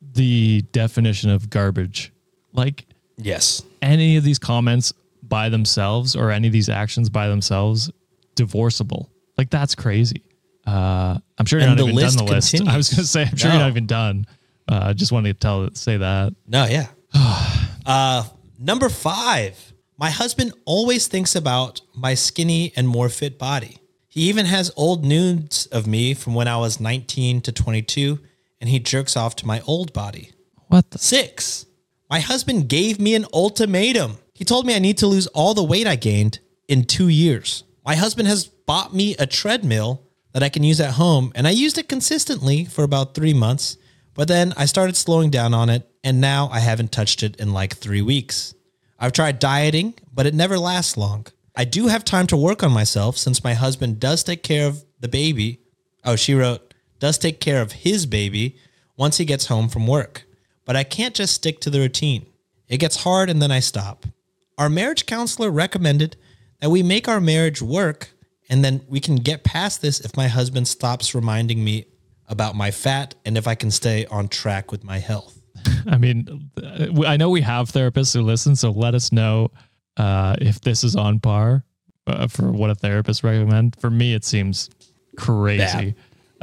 the 0.00 0.62
definition 0.72 1.30
of 1.30 1.50
garbage. 1.50 2.12
Like 2.52 2.86
Yes. 3.18 3.62
any 3.80 4.16
of 4.16 4.24
these 4.24 4.38
comments 4.38 4.92
by 5.22 5.48
themselves 5.48 6.16
or 6.16 6.30
any 6.30 6.46
of 6.48 6.52
these 6.52 6.68
actions 6.68 7.10
by 7.10 7.28
themselves, 7.28 7.90
divorceable. 8.34 9.10
Like 9.36 9.50
that's 9.50 9.74
crazy. 9.74 10.22
Uh, 10.66 11.18
I'm 11.38 11.46
sure 11.46 11.58
you're 11.58 11.68
And 11.68 11.76
not 11.78 11.84
the 11.84 11.88
even 11.90 11.96
list 12.02 12.16
done 12.18 12.26
the 12.26 12.32
list. 12.32 12.54
I 12.68 12.76
was 12.76 12.88
going 12.88 13.02
to 13.02 13.06
say, 13.06 13.22
I'm 13.24 13.36
sure 13.36 13.48
No. 13.50 13.54
you're 13.56 13.62
not 13.64 13.70
even 13.70 13.86
done. 13.86 14.26
Uh, 14.68 14.94
just 14.94 15.12
wanted 15.12 15.32
to 15.34 15.38
tell 15.38 15.68
say 15.74 15.96
that. 15.96 16.34
No, 16.46 16.64
yeah. 16.66 16.86
uh, 17.86 18.24
number 18.58 18.88
five, 18.88 19.72
my 19.98 20.10
husband 20.10 20.52
always 20.64 21.06
thinks 21.08 21.34
about 21.34 21.80
my 21.94 22.14
skinny 22.14 22.72
and 22.76 22.86
more 22.88 23.08
fit 23.08 23.38
body. 23.38 23.78
He 24.08 24.22
even 24.28 24.46
has 24.46 24.70
old 24.76 25.04
nudes 25.04 25.66
of 25.66 25.86
me 25.86 26.14
from 26.14 26.34
when 26.34 26.46
I 26.46 26.56
was 26.58 26.78
19 26.80 27.40
to 27.42 27.52
22, 27.52 28.18
and 28.60 28.68
he 28.68 28.78
jerks 28.78 29.16
off 29.16 29.34
to 29.36 29.46
my 29.46 29.62
old 29.62 29.92
body. 29.92 30.30
What 30.68 30.90
the? 30.90 30.98
Six, 30.98 31.66
my 32.10 32.20
husband 32.20 32.68
gave 32.68 33.00
me 33.00 33.14
an 33.14 33.24
ultimatum. 33.32 34.18
He 34.34 34.44
told 34.44 34.66
me 34.66 34.74
I 34.74 34.78
need 34.78 34.98
to 34.98 35.06
lose 35.06 35.26
all 35.28 35.54
the 35.54 35.64
weight 35.64 35.86
I 35.86 35.96
gained 35.96 36.40
in 36.68 36.84
two 36.84 37.08
years. 37.08 37.64
My 37.84 37.94
husband 37.96 38.28
has 38.28 38.44
bought 38.46 38.94
me 38.94 39.16
a 39.18 39.26
treadmill 39.26 40.02
that 40.32 40.42
I 40.42 40.48
can 40.48 40.64
use 40.64 40.80
at 40.80 40.94
home, 40.94 41.32
and 41.34 41.46
I 41.46 41.50
used 41.50 41.78
it 41.78 41.88
consistently 41.88 42.64
for 42.64 42.84
about 42.84 43.14
three 43.14 43.34
months. 43.34 43.76
But 44.14 44.28
then 44.28 44.52
I 44.56 44.66
started 44.66 44.96
slowing 44.96 45.30
down 45.30 45.54
on 45.54 45.70
it, 45.70 45.88
and 46.04 46.20
now 46.20 46.48
I 46.52 46.60
haven't 46.60 46.92
touched 46.92 47.22
it 47.22 47.36
in 47.36 47.52
like 47.52 47.76
three 47.76 48.02
weeks. 48.02 48.54
I've 48.98 49.12
tried 49.12 49.38
dieting, 49.38 49.94
but 50.12 50.26
it 50.26 50.34
never 50.34 50.58
lasts 50.58 50.96
long. 50.96 51.26
I 51.56 51.64
do 51.64 51.88
have 51.88 52.04
time 52.04 52.26
to 52.28 52.36
work 52.36 52.62
on 52.62 52.72
myself 52.72 53.18
since 53.18 53.44
my 53.44 53.54
husband 53.54 54.00
does 54.00 54.24
take 54.24 54.42
care 54.42 54.66
of 54.66 54.84
the 55.00 55.08
baby. 55.08 55.60
Oh, 56.04 56.16
she 56.16 56.34
wrote, 56.34 56.72
does 56.98 57.18
take 57.18 57.40
care 57.40 57.60
of 57.60 57.72
his 57.72 58.06
baby 58.06 58.56
once 58.96 59.18
he 59.18 59.24
gets 59.24 59.46
home 59.46 59.68
from 59.68 59.86
work. 59.86 60.24
But 60.64 60.76
I 60.76 60.84
can't 60.84 61.14
just 61.14 61.34
stick 61.34 61.60
to 61.60 61.70
the 61.70 61.80
routine. 61.80 62.26
It 62.68 62.78
gets 62.78 63.02
hard 63.02 63.28
and 63.28 63.42
then 63.42 63.50
I 63.50 63.60
stop. 63.60 64.06
Our 64.56 64.68
marriage 64.68 65.06
counselor 65.06 65.50
recommended 65.50 66.16
that 66.60 66.70
we 66.70 66.82
make 66.82 67.08
our 67.08 67.20
marriage 67.20 67.60
work 67.60 68.10
and 68.52 68.62
then 68.62 68.82
we 68.86 69.00
can 69.00 69.16
get 69.16 69.44
past 69.44 69.80
this 69.80 70.00
if 70.00 70.14
my 70.14 70.28
husband 70.28 70.68
stops 70.68 71.14
reminding 71.14 71.64
me 71.64 71.86
about 72.28 72.54
my 72.54 72.70
fat 72.70 73.14
and 73.24 73.38
if 73.38 73.48
I 73.48 73.54
can 73.54 73.70
stay 73.70 74.04
on 74.06 74.28
track 74.28 74.70
with 74.70 74.84
my 74.84 74.98
health. 74.98 75.40
I 75.86 75.96
mean, 75.96 76.50
I 77.06 77.16
know 77.16 77.30
we 77.30 77.40
have 77.40 77.70
therapists 77.72 78.12
who 78.12 78.20
listen, 78.20 78.54
so 78.54 78.70
let 78.70 78.94
us 78.94 79.10
know 79.10 79.50
uh, 79.96 80.36
if 80.38 80.60
this 80.60 80.84
is 80.84 80.96
on 80.96 81.18
par 81.18 81.64
uh, 82.06 82.28
for 82.28 82.52
what 82.52 82.68
a 82.68 82.74
therapist 82.74 83.24
recommend. 83.24 83.74
For 83.80 83.88
me, 83.88 84.12
it 84.12 84.22
seems 84.22 84.68
crazy. 85.16 85.94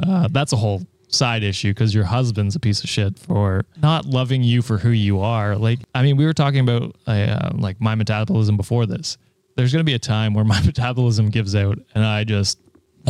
Uh, 0.02 0.26
that's 0.32 0.52
a 0.52 0.56
whole 0.56 0.82
side 1.06 1.44
issue 1.44 1.70
because 1.70 1.94
your 1.94 2.04
husband's 2.04 2.56
a 2.56 2.60
piece 2.60 2.82
of 2.82 2.90
shit 2.90 3.20
for 3.20 3.64
not 3.80 4.04
loving 4.04 4.42
you 4.42 4.62
for 4.62 4.78
who 4.78 4.90
you 4.90 5.20
are. 5.20 5.54
Like, 5.54 5.78
I 5.94 6.02
mean, 6.02 6.16
we 6.16 6.26
were 6.26 6.34
talking 6.34 6.60
about 6.60 6.96
uh, 7.06 7.50
like 7.54 7.80
my 7.80 7.94
metabolism 7.94 8.56
before 8.56 8.84
this. 8.86 9.16
There's 9.56 9.72
going 9.72 9.80
to 9.80 9.90
be 9.90 9.94
a 9.94 9.98
time 9.98 10.34
where 10.34 10.44
my 10.44 10.60
metabolism 10.64 11.28
gives 11.30 11.54
out, 11.54 11.78
and 11.94 12.04
I 12.04 12.24
just 12.24 12.58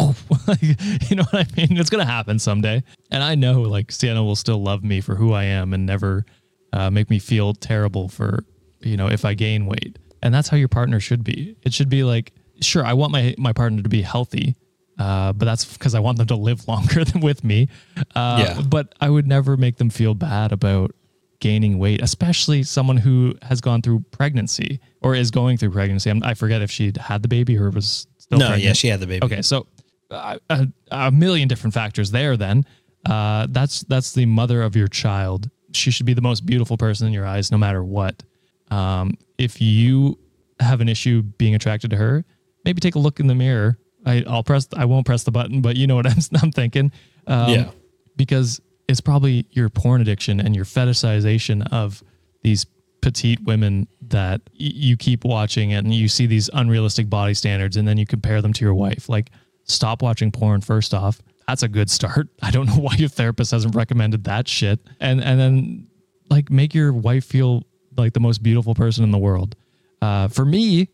like, 0.46 0.62
you 1.10 1.16
know 1.16 1.24
what 1.30 1.34
I 1.34 1.46
mean? 1.56 1.76
It's 1.76 1.90
gonna 1.90 2.04
happen 2.04 2.38
someday, 2.38 2.82
and 3.10 3.22
I 3.24 3.34
know 3.34 3.62
like 3.62 3.90
Sienna 3.90 4.22
will 4.22 4.36
still 4.36 4.62
love 4.62 4.84
me 4.84 5.00
for 5.00 5.16
who 5.16 5.32
I 5.32 5.44
am 5.44 5.74
and 5.74 5.84
never 5.84 6.24
uh, 6.72 6.90
make 6.90 7.10
me 7.10 7.18
feel 7.18 7.54
terrible 7.54 8.08
for 8.08 8.44
you 8.80 8.96
know 8.96 9.08
if 9.08 9.24
I 9.24 9.34
gain 9.34 9.66
weight. 9.66 9.98
And 10.22 10.32
that's 10.32 10.48
how 10.48 10.56
your 10.56 10.68
partner 10.68 11.00
should 11.00 11.24
be. 11.24 11.56
It 11.62 11.72
should 11.74 11.88
be 11.88 12.04
like, 12.04 12.32
sure, 12.60 12.84
I 12.84 12.92
want 12.92 13.10
my 13.10 13.34
my 13.36 13.52
partner 13.52 13.82
to 13.82 13.88
be 13.88 14.02
healthy, 14.02 14.54
uh, 14.98 15.32
but 15.32 15.44
that's 15.46 15.64
because 15.64 15.94
I 15.96 16.00
want 16.00 16.18
them 16.18 16.28
to 16.28 16.36
live 16.36 16.68
longer 16.68 17.04
than 17.04 17.20
with 17.20 17.42
me. 17.42 17.68
Uh, 18.14 18.44
Yeah. 18.46 18.62
But 18.62 18.94
I 19.00 19.10
would 19.10 19.26
never 19.26 19.56
make 19.56 19.78
them 19.78 19.90
feel 19.90 20.14
bad 20.14 20.52
about 20.52 20.94
gaining 21.40 21.78
weight, 21.78 22.00
especially 22.02 22.62
someone 22.62 22.96
who 22.98 23.34
has 23.42 23.60
gone 23.60 23.82
through 23.82 24.00
pregnancy 24.10 24.80
or 25.02 25.14
is 25.14 25.30
going 25.30 25.56
through 25.56 25.70
pregnancy. 25.70 26.10
I'm, 26.10 26.22
I 26.22 26.34
forget 26.34 26.62
if 26.62 26.70
she 26.70 26.92
had 27.00 27.22
the 27.22 27.28
baby 27.28 27.58
or 27.58 27.70
was 27.70 28.06
still 28.18 28.38
No, 28.38 28.46
pregnant. 28.48 28.64
yeah, 28.64 28.72
she 28.74 28.88
had 28.88 29.00
the 29.00 29.06
baby. 29.06 29.24
Okay, 29.24 29.42
so 29.42 29.66
uh, 30.10 30.38
a, 30.50 30.68
a 30.90 31.10
million 31.10 31.48
different 31.48 31.74
factors 31.74 32.10
there. 32.10 32.36
Then 32.36 32.64
uh, 33.06 33.46
that's 33.50 33.80
that's 33.84 34.12
the 34.12 34.26
mother 34.26 34.62
of 34.62 34.76
your 34.76 34.88
child. 34.88 35.50
She 35.72 35.90
should 35.90 36.06
be 36.06 36.14
the 36.14 36.22
most 36.22 36.44
beautiful 36.46 36.76
person 36.76 37.06
in 37.06 37.12
your 37.12 37.26
eyes, 37.26 37.50
no 37.50 37.58
matter 37.58 37.82
what. 37.82 38.22
Um, 38.70 39.14
if 39.38 39.60
you 39.60 40.18
have 40.60 40.80
an 40.80 40.88
issue 40.88 41.22
being 41.22 41.54
attracted 41.54 41.90
to 41.90 41.96
her, 41.96 42.24
maybe 42.64 42.80
take 42.80 42.94
a 42.96 42.98
look 42.98 43.18
in 43.20 43.26
the 43.28 43.34
mirror. 43.34 43.78
I, 44.04 44.24
I'll 44.26 44.42
press. 44.42 44.68
I 44.76 44.84
won't 44.84 45.06
press 45.06 45.22
the 45.24 45.30
button, 45.30 45.60
but 45.62 45.76
you 45.76 45.86
know 45.86 45.94
what 45.96 46.06
I'm, 46.10 46.18
I'm 46.42 46.52
thinking. 46.52 46.92
Um, 47.26 47.48
Yeah. 47.50 47.70
because 48.16 48.60
it's 48.90 49.00
probably 49.00 49.46
your 49.52 49.68
porn 49.68 50.00
addiction 50.00 50.40
and 50.40 50.54
your 50.56 50.64
fetishization 50.64 51.66
of 51.72 52.02
these 52.42 52.66
petite 53.00 53.40
women 53.44 53.86
that 54.08 54.40
y- 54.48 54.72
you 54.74 54.96
keep 54.96 55.24
watching 55.24 55.72
and 55.72 55.94
you 55.94 56.08
see 56.08 56.26
these 56.26 56.50
unrealistic 56.52 57.08
body 57.08 57.34
standards 57.34 57.76
and 57.76 57.86
then 57.88 57.96
you 57.96 58.04
compare 58.06 58.42
them 58.42 58.52
to 58.52 58.64
your 58.64 58.74
wife. 58.74 59.08
Like, 59.08 59.30
stop 59.64 60.02
watching 60.02 60.30
porn 60.32 60.60
first 60.60 60.92
off. 60.92 61.22
That's 61.46 61.62
a 61.62 61.68
good 61.68 61.88
start. 61.90 62.28
I 62.42 62.50
don't 62.50 62.66
know 62.66 62.76
why 62.78 62.94
your 62.96 63.08
therapist 63.08 63.52
hasn't 63.52 63.74
recommended 63.74 64.24
that 64.24 64.46
shit. 64.48 64.80
And 65.00 65.22
and 65.22 65.38
then 65.40 65.86
like 66.28 66.50
make 66.50 66.74
your 66.74 66.92
wife 66.92 67.24
feel 67.24 67.64
like 67.96 68.12
the 68.12 68.20
most 68.20 68.42
beautiful 68.42 68.74
person 68.74 69.02
in 69.04 69.10
the 69.10 69.18
world. 69.18 69.56
Uh, 70.02 70.28
for 70.28 70.44
me, 70.44 70.88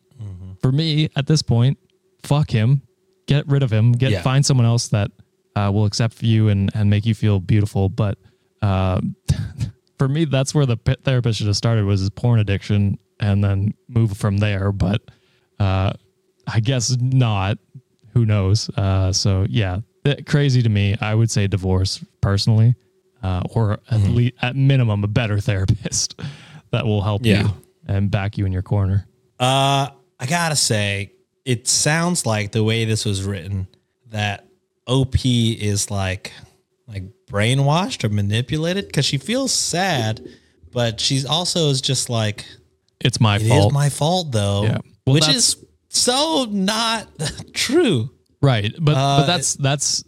for 0.63 0.73
me 0.73 1.09
at 1.17 1.27
this 1.27 1.43
point, 1.43 1.79
fuck 2.23 2.51
him. 2.51 2.83
Get 3.27 3.47
rid 3.49 3.63
of 3.63 3.71
him. 3.73 3.93
Get 3.93 4.13
Yeah. 4.13 4.23
find 4.23 4.45
someone 4.47 4.67
else 4.67 4.89
that 4.89 5.11
uh, 5.57 5.71
will 5.73 5.85
accept 5.87 6.23
you 6.23 6.49
and 6.49 6.71
and 6.75 6.88
make 6.88 7.05
you 7.07 7.14
feel 7.14 7.40
beautiful. 7.40 7.88
But 7.88 8.19
uh, 8.62 9.01
for 9.99 10.09
me, 10.09 10.25
that's 10.27 10.55
where 10.55 10.66
the 10.66 10.77
therapist 11.03 11.38
should 11.38 11.47
have 11.49 11.57
started 11.57 11.85
was 11.85 12.01
his 12.01 12.11
porn 12.11 12.38
addiction 12.38 12.99
and 13.19 13.42
then 13.42 13.75
move 13.88 14.16
from 14.16 14.38
there. 14.38 14.71
But 14.71 15.03
uh, 15.59 15.92
I 16.47 16.61
guess 16.61 16.97
not. 17.01 17.59
Who 18.12 18.25
knows? 18.25 18.71
Uh, 18.71 19.12
so 19.12 19.47
yeah, 19.49 19.81
crazy 20.27 20.62
to 20.62 20.69
me. 20.69 20.97
I 21.01 21.14
would 21.14 21.31
say 21.31 21.47
divorce 21.49 22.03
personally, 22.23 22.75
uh, 23.23 23.42
or 23.55 23.73
at 23.73 23.81
Mm-hmm. 23.90 24.14
least 24.14 24.35
at 24.42 24.57
minimum 24.57 25.05
a 25.05 25.09
better 25.09 25.38
therapist 25.49 26.21
that 26.71 26.87
will 26.87 27.03
help 27.03 27.25
Yeah. 27.27 27.42
you 27.42 27.49
and 27.87 28.11
back 28.11 28.38
you 28.38 28.47
in 28.47 28.53
your 28.53 28.62
corner. 28.62 29.07
Uh, 29.38 29.88
I 30.19 30.25
gotta 30.27 30.57
say, 30.57 31.12
it 31.45 31.69
sounds 31.69 32.25
like 32.25 32.53
the 32.53 32.64
way 32.64 32.87
this 32.87 33.05
was 33.05 33.23
written 33.23 33.66
that 34.09 34.46
OP 34.87 35.16
is 35.25 35.90
like 35.90 36.33
like 36.87 37.05
brainwashed 37.31 38.05
or 38.05 38.09
manipulated 38.09 38.87
because 38.87 39.05
she 39.05 39.18
feels 39.18 39.53
sad, 39.53 40.27
but 40.72 41.01
she's 41.01 41.25
also 41.25 41.68
is 41.70 41.81
just 41.81 42.09
like 42.09 42.44
It's 43.01 43.20
my 43.20 43.38
fault. 43.38 43.51
it 43.51 43.66
is 43.66 43.72
my 43.72 43.88
fault 43.88 44.33
though, 44.33 44.62
Yeah. 44.64 44.79
Well, 45.07 45.14
which 45.14 45.29
is 45.29 45.57
so 45.88 46.46
not 46.51 47.09
true. 47.53 48.11
Right, 48.42 48.72
but 48.79 48.92
Uh, 48.96 49.20
but 49.20 49.27
that's 49.27 49.55
that's 49.55 50.05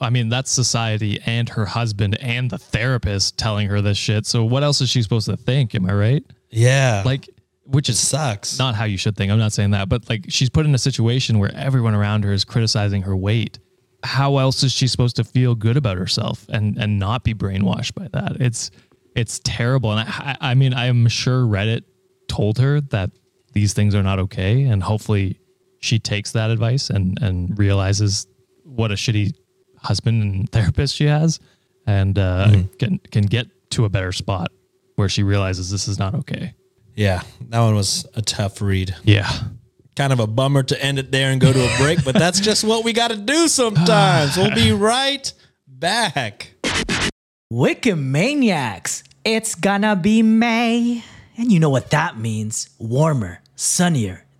I 0.00 0.10
mean 0.10 0.28
that's 0.28 0.50
society 0.50 1.18
and 1.26 1.48
her 1.48 1.64
husband 1.66 2.16
and 2.20 2.48
the 2.50 2.58
therapist 2.58 3.36
telling 3.38 3.68
her 3.68 3.80
this 3.80 3.98
shit. 3.98 4.26
So 4.26 4.44
what 4.44 4.62
else 4.62 4.80
is 4.80 4.90
she 4.90 5.02
supposed 5.02 5.26
to 5.26 5.36
think? 5.36 5.74
Am 5.74 5.86
I 5.88 5.94
right? 5.94 6.24
Yeah, 6.50 7.02
like 7.04 7.28
which 7.64 7.88
it 7.88 7.92
is 7.92 7.98
sucks. 8.00 8.58
not 8.58 8.74
how 8.74 8.84
you 8.84 8.96
should 8.98 9.16
think. 9.16 9.32
I'm 9.32 9.38
not 9.38 9.52
saying 9.52 9.70
that, 9.70 9.88
but 9.88 10.08
like 10.08 10.26
she's 10.28 10.50
put 10.50 10.66
in 10.66 10.74
a 10.74 10.78
situation 10.78 11.38
where 11.38 11.52
everyone 11.54 11.94
around 11.94 12.24
her 12.24 12.32
is 12.32 12.44
criticizing 12.44 13.02
her 13.02 13.16
weight. 13.16 13.58
How 14.02 14.38
else 14.38 14.62
is 14.62 14.72
she 14.72 14.86
supposed 14.86 15.16
to 15.16 15.24
feel 15.24 15.54
good 15.54 15.76
about 15.76 15.98
herself 15.98 16.46
and 16.48 16.78
and 16.78 16.98
not 16.98 17.24
be 17.24 17.34
brainwashed 17.34 17.94
by 17.94 18.08
that? 18.12 18.40
It's 18.40 18.70
it's 19.14 19.40
terrible. 19.44 19.92
And 19.92 20.00
I 20.08 20.36
I 20.40 20.54
mean 20.54 20.72
I 20.74 20.86
am 20.86 21.08
sure 21.08 21.42
Reddit 21.42 21.84
told 22.28 22.58
her 22.58 22.80
that 22.80 23.10
these 23.52 23.74
things 23.74 23.94
are 23.94 24.02
not 24.02 24.18
okay, 24.20 24.62
and 24.62 24.82
hopefully 24.82 25.38
she 25.80 25.98
takes 25.98 26.32
that 26.32 26.50
advice 26.50 26.88
and 26.90 27.18
and 27.20 27.58
realizes 27.58 28.26
what 28.64 28.90
a 28.90 28.94
shitty 28.94 29.34
husband 29.78 30.22
and 30.22 30.48
therapist 30.52 30.94
she 30.94 31.04
has, 31.06 31.40
and 31.86 32.18
uh, 32.18 32.50
can 32.78 32.98
can 33.10 33.24
get 33.24 33.48
to 33.70 33.84
a 33.84 33.88
better 33.88 34.12
spot 34.12 34.50
where 34.96 35.08
she 35.08 35.22
realizes 35.22 35.70
this 35.70 35.88
is 35.88 35.98
not 35.98 36.14
okay. 36.14 36.54
yeah, 36.94 37.22
that 37.48 37.60
one 37.60 37.74
was 37.74 38.06
a 38.14 38.22
tough 38.22 38.60
read. 38.60 38.94
Yeah. 39.04 39.30
Kind 40.00 40.14
of 40.14 40.20
a 40.20 40.26
bummer 40.26 40.62
to 40.62 40.82
end 40.82 40.98
it 40.98 41.12
there 41.12 41.30
and 41.30 41.38
go 41.38 41.52
to 41.52 41.62
a 41.62 41.76
break, 41.76 42.02
but 42.06 42.14
that's 42.14 42.40
just 42.48 42.64
what 42.64 42.84
we 42.84 42.94
got 42.94 43.10
to 43.10 43.18
do 43.18 43.48
sometimes. 43.48 44.34
We'll 44.34 44.54
be 44.54 44.72
right 44.94 45.30
back. 45.68 46.54
Wikimaniacs! 47.52 49.02
It's 49.26 49.54
gonna 49.54 49.96
be 49.96 50.22
May. 50.22 51.04
And 51.36 51.52
you 51.52 51.60
know 51.60 51.68
what 51.68 51.90
that 51.90 52.16
means 52.18 52.70
warmer, 52.78 53.42
sunnier, 53.56 54.24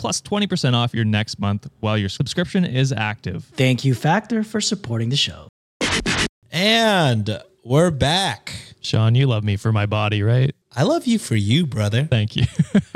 plus 0.00 0.22
20% 0.22 0.72
off 0.72 0.94
your 0.94 1.04
next 1.04 1.38
month 1.38 1.68
while 1.80 1.98
your 1.98 2.08
subscription 2.08 2.64
is 2.64 2.90
active. 2.90 3.44
Thank 3.54 3.84
you, 3.84 3.94
Factor, 3.94 4.42
for 4.42 4.58
supporting 4.58 5.10
the 5.10 5.16
show. 5.16 5.46
And 6.50 7.38
we're 7.62 7.90
back. 7.90 8.54
Sean, 8.80 9.14
you 9.14 9.26
love 9.26 9.44
me 9.44 9.56
for 9.56 9.72
my 9.72 9.84
body, 9.84 10.22
right? 10.22 10.54
I 10.74 10.84
love 10.84 11.06
you 11.06 11.18
for 11.18 11.36
you, 11.36 11.66
brother. 11.66 12.04
Thank 12.04 12.34
you. 12.34 12.44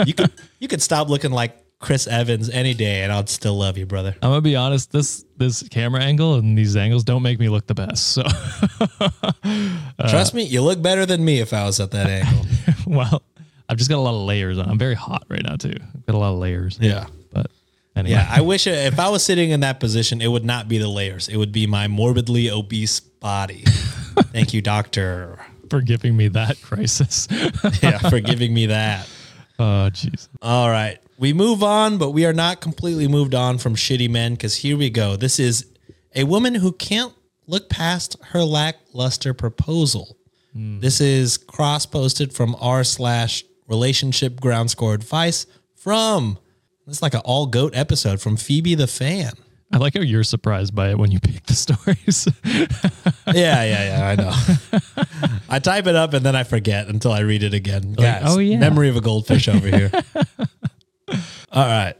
You 0.06 0.14
could 0.14 0.32
you 0.58 0.66
could 0.66 0.80
stop 0.80 1.10
looking 1.10 1.30
like 1.30 1.54
Chris 1.78 2.06
Evans 2.06 2.48
any 2.48 2.72
day 2.72 3.02
and 3.02 3.12
I'd 3.12 3.28
still 3.28 3.58
love 3.58 3.76
you, 3.76 3.84
brother. 3.84 4.16
I'm 4.22 4.30
gonna 4.30 4.40
be 4.40 4.56
honest. 4.56 4.90
This 4.90 5.24
this 5.36 5.62
camera 5.68 6.00
angle 6.00 6.34
and 6.36 6.56
these 6.56 6.74
angles 6.74 7.04
don't 7.04 7.22
make 7.22 7.38
me 7.38 7.50
look 7.50 7.66
the 7.66 7.74
best. 7.74 8.12
So, 8.12 8.22
Trust 10.08 10.32
me, 10.32 10.44
you 10.44 10.62
look 10.62 10.80
better 10.80 11.04
than 11.04 11.22
me 11.22 11.40
if 11.40 11.52
I 11.52 11.66
was 11.66 11.80
at 11.80 11.90
that 11.90 12.06
angle. 12.06 12.46
well, 12.86 13.22
I've 13.68 13.76
just 13.78 13.88
got 13.90 13.96
a 13.96 14.00
lot 14.00 14.14
of 14.14 14.22
layers 14.22 14.58
on. 14.58 14.68
I'm 14.68 14.78
very 14.78 14.94
hot 14.94 15.24
right 15.28 15.42
now 15.42 15.56
too. 15.56 15.74
I've 15.94 16.06
got 16.06 16.14
a 16.14 16.18
lot 16.18 16.32
of 16.32 16.38
layers. 16.38 16.78
Yeah. 16.80 17.06
But 17.32 17.50
anyway, 17.96 18.12
Yeah, 18.16 18.28
I 18.30 18.40
wish 18.42 18.66
uh, 18.66 18.70
if 18.70 18.98
I 18.98 19.08
was 19.08 19.24
sitting 19.24 19.50
in 19.50 19.60
that 19.60 19.80
position, 19.80 20.20
it 20.20 20.28
would 20.28 20.44
not 20.44 20.68
be 20.68 20.78
the 20.78 20.88
layers. 20.88 21.28
It 21.28 21.36
would 21.36 21.52
be 21.52 21.66
my 21.66 21.88
morbidly 21.88 22.50
obese 22.50 23.00
body. 23.00 23.62
Thank 24.32 24.52
you, 24.52 24.60
doctor. 24.62 25.38
for 25.70 25.80
giving 25.80 26.16
me 26.16 26.28
that 26.28 26.60
crisis. 26.62 27.26
Yeah, 27.82 27.98
for 27.98 28.20
giving 28.20 28.52
me 28.52 28.66
that. 28.66 29.08
oh, 29.58 29.88
jeez. 29.92 30.28
All 30.42 30.68
right. 30.70 30.98
We 31.18 31.32
move 31.32 31.62
on, 31.62 31.96
but 31.98 32.10
we 32.10 32.26
are 32.26 32.32
not 32.32 32.60
completely 32.60 33.08
moved 33.08 33.34
on 33.34 33.58
from 33.58 33.74
shitty 33.76 34.10
men 34.10 34.34
because 34.34 34.56
here 34.56 34.76
we 34.76 34.90
go. 34.90 35.16
This 35.16 35.38
is 35.38 35.66
a 36.14 36.24
woman 36.24 36.54
who 36.56 36.72
can't 36.72 37.12
look 37.46 37.68
past 37.70 38.16
her 38.30 38.42
lackluster 38.42 39.32
proposal. 39.32 40.16
Hmm. 40.52 40.80
This 40.80 41.00
is 41.00 41.36
cross 41.38 41.86
posted 41.86 42.32
from 42.32 42.56
r 42.60 42.84
slash 42.84 43.44
relationship 43.68 44.40
ground 44.40 44.70
score 44.70 44.94
advice 44.94 45.46
from 45.74 46.38
it's 46.86 47.02
like 47.02 47.14
an 47.14 47.22
all 47.24 47.46
goat 47.46 47.74
episode 47.74 48.20
from 48.20 48.36
Phoebe 48.36 48.74
the 48.74 48.86
fan. 48.86 49.32
I 49.72 49.78
like 49.78 49.94
how 49.94 50.02
you're 50.02 50.22
surprised 50.22 50.74
by 50.74 50.90
it 50.90 50.98
when 50.98 51.10
you 51.10 51.18
pick 51.18 51.44
the 51.46 51.54
stories. 51.54 52.28
Yeah, 53.34 53.64
yeah, 53.64 53.98
yeah. 53.98 54.08
I 54.08 54.14
know. 54.16 54.32
I 55.48 55.58
type 55.58 55.86
it 55.86 55.96
up 55.96 56.12
and 56.12 56.24
then 56.24 56.36
I 56.36 56.44
forget 56.44 56.88
until 56.88 57.10
I 57.10 57.20
read 57.20 57.42
it 57.42 57.54
again. 57.54 57.94
Guys, 57.94 58.22
oh, 58.26 58.38
yeah. 58.38 58.58
memory 58.58 58.88
of 58.90 58.96
a 58.96 59.00
goldfish 59.00 59.48
over 59.48 59.66
here. 59.66 59.90
All 61.50 61.66
right. 61.66 61.94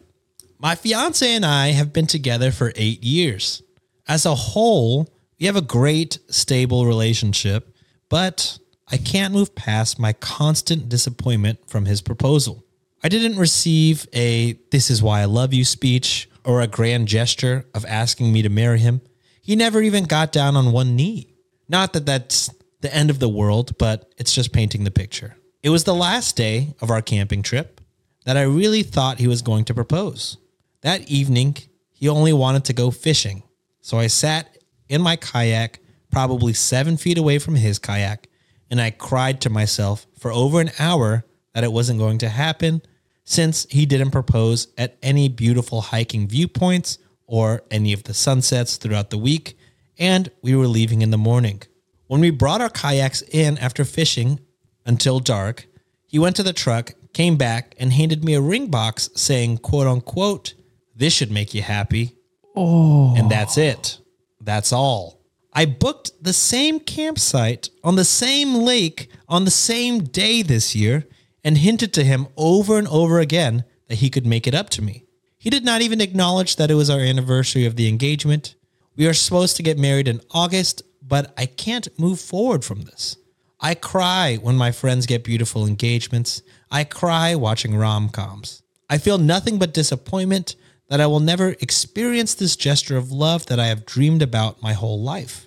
My 0.59 0.75
fiance 0.75 1.27
and 1.29 1.45
I 1.45 1.69
have 1.69 1.93
been 1.93 2.07
together 2.07 2.53
for 2.53 2.73
eight 2.77 3.03
years. 3.03 3.63
As 4.07 4.27
a 4.27 4.35
whole, 4.35 5.09
we 5.41 5.47
have 5.47 5.57
a 5.57 5.63
great, 5.63 6.19
stable 6.29 6.87
relationship, 6.87 7.75
but 8.09 8.59
I 8.95 8.99
can't 8.99 9.35
move 9.35 9.57
past 9.57 9.99
my 9.99 10.13
constant 10.13 10.89
disappointment 10.89 11.69
from 11.69 11.85
his 11.85 12.01
proposal. 12.01 12.65
I 13.03 13.09
didn't 13.09 13.37
receive 13.37 14.07
a 14.15 14.53
this 14.71 14.89
is 14.89 15.03
why 15.03 15.21
I 15.21 15.25
love 15.25 15.53
you 15.53 15.65
speech 15.65 16.31
or 16.45 16.61
a 16.61 16.69
grand 16.69 17.09
gesture 17.09 17.67
of 17.75 17.85
asking 17.87 18.33
me 18.33 18.43
to 18.43 18.49
marry 18.49 18.79
him. 18.79 19.01
He 19.43 19.57
never 19.57 19.83
even 19.83 20.05
got 20.05 20.31
down 20.31 20.55
on 20.55 20.71
one 20.71 20.95
knee. 20.95 21.35
Not 21.69 21.93
that 21.95 22.07
that's 22.07 22.55
the 22.83 22.95
end 22.95 23.11
of 23.11 23.19
the 23.19 23.29
world, 23.29 23.77
but 23.79 24.15
it's 24.17 24.33
just 24.33 24.53
painting 24.53 24.85
the 24.85 24.93
picture. 24.93 25.39
It 25.65 25.71
was 25.71 25.83
the 25.83 25.93
last 25.93 26.37
day 26.37 26.77
of 26.81 26.89
our 26.89 27.03
camping 27.03 27.43
trip 27.43 27.81
that 28.25 28.37
I 28.37 28.43
really 28.43 28.85
thought 28.85 29.19
he 29.19 29.27
was 29.27 29.43
going 29.43 29.65
to 29.65 29.75
propose. 29.75 30.37
That 30.83 31.11
evening, 31.11 31.57
he 31.91 32.09
only 32.09 32.33
wanted 32.33 32.65
to 32.67 32.73
go 32.73 32.93
fishing. 32.93 33.43
So 33.81 33.99
I 33.99 34.07
sat 34.07 34.57
in 34.89 35.03
my 35.03 35.17
kayak, 35.17 35.81
probably 36.13 36.53
seven 36.53 36.97
feet 36.97 37.19
away 37.19 37.41
from 37.41 37.57
his 37.57 37.81
kayak, 37.81 38.29
and 38.71 38.81
I 38.81 38.91
cried 38.91 39.41
to 39.43 39.51
myself 39.51 40.07
for 40.19 40.33
over 40.33 40.61
an 40.61 40.71
hour 40.79 41.25
that 41.55 41.65
it 41.65 41.73
wasn't 41.73 41.99
going 41.99 42.19
to 42.19 42.29
happen 42.29 42.83
since 43.25 43.67
he 43.71 43.87
didn't 43.87 44.11
propose 44.11 44.69
at 44.77 44.99
any 45.03 45.29
beautiful 45.29 45.81
hiking 45.81 46.29
viewpoints 46.29 46.99
or 47.27 47.63
any 47.71 47.93
of 47.93 48.05
the 48.05 48.15
sunsets 48.15 48.77
throughout 48.77 49.11
the 49.11 49.19
week, 49.19 49.57
and 49.99 50.31
we 50.43 50.55
were 50.55 50.67
leaving 50.67 51.03
in 51.03 51.11
the 51.11 51.19
morning. 51.19 51.63
When 52.07 52.21
we 52.21 52.31
brought 52.31 52.61
our 52.61 52.69
kayaks 52.69 53.23
in 53.23 53.57
after 53.59 53.85
fishing 53.85 54.41
until 54.85 55.21
dark, 55.21 55.67
he 56.07 56.19
went 56.19 56.37
to 56.37 56.43
the 56.43 56.53
truck, 56.53 56.93
came 57.15 57.37
back, 57.37 57.75
and 57.79 57.93
handed 57.93 58.25
me 58.25 58.35
a 58.35 58.41
ring 58.41 58.69
box 58.69 59.09
saying, 59.15 59.59
quote 59.59 59.87
unquote, 59.87 60.55
this 60.95 61.13
should 61.13 61.31
make 61.31 61.55
you 61.55 61.63
happy. 61.63 62.17
Oh. 62.55 63.17
And 63.17 63.31
that's 63.31 63.57
it. 63.57 63.99
That's 64.41 64.73
all. 64.73 65.24
I 65.55 65.67
booked 65.67 66.11
the 66.21 66.33
same 66.33 66.81
campsite 66.81 67.71
on 67.85 67.95
the 67.95 68.05
same 68.05 68.55
lake 68.55 69.09
on 69.29 69.45
the 69.45 69.51
same 69.53 70.03
day 70.03 70.43
this 70.43 70.75
year 70.75 71.07
and 71.45 71.59
hinted 71.59 71.93
to 71.95 72.05
him 72.05 72.27
over 72.37 72.77
and 72.77 72.89
over 72.89 73.21
again 73.21 73.65
that 73.89 73.97
he 73.97 74.11
could 74.11 74.27
make 74.27 74.47
it 74.47 74.55
up 74.55 74.69
to 74.71 74.83
me. 74.83 75.05
He 75.39 75.51
did 75.51 75.65
not 75.65 75.83
even 75.83 76.01
acknowledge 76.01 76.57
that 76.57 76.71
it 76.71 76.75
was 76.75 76.91
our 76.91 77.01
anniversary 77.01 77.67
of 77.67 77.77
the 77.77 77.87
engagement. 77.87 78.57
We 78.97 79.07
are 79.07 79.15
supposed 79.15 79.57
to 79.57 79.63
get 79.63 79.79
married 79.79 80.09
in 80.09 80.23
August, 80.31 80.83
but 81.03 81.33
I 81.37 81.47
can't 81.47 81.89
move 81.99 82.19
forward 82.19 82.65
from 82.65 82.83
this. 82.83 83.17
I 83.61 83.75
cry 83.75 84.37
when 84.43 84.57
my 84.57 84.73
friends 84.73 85.07
get 85.07 85.23
beautiful 85.23 85.67
engagements. 85.67 86.43
I 86.71 86.85
cry 86.85 87.35
watching 87.35 87.77
rom 87.77 88.09
coms. 88.09 88.63
I 88.91 88.99
feel 88.99 89.19
nothing 89.19 89.59
but 89.59 89.73
disappointment 89.75 90.57
that 90.89 91.01
I 91.01 91.07
will 91.07 91.21
never 91.21 91.51
experience 91.61 92.35
this 92.35 92.57
gesture 92.57 92.97
of 92.97 93.13
love 93.13 93.47
that 93.47 93.61
I 93.61 93.67
have 93.67 93.87
dreamed 93.87 94.23
about 94.23 94.63
my 94.63 94.73
whole 94.73 95.03
life. 95.03 95.44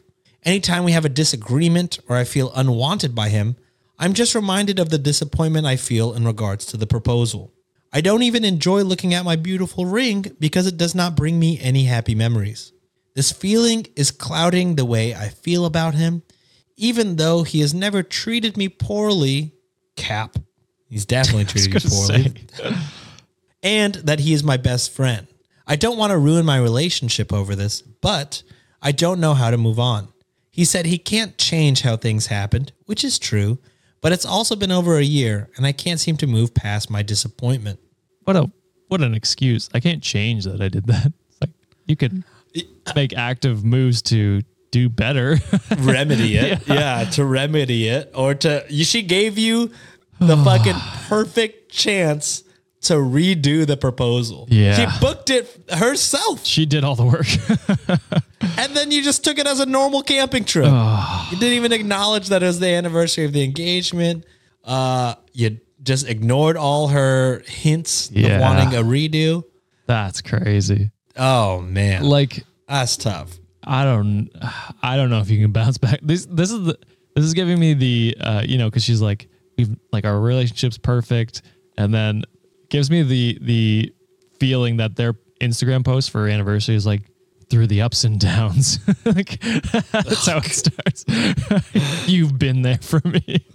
Anytime 0.48 0.86
we 0.86 0.94
have 0.94 1.04
a 1.04 1.10
disagreement 1.10 2.00
or 2.08 2.16
I 2.16 2.24
feel 2.24 2.54
unwanted 2.56 3.14
by 3.14 3.28
him, 3.28 3.58
I'm 4.00 4.14
just 4.14 4.34
reminded 4.34 4.80
of 4.80 4.88
the 4.88 4.98
disappointment 4.98 5.68
I 5.68 5.76
feel 5.76 6.14
in 6.14 6.24
regards 6.24 6.66
to 6.68 6.78
the 6.78 6.88
proposal. 6.88 7.54
I 7.92 8.00
don't 8.00 8.24
even 8.24 8.46
enjoy 8.46 8.84
looking 8.84 9.14
at 9.14 9.26
my 9.26 9.36
beautiful 9.36 9.86
ring 9.86 10.38
because 10.40 10.66
it 10.66 10.78
does 10.78 10.96
not 10.96 11.18
bring 11.18 11.38
me 11.38 11.60
any 11.60 11.84
happy 11.84 12.16
memories. 12.16 12.72
This 13.14 13.30
feeling 13.30 13.88
is 13.98 14.10
clouding 14.10 14.76
the 14.76 14.86
way 14.86 15.14
I 15.14 15.28
feel 15.28 15.66
about 15.66 15.96
him, 15.96 16.24
even 16.78 17.18
though 17.18 17.44
he 17.44 17.60
has 17.60 17.74
never 17.74 18.02
treated 18.02 18.56
me 18.56 18.70
poorly. 18.70 19.52
Cap. 19.98 20.38
He's 20.88 21.06
definitely 21.06 21.44
treated 21.52 21.74
gonna 21.74 21.90
poorly. 21.90 22.34
and 23.64 23.96
that 23.96 24.22
he 24.22 24.32
is 24.32 24.46
my 24.46 24.56
best 24.56 24.94
friend. 24.94 25.28
I 25.68 25.76
don't 25.76 25.98
want 25.98 26.12
to 26.12 26.18
ruin 26.18 26.46
my 26.46 26.58
relationship 26.58 27.34
over 27.34 27.54
this, 27.54 27.82
but 27.82 28.44
I 28.82 28.94
don't 28.94 29.20
know 29.20 29.34
how 29.34 29.52
to 29.52 29.58
move 29.58 29.78
on. 29.78 30.08
He 30.58 30.65
said 30.65 30.88
he 30.88 30.98
can't 30.98 31.38
change 31.38 31.84
how 31.84 31.98
things 31.98 32.28
happened, 32.28 32.72
which 32.88 33.04
is 33.04 33.20
true, 33.20 33.60
but 34.02 34.12
it's 34.12 34.26
also 34.26 34.56
been 34.56 34.72
over 34.72 34.98
a 34.98 35.04
year 35.04 35.52
and 35.56 35.67
I 35.67 35.72
can't 35.72 36.00
seem 36.00 36.17
to 36.17 36.26
move 36.26 36.56
past 36.56 36.89
my 36.89 37.04
disappointment. 37.04 37.80
What 38.24 38.36
a 38.36 38.52
what 38.88 39.02
an 39.02 39.13
excuse. 39.13 39.70
I 39.76 39.80
can't 39.80 40.02
change 40.02 40.46
that 40.46 40.60
I 40.60 40.67
did 40.67 40.88
that. 40.88 41.13
It's 41.30 41.41
like 41.41 41.52
you 41.86 41.96
could 41.96 42.24
make 42.96 43.15
active 43.15 43.63
moves 43.63 44.02
to 44.04 44.41
do 44.72 44.89
better. 44.89 45.38
remedy 45.78 46.38
it. 46.38 46.67
yeah. 46.67 47.04
to 47.12 47.24
remedy 47.24 47.88
it 47.88 48.12
or 48.15 48.34
to 48.34 48.65
she 48.84 49.04
gave 49.04 49.38
you 49.38 49.70
the 50.20 50.38
fucking 50.38 50.74
perfect 51.08 51.72
chance 51.72 52.43
to 52.82 52.94
redo 52.96 53.66
the 53.66 53.76
proposal. 53.78 54.48
Yeah. 54.50 54.76
She 54.76 55.00
booked 55.00 55.30
it 55.30 55.48
herself. 55.72 56.46
She 56.46 56.66
did 56.66 56.84
all 56.84 56.96
the 56.96 57.06
work. 57.06 57.28
And 58.60 58.76
then 58.76 58.90
you 58.92 59.04
just 59.04 59.24
took 59.24 59.38
it 59.38 59.46
as 59.48 59.60
a 59.60 59.66
normal 59.68 60.02
camping 60.02 60.44
trip. 60.44 60.66
you 60.66 61.38
didn't 61.38 61.56
even 61.58 61.72
acknowledge 61.72 62.30
that 62.30 62.42
it 62.42 62.46
was 62.48 62.60
the 62.60 62.68
anniversary 62.70 63.26
of 63.26 63.34
the 63.34 63.44
engagement. 63.44 64.26
Uh, 64.63 65.16
you 65.34 65.60
just 65.84 66.08
ignored 66.08 66.58
all 66.58 66.88
her 66.88 67.44
hints 67.48 68.10
Yeah. 68.12 68.36
of 68.36 68.42
wanting 68.42 68.76
a 68.80 68.84
redo. 68.84 69.44
That's 69.86 70.22
crazy. 70.22 70.92
Oh 71.16 71.62
man, 71.62 72.04
Like 72.04 72.44
that's 72.68 72.98
tough. 72.98 73.38
I 73.63 73.84
don't 73.84 74.30
I 74.82 74.96
don't 74.98 75.10
know 75.10 75.20
if 75.20 75.30
you 75.30 75.40
can 75.42 75.52
bounce 75.52 75.78
back. 75.78 76.00
This 76.02 76.26
this 76.26 76.52
is 76.52 76.63
the 76.66 76.78
this 77.16 77.26
is 77.26 77.34
giving 77.34 77.60
me 77.60 77.74
the 77.74 78.18
uh 78.20 78.42
you 78.46 78.58
know 78.58 78.70
cuz 78.72 78.84
she's 78.84 79.02
like 79.02 79.28
we've 79.58 79.76
like 79.92 80.06
our 80.06 80.20
relationship's 80.20 80.78
perfect 80.78 81.42
and 81.78 81.94
then 81.94 82.24
gives 82.70 82.90
me 82.90 83.04
the 83.04 83.38
the 83.42 83.94
feeling 84.40 84.78
that 84.78 84.96
their 84.96 85.14
Instagram 85.42 85.84
post 85.84 86.12
for 86.12 86.28
anniversary 86.28 86.76
is 86.76 86.86
like 86.86 87.02
through 87.50 87.68
the 87.68 87.82
ups 87.82 88.04
and 88.04 88.20
downs. 88.20 88.80
like 89.06 89.40
that's 89.42 90.28
how 90.28 90.38
it 90.38 90.46
starts. 90.46 91.06
You've 92.08 92.38
been 92.38 92.62
there 92.62 92.80
for 92.80 93.02
me. 93.06 93.46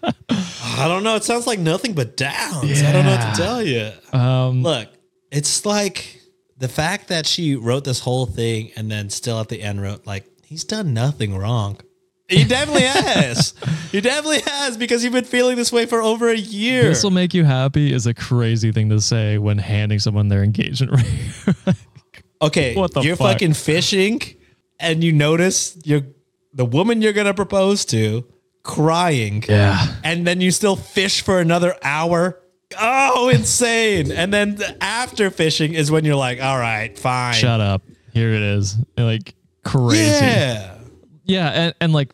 I 0.00 0.88
don't 0.88 1.02
know. 1.02 1.16
It 1.16 1.24
sounds 1.24 1.46
like 1.46 1.58
nothing 1.58 1.94
but 1.94 2.16
downs. 2.16 2.82
I 2.82 2.92
don't 2.92 3.04
know 3.04 3.16
what 3.16 3.34
to 3.34 3.42
tell 3.42 3.62
you. 3.62 3.90
Um 4.12 4.62
Look, 4.62 4.88
it's 5.30 5.66
like 5.66 6.20
the 6.56 6.68
fact 6.68 7.08
that 7.08 7.26
she 7.26 7.56
wrote 7.56 7.84
this 7.84 8.00
whole 8.00 8.26
thing 8.26 8.70
and 8.76 8.90
then 8.90 9.10
still 9.10 9.40
at 9.40 9.48
the 9.48 9.60
end 9.62 9.82
wrote 9.82 10.06
like 10.06 10.26
he's 10.44 10.64
done 10.64 10.94
nothing 10.94 11.36
wrong. 11.36 11.80
He 12.28 12.44
definitely 12.44 12.82
has. 12.84 13.52
he 13.90 14.00
definitely 14.00 14.40
has 14.46 14.76
because 14.76 15.04
you've 15.04 15.12
been 15.12 15.24
feeling 15.24 15.56
this 15.56 15.70
way 15.72 15.84
for 15.86 16.00
over 16.00 16.28
a 16.30 16.36
year. 16.36 16.84
this 16.84 17.02
will 17.04 17.10
make 17.10 17.34
you 17.34 17.44
happy 17.44 17.92
is 17.92 18.06
a 18.06 18.14
crazy 18.14 18.72
thing 18.72 18.88
to 18.90 19.00
say 19.00 19.36
when 19.38 19.58
handing 19.58 19.98
someone 19.98 20.28
their 20.28 20.42
engagement 20.42 20.92
ring. 21.66 21.76
Okay, 22.40 22.74
What 22.74 22.92
the 22.94 23.02
you're 23.02 23.16
fuck? 23.16 23.32
fucking 23.34 23.52
fishing, 23.54 24.20
and 24.80 25.04
you 25.04 25.12
notice 25.12 25.78
you're 25.84 26.02
the 26.54 26.64
woman 26.64 27.00
you're 27.02 27.12
gonna 27.12 27.34
propose 27.34 27.84
to 27.86 28.24
crying, 28.64 29.44
yeah. 29.48 29.86
and 30.02 30.26
then 30.26 30.40
you 30.40 30.50
still 30.50 30.74
fish 30.76 31.22
for 31.22 31.38
another 31.40 31.76
hour. 31.82 32.40
Oh, 32.80 33.28
insane! 33.28 34.10
and 34.10 34.32
then 34.32 34.58
after 34.80 35.30
fishing 35.30 35.74
is 35.74 35.90
when 35.90 36.04
you're 36.04 36.16
like, 36.16 36.42
all 36.42 36.58
right, 36.58 36.98
fine, 36.98 37.34
Shut 37.34 37.60
up. 37.60 37.82
Here 38.12 38.32
it 38.32 38.42
is. 38.42 38.76
Like 38.96 39.34
crazy. 39.64 40.02
yeah, 40.04 40.71
Yeah, 41.24 41.48
and, 41.48 41.74
and 41.80 41.92
like 41.92 42.12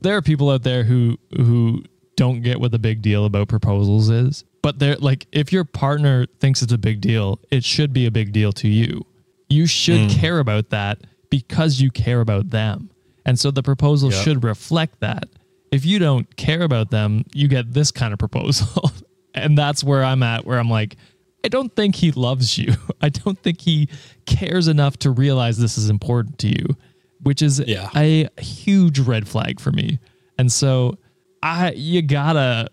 there 0.00 0.16
are 0.16 0.22
people 0.22 0.50
out 0.50 0.62
there 0.62 0.84
who 0.84 1.18
who 1.36 1.82
don't 2.16 2.42
get 2.42 2.60
what 2.60 2.70
the 2.70 2.78
big 2.78 3.02
deal 3.02 3.24
about 3.24 3.48
proposals 3.48 4.10
is. 4.10 4.44
But 4.62 4.78
they're 4.78 4.96
like 4.96 5.26
if 5.32 5.52
your 5.52 5.64
partner 5.64 6.26
thinks 6.40 6.62
it's 6.62 6.72
a 6.72 6.78
big 6.78 7.00
deal, 7.00 7.40
it 7.50 7.64
should 7.64 7.92
be 7.92 8.06
a 8.06 8.10
big 8.10 8.32
deal 8.32 8.52
to 8.52 8.68
you. 8.68 9.04
You 9.48 9.66
should 9.66 10.08
mm. 10.08 10.10
care 10.10 10.38
about 10.38 10.70
that 10.70 11.02
because 11.30 11.80
you 11.80 11.90
care 11.90 12.20
about 12.20 12.50
them. 12.50 12.90
And 13.26 13.38
so 13.38 13.50
the 13.50 13.62
proposal 13.62 14.10
should 14.10 14.44
reflect 14.44 15.00
that. 15.00 15.28
If 15.70 15.84
you 15.84 15.98
don't 15.98 16.36
care 16.36 16.62
about 16.62 16.90
them, 16.90 17.24
you 17.32 17.48
get 17.48 17.72
this 17.72 17.90
kind 17.90 18.12
of 18.12 18.18
proposal. 18.18 18.90
and 19.34 19.58
that's 19.58 19.82
where 19.82 20.04
I'm 20.04 20.22
at 20.22 20.46
where 20.46 20.58
I'm 20.58 20.70
like 20.70 20.96
I 21.44 21.48
don't 21.48 21.74
think 21.76 21.96
he 21.96 22.10
loves 22.10 22.56
you. 22.56 22.72
I 23.02 23.10
don't 23.10 23.38
think 23.38 23.60
he 23.60 23.88
cares 24.24 24.66
enough 24.66 24.96
to 25.00 25.10
realize 25.10 25.58
this 25.58 25.76
is 25.76 25.90
important 25.90 26.38
to 26.38 26.48
you, 26.48 26.76
which 27.24 27.42
is 27.42 27.62
Yeah. 27.66 27.90
a 27.96 28.28
huge 28.40 29.00
red 29.00 29.26
flag 29.28 29.58
for 29.60 29.72
me. 29.72 29.98
And 30.38 30.50
so 30.50 30.96
I 31.42 31.72
you 31.72 32.00
gotta 32.02 32.68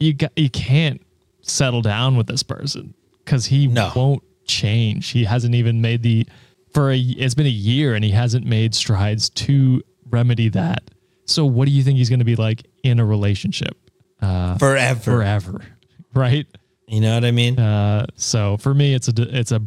you 0.00 0.14
got 0.14 0.30
you 0.36 0.48
can't 0.50 1.00
settle 1.42 1.82
down 1.82 2.16
with 2.16 2.26
this 2.26 2.42
person 2.42 2.94
because 3.24 3.46
he 3.46 3.66
No. 3.66 3.92
won't 3.94 4.22
change. 4.46 5.08
He 5.10 5.24
hasn't 5.24 5.54
even 5.54 5.80
made 5.80 6.02
the 6.02 6.26
for 6.72 6.90
a 6.90 6.98
it's 6.98 7.34
been 7.34 7.46
a 7.46 7.50
year 7.50 7.94
and 7.94 8.04
he 8.04 8.10
hasn't 8.12 8.46
made 8.46 8.74
strides 8.74 9.28
to 9.30 9.82
remedy 10.10 10.48
that. 10.50 10.90
So 11.26 11.44
what 11.46 11.66
do 11.66 11.72
you 11.72 11.82
think 11.82 11.98
he's 11.98 12.10
gonna 12.10 12.24
be 12.24 12.36
like 12.36 12.66
in 12.82 12.98
a 13.00 13.04
relationship 13.04 13.76
forever. 14.20 15.00
forever? 15.00 15.60
Right? 16.14 16.46
You 16.86 17.00
know 17.00 17.14
what 17.14 17.24
I 17.24 17.32
mean? 17.32 17.58
Uh, 17.58 18.06
so 18.14 18.56
for 18.58 18.72
me, 18.72 18.94
it's 18.94 19.08
a 19.08 19.12
it's 19.16 19.50
a 19.50 19.60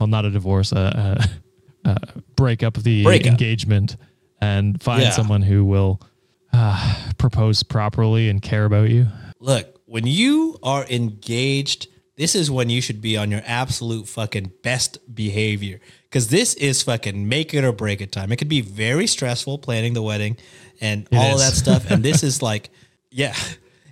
well, 0.00 0.08
not 0.08 0.24
a 0.24 0.30
divorce, 0.30 0.72
a, 0.72 1.24
a, 1.84 1.90
a 2.16 2.20
breakup 2.36 2.74
the 2.76 3.02
Breakup. 3.04 3.28
engagement, 3.32 3.96
and 4.40 4.82
find 4.82 5.02
Yeah. 5.02 5.10
someone 5.10 5.42
who 5.42 5.64
will 5.64 6.00
uh, 6.52 6.94
propose 7.18 7.62
properly 7.62 8.28
and 8.28 8.40
care 8.42 8.64
about 8.64 8.88
you. 8.90 9.06
Look, 9.40 9.80
when 9.86 10.06
you 10.06 10.58
are 10.62 10.84
engaged, 10.88 11.88
this 12.16 12.34
is 12.34 12.50
when 12.50 12.70
you 12.70 12.80
should 12.80 13.00
be 13.00 13.16
on 13.16 13.30
your 13.30 13.42
absolute 13.44 14.06
fucking 14.08 14.52
best 14.62 14.98
behavior. 15.14 15.80
Because 16.04 16.28
this 16.28 16.54
is 16.54 16.82
fucking 16.82 17.28
make 17.28 17.52
it 17.54 17.64
or 17.64 17.72
break 17.72 18.00
it 18.00 18.12
time. 18.12 18.30
It 18.30 18.36
could 18.36 18.48
be 18.48 18.60
very 18.60 19.06
stressful 19.08 19.58
planning 19.58 19.94
the 19.94 20.02
wedding 20.02 20.36
and 20.80 21.08
all 21.12 21.32
of 21.34 21.38
that 21.40 21.54
stuff. 21.54 21.90
And 21.90 22.04
this 22.04 22.22
is 22.22 22.40
like, 22.50 22.70
yeah. 23.10 23.34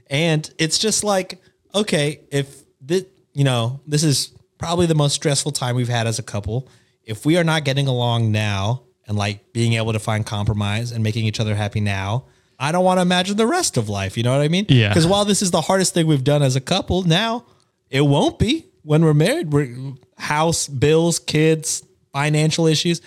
And 0.09 0.49
it's 0.59 0.79
just 0.79 1.03
like, 1.03 1.41
okay, 1.75 2.21
if 2.31 2.63
this, 2.81 3.05
you 3.35 3.43
know, 3.43 3.81
this 3.89 4.05
is 4.05 4.33
probably 4.59 4.87
the 4.87 4.95
most 4.95 5.15
stressful 5.15 5.51
time 5.51 5.75
we've 5.75 5.89
had 5.89 6.07
as 6.07 6.21
a 6.21 6.23
couple. 6.23 6.69
If 7.05 7.25
we 7.27 7.37
are 7.37 7.45
not 7.45 7.65
getting 7.65 7.87
along 7.89 8.33
now 8.33 8.83
and 9.07 9.17
like 9.17 9.53
being 9.53 9.75
able 9.75 9.93
to 9.93 9.99
find 9.99 10.25
compromise 10.25 10.93
and 10.93 11.03
making 11.03 11.25
each 11.27 11.41
other 11.41 11.55
happy 11.55 11.81
now, 11.81 12.27
I 12.59 12.71
don't 12.73 12.85
want 12.85 12.99
to 12.99 13.03
imagine 13.03 13.37
the 13.37 13.47
rest 13.47 13.77
of 13.77 13.89
life. 13.89 14.17
You 14.17 14.23
know 14.23 14.33
what 14.37 14.43
I 14.43 14.49
mean? 14.49 14.67
Yeah. 14.69 14.89
Because 14.89 15.07
while 15.07 15.25
this 15.25 15.43
is 15.43 15.51
the 15.51 15.61
hardest 15.61 15.95
thing 15.95 16.07
we've 16.07 16.23
done 16.25 16.43
as 16.43 16.55
a 16.55 16.61
couple, 16.61 17.03
now 17.03 17.45
it 17.91 18.03
won't 18.03 18.39
be 18.39 18.67
when 18.83 19.05
we're 19.05 19.15
married. 19.15 19.53
We're 19.53 19.95
house 20.17 20.69
bills, 20.69 21.19
kids, 21.19 21.83
financial 22.13 22.67
issues. 22.67 23.01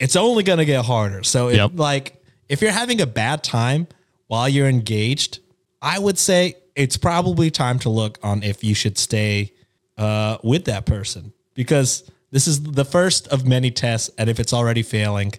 It's 0.00 0.16
only 0.16 0.42
gonna 0.42 0.64
get 0.64 0.84
harder. 0.84 1.22
So, 1.22 1.48
if, 1.48 1.56
Yep. 1.56 1.70
like, 1.74 2.22
if 2.48 2.60
you're 2.60 2.72
having 2.72 3.00
a 3.00 3.06
bad 3.06 3.44
time 3.44 3.86
while 4.26 4.48
you're 4.48 4.68
engaged, 4.68 5.38
I 5.80 5.98
would 5.98 6.18
say 6.18 6.54
it's 6.74 6.96
probably 6.96 7.50
time 7.50 7.78
to 7.80 7.88
look 7.88 8.18
on 8.22 8.42
if 8.42 8.64
you 8.64 8.74
should 8.74 8.98
stay 8.98 9.52
uh, 9.96 10.38
with 10.42 10.64
that 10.66 10.86
person 10.86 11.32
because 11.54 12.08
this 12.30 12.46
is 12.46 12.62
the 12.62 12.84
first 12.84 13.28
of 13.28 13.46
many 13.46 13.70
tests, 13.70 14.10
and 14.18 14.28
if 14.28 14.38
it's 14.38 14.52
already 14.52 14.82
failing, 14.82 15.32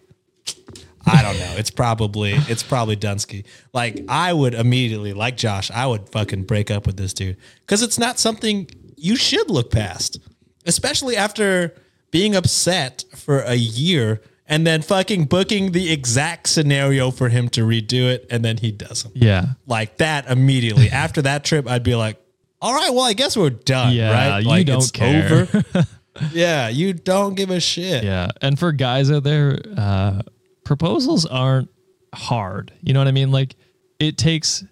I 1.06 1.21
don't 1.21 1.38
know. 1.39 1.56
It's 1.58 1.71
probably 1.71 2.34
it's 2.34 2.63
probably 2.63 2.95
Dunsky. 2.97 3.45
Like 3.73 4.04
I 4.10 4.34
would 4.34 4.54
immediately, 4.54 5.13
like 5.13 5.38
Josh, 5.38 5.71
I 5.71 5.88
would 5.88 6.10
fucking 6.10 6.43
break 6.43 6.69
up 6.71 6.86
with 6.86 6.97
this 6.97 7.13
dude 7.13 7.38
because 7.62 7.82
it's 7.82 7.97
not 7.97 8.19
something 8.19 8.69
you 8.97 9.15
should 9.15 9.49
look 9.49 9.71
past, 9.71 10.19
especially 10.65 11.15
after 11.15 11.73
being 12.12 12.36
upset 12.36 13.06
for 13.15 13.39
a 13.41 13.56
year 13.56 14.21
and 14.45 14.65
then 14.65 14.82
fucking 14.82 15.25
booking 15.25 15.71
the 15.73 15.91
exact 15.91 16.49
scenario 16.49 17.12
for 17.12 17.30
him 17.30 17.49
to 17.49 17.62
redo 17.62 18.12
it, 18.12 18.25
and 18.32 18.43
then 18.43 18.58
he 18.58 18.71
doesn't. 18.71 19.15
Yeah, 19.15 19.45
Like 19.67 19.97
that 19.97 20.28
immediately 20.28 20.89
after 20.89 21.21
that 21.21 21.43
trip, 21.43 21.67
I'd 21.67 21.84
be 21.84 21.93
like, 21.95 22.19
"All 22.60 22.73
right, 22.73 22.89
well, 22.89 23.04
I 23.06 23.13
guess 23.13 23.38
we're 23.38 23.52
done." 23.52 23.93
Yeah, 23.93 24.12
right? 24.12 24.39
you 24.39 24.47
Like, 24.49 24.65
don't 24.65 24.78
it's 24.80 24.91
care. 24.91 25.34
over. 25.43 25.63
yeah, 26.32 26.70
you 26.70 26.94
don't 26.94 27.36
give 27.36 27.50
a 27.50 27.60
shit. 27.60 28.04
yeah. 28.04 28.30
And 28.42 28.58
for 28.58 28.72
guys 28.72 29.12
out 29.12 29.24
there, 29.24 29.60
uh, 29.78 30.22
proposals 30.64 31.26
aren't 31.26 31.70
hard. 32.14 32.72
You 32.82 32.94
know 32.94 33.00
what 33.00 33.08
I 33.08 33.12
mean? 33.12 33.32
Like 33.32 33.56
it 34.00 34.18
takes 34.18 34.64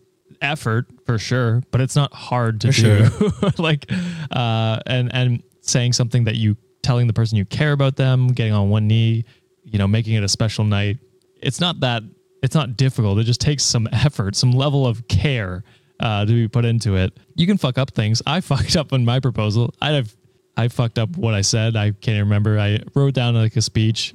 effort 0.41 0.87
for 1.05 1.17
sure, 1.17 1.63
but 1.71 1.81
it's 1.81 1.95
not 1.95 2.13
hard 2.13 2.61
to 2.61 2.71
do. 2.71 3.31
like, 3.57 3.91
uh, 4.31 4.79
and 4.85 5.13
and 5.13 5.43
saying 5.61 5.93
something 5.93 6.25
that 6.25 6.35
you 6.35 6.57
telling 6.81 7.07
the 7.07 7.13
person 7.13 7.37
you 7.37 7.45
care 7.45 7.73
about 7.73 7.95
them, 7.97 8.29
getting 8.29 8.53
on 8.53 8.69
one 8.69 8.87
knee, 8.87 9.25
you 9.63 9.77
know, 9.77 9.87
making 9.87 10.13
it 10.13 10.23
a 10.23 10.29
special 10.29 10.63
night. 10.63 10.97
It's 11.41 11.59
not 11.59 11.81
that. 11.81 12.03
It's 12.43 12.55
not 12.55 12.77
difficult. 12.77 13.19
It 13.19 13.23
just 13.23 13.41
takes 13.41 13.63
some 13.63 13.87
effort, 13.91 14.35
some 14.35 14.51
level 14.51 14.87
of 14.87 15.07
care 15.07 15.63
uh, 15.99 16.25
to 16.25 16.31
be 16.31 16.47
put 16.47 16.65
into 16.65 16.95
it. 16.95 17.17
You 17.35 17.47
can 17.47 17.57
fuck 17.57 17.77
up 17.77 17.91
things. 17.91 18.21
I 18.25 18.41
fucked 18.51 18.75
up 18.75 18.93
on 18.93 19.05
my 19.05 19.19
proposal. 19.19 19.73
I'd 19.81 19.95
have. 19.95 20.15
I 20.57 20.67
fucked 20.67 20.97
up 20.97 21.15
what 21.15 21.33
I 21.35 21.41
said. 21.41 21.75
I 21.75 21.91
can't 21.91 22.15
even 22.15 22.21
remember. 22.21 22.59
I 22.59 22.79
wrote 22.95 23.13
down 23.13 23.35
like 23.35 23.55
a 23.55 23.61
speech, 23.61 24.13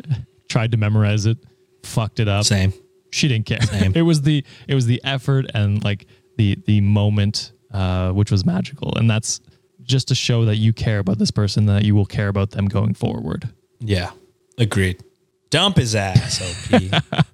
tried 0.48 0.72
to 0.72 0.76
memorize 0.76 1.24
it, 1.24 1.38
fucked 1.84 2.18
it 2.20 2.28
up 2.28 2.44
Same. 2.44 2.72
she 3.12 3.28
didn't 3.28 3.46
care. 3.46 3.62
Same. 3.62 3.92
it 3.96 4.02
was 4.02 4.22
the 4.22 4.44
it 4.66 4.74
was 4.74 4.86
the 4.86 5.00
effort 5.04 5.46
and 5.54 5.82
like 5.84 6.06
the 6.36 6.58
the 6.66 6.80
moment 6.80 7.52
uh, 7.72 8.12
which 8.12 8.30
was 8.30 8.44
magical, 8.44 8.96
and 8.96 9.08
that's 9.08 9.40
just 9.82 10.08
to 10.08 10.14
show 10.14 10.44
that 10.44 10.56
you 10.56 10.72
care 10.72 10.98
about 10.98 11.18
this 11.18 11.30
person, 11.30 11.66
that 11.66 11.84
you 11.84 11.94
will 11.94 12.06
care 12.06 12.28
about 12.28 12.50
them 12.50 12.66
going 12.66 12.94
forward. 12.94 13.48
Yeah, 13.80 14.10
agreed. 14.58 15.02
Dump 15.50 15.76
his 15.76 15.94
ass, 15.94 16.40
OP. 16.72 17.02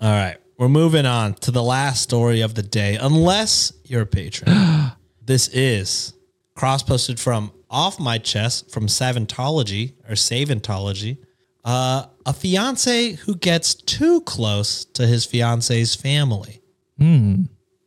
All 0.00 0.10
right, 0.10 0.36
we're 0.58 0.68
moving 0.68 1.06
on 1.06 1.34
to 1.34 1.50
the 1.50 1.62
last 1.62 2.02
story 2.02 2.40
of 2.40 2.54
the 2.54 2.62
day. 2.62 2.96
Unless 3.00 3.72
you're 3.84 4.02
a 4.02 4.06
patron, 4.06 4.92
this 5.24 5.48
is 5.48 6.14
cross 6.54 6.82
posted 6.82 7.18
from 7.18 7.52
off 7.72 7.98
my 7.98 8.18
chest 8.18 8.70
from 8.70 8.86
Savantology 8.86 9.94
or 10.08 10.12
Savantology. 10.12 11.16
Uh, 11.64 12.06
a 12.26 12.32
fiance 12.32 13.12
who 13.12 13.34
gets 13.34 13.74
too 13.74 14.20
close 14.22 14.84
to 14.84 15.06
his 15.06 15.24
fiance's 15.24 15.94
family. 15.94 16.60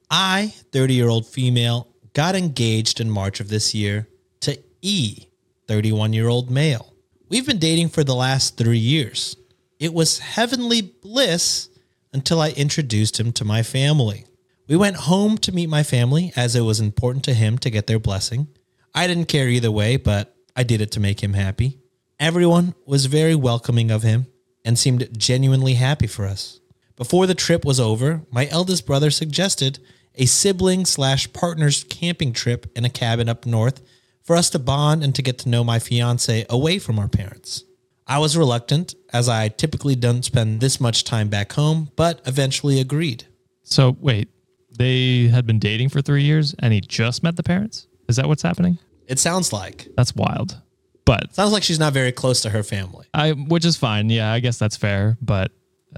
I, 0.10 0.54
30 0.72 0.94
year 0.94 1.08
old 1.08 1.28
female, 1.28 1.88
got 2.14 2.36
engaged 2.36 3.00
in 3.00 3.10
March 3.10 3.40
of 3.40 3.50
this 3.50 3.74
year 3.76 4.08
to 4.42 4.58
E, 4.82 5.28
31 5.68 6.14
year 6.14 6.28
old 6.28 6.50
male. 6.50 6.94
We've 7.30 7.46
been 7.46 7.60
dating 7.60 7.90
for 7.90 8.04
the 8.04 8.16
last 8.16 8.58
three 8.58 8.78
years. 8.78 9.36
It 9.80 9.94
was 9.94 10.20
heavenly 10.20 10.82
bliss 10.82 11.70
until 12.14 12.40
I 12.40 12.52
introduced 12.52 13.20
him 13.20 13.34
to 13.34 13.46
my 13.46 13.62
family. 13.62 14.26
We 14.68 14.78
went 14.78 14.96
home 14.96 15.38
to 15.40 15.52
meet 15.52 15.70
my 15.70 15.84
family 15.84 16.32
as 16.36 16.56
it 16.56 16.62
was 16.62 16.80
important 16.80 17.24
to 17.26 17.34
him 17.34 17.58
to 17.60 17.70
get 17.70 17.88
their 17.88 18.00
blessing. 18.00 18.48
I 18.96 19.08
didn't 19.08 19.26
care 19.26 19.50
either 19.50 19.70
way, 19.70 19.98
but 19.98 20.34
I 20.56 20.64
did 20.64 20.80
it 20.80 20.92
to 20.92 21.02
make 21.02 21.22
him 21.22 21.34
happy. 21.34 21.80
Everyone 22.18 22.74
was 22.86 23.08
very 23.08 23.36
welcoming 23.36 23.92
of 23.92 24.04
him 24.04 24.28
and 24.64 24.80
seemed 24.80 25.10
genuinely 25.18 25.74
happy 25.74 26.08
for 26.08 26.26
us. 26.26 26.62
Before 26.96 27.28
the 27.28 27.36
trip 27.36 27.66
was 27.66 27.78
over, 27.78 28.22
my 28.32 28.48
eldest 28.48 28.86
brother 28.86 29.12
suggested 29.12 29.80
a 30.16 30.26
sibling 30.26 30.86
slash 30.86 31.32
partners 31.34 31.84
camping 31.90 32.32
trip 32.32 32.72
in 32.74 32.86
a 32.86 32.90
cabin 32.90 33.28
up 33.28 33.46
north 33.46 33.82
for 34.24 34.38
us 34.38 34.50
to 34.52 34.60
bond 34.60 35.04
and 35.04 35.14
to 35.14 35.22
get 35.22 35.38
to 35.40 35.50
know 35.50 35.66
my 35.66 35.78
fiance 35.78 36.46
away 36.50 36.80
from 36.80 36.98
our 36.98 37.10
parents. 37.10 37.66
I 38.08 38.20
was 38.20 38.38
reluctant, 38.38 38.96
as 39.12 39.28
I 39.28 39.50
typically 39.50 39.96
don't 39.96 40.24
spend 40.24 40.62
this 40.62 40.80
much 40.80 41.04
time 41.04 41.28
back 41.28 41.52
home, 41.52 41.90
but 41.98 42.22
eventually 42.26 42.80
agreed. 42.80 43.26
So 43.64 43.98
wait, 44.00 44.30
they 44.72 45.28
had 45.28 45.46
been 45.46 45.60
dating 45.60 45.90
for 45.90 46.02
three 46.02 46.24
years 46.24 46.56
and 46.60 46.72
he 46.72 46.80
just 46.80 47.24
met 47.24 47.36
the 47.36 47.44
parents? 47.44 47.88
Is 48.08 48.16
that 48.16 48.28
what's 48.28 48.44
happening? 48.44 48.78
It 49.08 49.20
sounds 49.20 49.54
like. 49.54 49.88
That's 49.96 50.16
wild. 50.16 50.62
But 51.06 51.36
Sounds 51.36 51.52
like 51.52 51.62
she's 51.64 51.80
not 51.80 51.94
very 51.94 52.12
close 52.12 52.42
to 52.42 52.50
her 52.50 52.64
family. 52.64 53.06
I, 53.14 53.32
which 53.32 53.64
is 53.64 53.78
fine. 53.78 54.10
Yeah, 54.10 54.32
I 54.32 54.40
guess 54.40 54.58
that's 54.58 54.76
fair. 54.76 55.18
But 55.22 55.52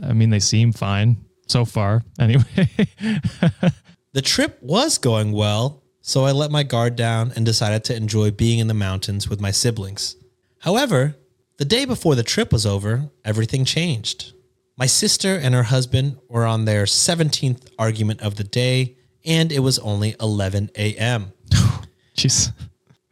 I 0.03 0.11
mean, 0.13 0.29
they 0.29 0.39
seem 0.39 0.73
fine 0.73 1.17
so 1.47 1.63
far. 1.65 2.03
Anyway, 2.19 2.43
The 4.13 4.21
trip 4.21 4.57
was 4.61 4.97
going 4.97 5.31
well, 5.31 5.83
so 6.01 6.25
I 6.25 6.31
let 6.31 6.49
my 6.49 6.63
guard 6.63 6.95
down 6.95 7.31
and 7.35 7.45
decided 7.45 7.83
to 7.85 7.95
enjoy 7.95 8.31
being 8.31 8.59
in 8.59 8.67
the 8.67 8.73
mountains 8.73 9.29
with 9.29 9.39
my 9.39 9.51
siblings. 9.51 10.15
However, 10.61 11.15
the 11.57 11.65
day 11.65 11.85
before 11.85 12.15
the 12.15 12.23
trip 12.23 12.51
was 12.51 12.65
over, 12.65 13.11
everything 13.23 13.63
changed. 13.63 14.33
My 14.75 14.87
sister 14.87 15.35
and 15.35 15.53
her 15.53 15.63
husband 15.63 16.17
were 16.29 16.45
on 16.45 16.65
their 16.65 16.85
17th 16.85 17.67
argument 17.77 18.21
of 18.21 18.35
the 18.35 18.43
day, 18.43 18.97
and 19.23 19.51
it 19.51 19.59
was 19.59 19.79
only 19.79 20.15
11 20.19 20.71
a.m. 20.75 21.33
jeez. 22.17 22.51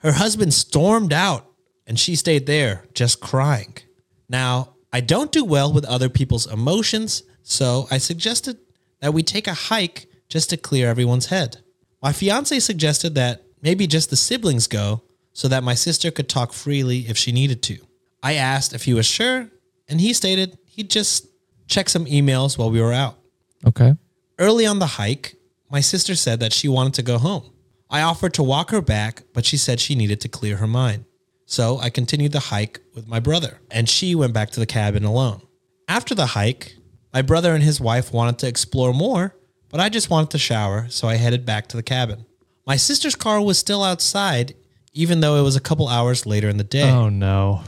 Her 0.05 0.11
husband 0.11 0.53
stormed 0.53 1.11
out 1.11 1.47
and 1.87 1.99
she 1.99 2.15
stayed 2.15 2.45
there 2.45 2.85
just 2.93 3.19
crying. 3.19 3.73
Now, 4.29 4.75
I 4.93 5.01
don't 5.01 5.31
do 5.31 5.43
well 5.43 5.73
with 5.73 5.83
other 5.85 6.09
people's 6.09 6.45
emotions, 6.45 7.23
so 7.41 7.87
I 7.89 7.97
suggested 7.97 8.57
that 8.99 9.15
we 9.15 9.23
take 9.23 9.47
a 9.47 9.55
hike 9.55 10.05
just 10.29 10.51
to 10.51 10.57
clear 10.57 10.89
everyone's 10.89 11.25
head. 11.25 11.57
My 12.03 12.13
fiance 12.13 12.59
suggested 12.59 13.15
that 13.15 13.45
maybe 13.63 13.87
just 13.87 14.11
the 14.11 14.15
siblings 14.15 14.67
go 14.67 15.01
so 15.33 15.47
that 15.47 15.63
my 15.63 15.73
sister 15.73 16.11
could 16.11 16.29
talk 16.29 16.53
freely 16.53 17.07
if 17.07 17.17
she 17.17 17.31
needed 17.31 17.63
to. 17.63 17.79
I 18.21 18.33
asked 18.35 18.75
if 18.75 18.83
he 18.83 18.93
was 18.93 19.07
sure, 19.07 19.49
and 19.89 19.99
he 19.99 20.13
stated 20.13 20.59
he'd 20.67 20.91
just 20.91 21.25
check 21.67 21.89
some 21.89 22.05
emails 22.05 22.59
while 22.59 22.69
we 22.69 22.79
were 22.79 22.93
out. 22.93 23.17
Okay. 23.65 23.95
Early 24.37 24.67
on 24.67 24.77
the 24.77 24.85
hike, 24.85 25.35
my 25.71 25.81
sister 25.81 26.13
said 26.15 26.41
that 26.41 26.53
she 26.53 26.67
wanted 26.67 26.93
to 26.93 27.01
go 27.01 27.17
home. 27.17 27.54
I 27.95 28.01
offered 28.01 28.33
to 28.33 28.43
walk 28.43 28.71
her 28.71 28.81
back, 28.81 29.23
but 29.31 29.45
she 29.45 29.55
said 29.55 29.79
she 29.79 29.95
needed 29.95 30.19
to 30.19 30.27
clear 30.27 30.57
her 30.57 30.67
mind. 30.67 31.05
So 31.45 31.79
I 31.79 31.89
continued 31.89 32.33
the 32.33 32.41
hike 32.51 32.81
with 32.93 33.07
my 33.07 33.21
brother, 33.21 33.61
and 33.71 33.87
she 33.87 34.15
went 34.15 34.33
back 34.33 34.49
to 34.49 34.59
the 34.59 34.65
cabin 34.65 35.05
alone. 35.05 35.43
After 35.87 36.13
the 36.13 36.25
hike, 36.25 36.75
my 37.13 37.21
brother 37.21 37.55
and 37.55 37.63
his 37.63 37.79
wife 37.79 38.11
wanted 38.11 38.37
to 38.39 38.49
explore 38.49 38.93
more, 38.93 39.37
but 39.69 39.79
I 39.79 39.87
just 39.87 40.09
wanted 40.09 40.31
to 40.31 40.37
shower, 40.37 40.87
so 40.89 41.07
I 41.07 41.15
headed 41.15 41.45
back 41.45 41.67
to 41.67 41.77
the 41.77 41.83
cabin. 41.83 42.25
My 42.67 42.75
sister's 42.75 43.15
car 43.15 43.39
was 43.39 43.57
still 43.57 43.81
outside, 43.81 44.55
even 44.91 45.21
though 45.21 45.37
it 45.37 45.43
was 45.43 45.55
a 45.55 45.61
couple 45.61 45.87
hours 45.87 46.25
later 46.25 46.49
in 46.49 46.57
the 46.57 46.65
day. 46.65 46.89
Oh 46.89 47.07
no. 47.07 47.61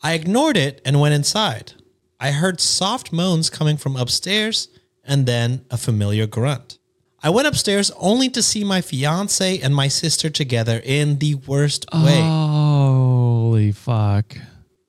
I 0.00 0.12
ignored 0.12 0.56
it 0.56 0.80
and 0.84 1.00
went 1.00 1.16
inside. 1.16 1.72
I 2.20 2.30
heard 2.30 2.60
soft 2.60 3.12
moans 3.12 3.50
coming 3.50 3.76
from 3.76 3.96
upstairs 3.96 4.68
and 5.02 5.26
then 5.26 5.64
a 5.72 5.76
familiar 5.76 6.28
grunt. 6.28 6.78
I 7.24 7.30
went 7.30 7.46
upstairs 7.46 7.92
only 7.98 8.28
to 8.30 8.42
see 8.42 8.64
my 8.64 8.80
fiance 8.80 9.60
and 9.60 9.74
my 9.74 9.86
sister 9.86 10.28
together 10.28 10.80
in 10.84 11.18
the 11.18 11.36
worst 11.36 11.86
way. 11.92 12.20
Holy 12.20 13.70
fuck. 13.70 14.36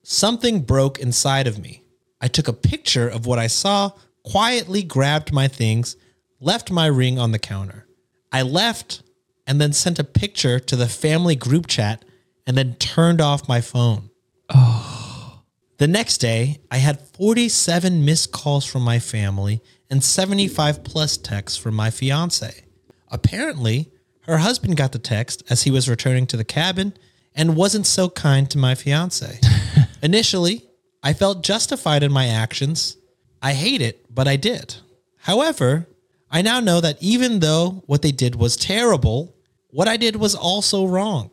Something 0.01 0.61
broke 0.61 0.97
inside 0.97 1.45
of 1.45 1.59
me. 1.59 1.83
I 2.19 2.27
took 2.27 2.47
a 2.47 2.53
picture 2.53 3.07
of 3.07 3.27
what 3.27 3.37
I 3.37 3.45
saw, 3.45 3.91
quietly 4.23 4.81
grabbed 4.81 5.31
my 5.31 5.47
things, 5.47 5.95
left 6.39 6.71
my 6.71 6.87
ring 6.87 7.19
on 7.19 7.31
the 7.33 7.39
counter. 7.39 7.85
I 8.31 8.41
left 8.41 9.03
and 9.45 9.61
then 9.61 9.71
sent 9.71 9.99
a 9.99 10.03
picture 10.03 10.59
to 10.59 10.75
the 10.75 10.87
family 10.87 11.35
group 11.35 11.67
chat 11.67 12.03
and 12.47 12.57
then 12.57 12.75
turned 12.75 13.21
off 13.21 13.47
my 13.47 13.61
phone. 13.61 14.09
Oh. 14.49 15.41
The 15.77 15.87
next 15.87 16.17
day, 16.17 16.61
I 16.71 16.77
had 16.77 16.99
47 16.99 18.03
missed 18.05 18.31
calls 18.31 18.65
from 18.65 18.81
my 18.81 18.99
family 18.99 19.61
and 19.93 20.03
75 20.03 20.83
plus 20.83 21.17
texts 21.17 21.55
from 21.55 21.75
my 21.75 21.91
fiance. 21.91 22.63
Apparently, 23.11 23.91
her 24.21 24.39
husband 24.39 24.75
got 24.75 24.91
the 24.91 24.97
text 24.97 25.43
as 25.51 25.61
he 25.61 25.69
was 25.69 25.87
returning 25.87 26.25
to 26.25 26.35
the 26.35 26.43
cabin 26.43 26.93
and 27.35 27.55
wasn't 27.55 27.85
so 27.85 28.09
kind 28.09 28.49
to 28.49 28.57
my 28.57 28.73
fiance. 28.73 29.39
Initially, 30.01 30.65
I 31.03 31.13
felt 31.13 31.43
justified 31.43 32.01
in 32.01 32.11
my 32.11 32.25
actions. 32.25 32.97
I 33.39 33.53
hate 33.53 33.83
it, 33.83 34.03
but 34.09 34.27
I 34.27 34.35
did. 34.35 34.77
However, 35.17 35.87
I 36.31 36.41
now 36.41 36.59
know 36.59 36.81
that 36.81 36.97
even 36.99 37.39
though 37.39 37.83
what 37.85 38.01
they 38.01 38.11
did 38.11 38.33
was 38.33 38.57
terrible, 38.57 39.35
what 39.69 39.87
I 39.87 39.97
did 39.97 40.15
was 40.15 40.33
also 40.33 40.87
wrong. 40.87 41.29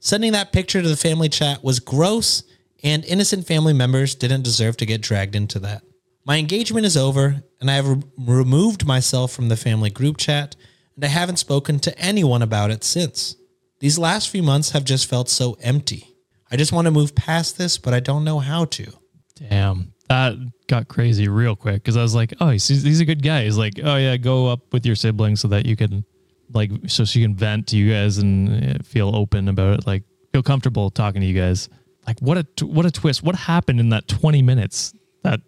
Sending 0.00 0.32
that 0.32 0.50
picture 0.50 0.80
to 0.80 0.88
the 0.88 0.96
family 0.96 1.28
chat 1.28 1.62
was 1.62 1.78
gross, 1.78 2.42
and 2.82 3.04
innocent 3.04 3.46
family 3.46 3.74
members 3.74 4.14
didn't 4.14 4.44
deserve 4.44 4.78
to 4.78 4.86
get 4.86 5.02
dragged 5.02 5.36
into 5.36 5.58
that. 5.58 5.82
My 6.28 6.36
engagement 6.36 6.84
is 6.84 6.94
over, 6.94 7.42
and 7.58 7.70
I 7.70 7.76
have 7.76 7.88
re- 7.88 8.02
removed 8.18 8.86
myself 8.86 9.32
from 9.32 9.48
the 9.48 9.56
family 9.56 9.88
group 9.88 10.18
chat, 10.18 10.56
and 10.94 11.02
I 11.02 11.08
haven't 11.08 11.38
spoken 11.38 11.78
to 11.80 11.98
anyone 11.98 12.42
about 12.42 12.70
it 12.70 12.84
since. 12.84 13.34
These 13.80 13.98
last 13.98 14.28
few 14.28 14.42
months 14.42 14.72
have 14.72 14.84
just 14.84 15.08
felt 15.08 15.30
so 15.30 15.56
empty. 15.62 16.14
I 16.50 16.56
just 16.56 16.70
want 16.70 16.84
to 16.84 16.90
move 16.90 17.14
past 17.14 17.56
this, 17.56 17.78
but 17.78 17.94
I 17.94 18.00
don't 18.00 18.24
know 18.24 18.40
how 18.40 18.66
to. 18.66 18.92
Damn. 19.36 19.94
That 20.10 20.34
got 20.66 20.88
crazy 20.88 21.28
real 21.28 21.56
quick 21.56 21.76
because 21.76 21.96
I 21.96 22.02
was 22.02 22.14
like, 22.14 22.34
oh, 22.40 22.50
he's, 22.50 22.68
he's 22.68 23.00
a 23.00 23.06
good 23.06 23.22
guy. 23.22 23.44
He's 23.44 23.56
like, 23.56 23.80
oh, 23.82 23.96
yeah, 23.96 24.18
go 24.18 24.48
up 24.48 24.70
with 24.70 24.84
your 24.84 24.96
siblings 24.96 25.40
so 25.40 25.48
that 25.48 25.64
you 25.64 25.76
can, 25.76 26.04
like, 26.52 26.70
so 26.88 27.06
she 27.06 27.22
can 27.22 27.36
vent 27.36 27.68
to 27.68 27.76
you 27.78 27.90
guys 27.90 28.18
and 28.18 28.76
uh, 28.76 28.82
feel 28.82 29.16
open 29.16 29.48
about 29.48 29.78
it. 29.78 29.86
Like, 29.86 30.02
feel 30.34 30.42
comfortable 30.42 30.90
talking 30.90 31.22
to 31.22 31.26
you 31.26 31.40
guys. 31.40 31.70
Like, 32.06 32.20
what 32.20 32.36
a, 32.36 32.66
what 32.66 32.84
a 32.84 32.90
twist. 32.90 33.22
What 33.22 33.34
happened 33.34 33.80
in 33.80 33.88
that 33.90 34.08
20 34.08 34.42
minutes? 34.42 34.92
That, 35.22 35.40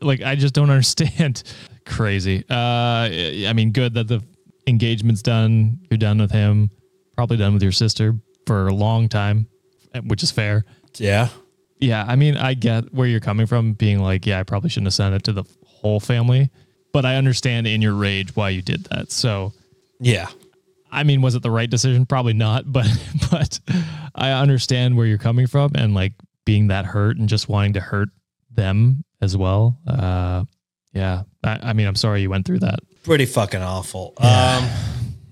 like, 0.00 0.22
I 0.22 0.34
just 0.36 0.54
don't 0.54 0.70
understand. 0.76 1.42
crazy. 1.84 2.44
Uh, 2.50 2.54
I 3.46 3.52
mean, 3.54 3.72
good 3.72 3.94
that 3.94 4.08
the 4.08 4.22
engagement's 4.66 5.22
done. 5.22 5.78
You're 5.90 5.98
done 5.98 6.18
with 6.18 6.30
him. 6.30 6.70
Probably 7.16 7.36
done 7.36 7.54
with 7.54 7.62
your 7.62 7.72
sister 7.72 8.14
for 8.46 8.66
a 8.68 8.74
long 8.74 9.08
time, 9.08 9.48
which 10.04 10.22
is 10.22 10.30
fair. 10.30 10.64
Yeah. 10.98 11.28
Yeah, 11.78 12.04
I 12.08 12.16
mean, 12.16 12.36
I 12.36 12.54
get 12.54 12.92
where 12.94 13.06
you're 13.06 13.20
coming 13.20 13.46
from, 13.46 13.74
being 13.74 13.98
like, 14.00 14.24
yeah, 14.26 14.40
I 14.40 14.42
probably 14.44 14.70
shouldn't 14.70 14.86
have 14.86 14.94
sent 14.94 15.14
it 15.14 15.24
to 15.24 15.32
the 15.32 15.44
whole 15.66 16.00
family, 16.00 16.50
but 16.92 17.04
I 17.04 17.16
understand 17.16 17.66
in 17.66 17.82
your 17.82 17.92
rage 17.94 18.34
why 18.34 18.48
you 18.48 18.62
did 18.62 18.84
that. 18.86 19.12
So, 19.12 19.52
Yeah. 20.00 20.28
I 20.90 21.02
mean, 21.02 21.20
was 21.20 21.34
it 21.34 21.42
the 21.42 21.50
right 21.50 21.68
decision? 21.68 22.06
Probably 22.06 22.32
not, 22.32 22.70
but 22.72 22.86
but 23.30 23.60
I 24.14 24.30
understand 24.32 24.96
where 24.96 25.06
you're 25.06 25.18
coming 25.18 25.46
from 25.46 25.72
and 25.74 25.94
like 25.94 26.14
being 26.46 26.68
that 26.68 26.86
hurt 26.86 27.18
and 27.18 27.28
just 27.28 27.48
wanting 27.48 27.74
to 27.74 27.80
hurt 27.80 28.08
them 28.50 29.04
as 29.20 29.36
well. 29.36 29.78
Uh, 29.86 30.44
yeah, 30.92 31.22
I, 31.44 31.58
I 31.62 31.72
mean, 31.72 31.86
I'm 31.86 31.94
sorry 31.96 32.22
you 32.22 32.30
went 32.30 32.46
through 32.46 32.60
that. 32.60 32.80
pretty 33.02 33.26
fucking 33.26 33.60
awful. 33.62 34.14
Um, 34.18 34.68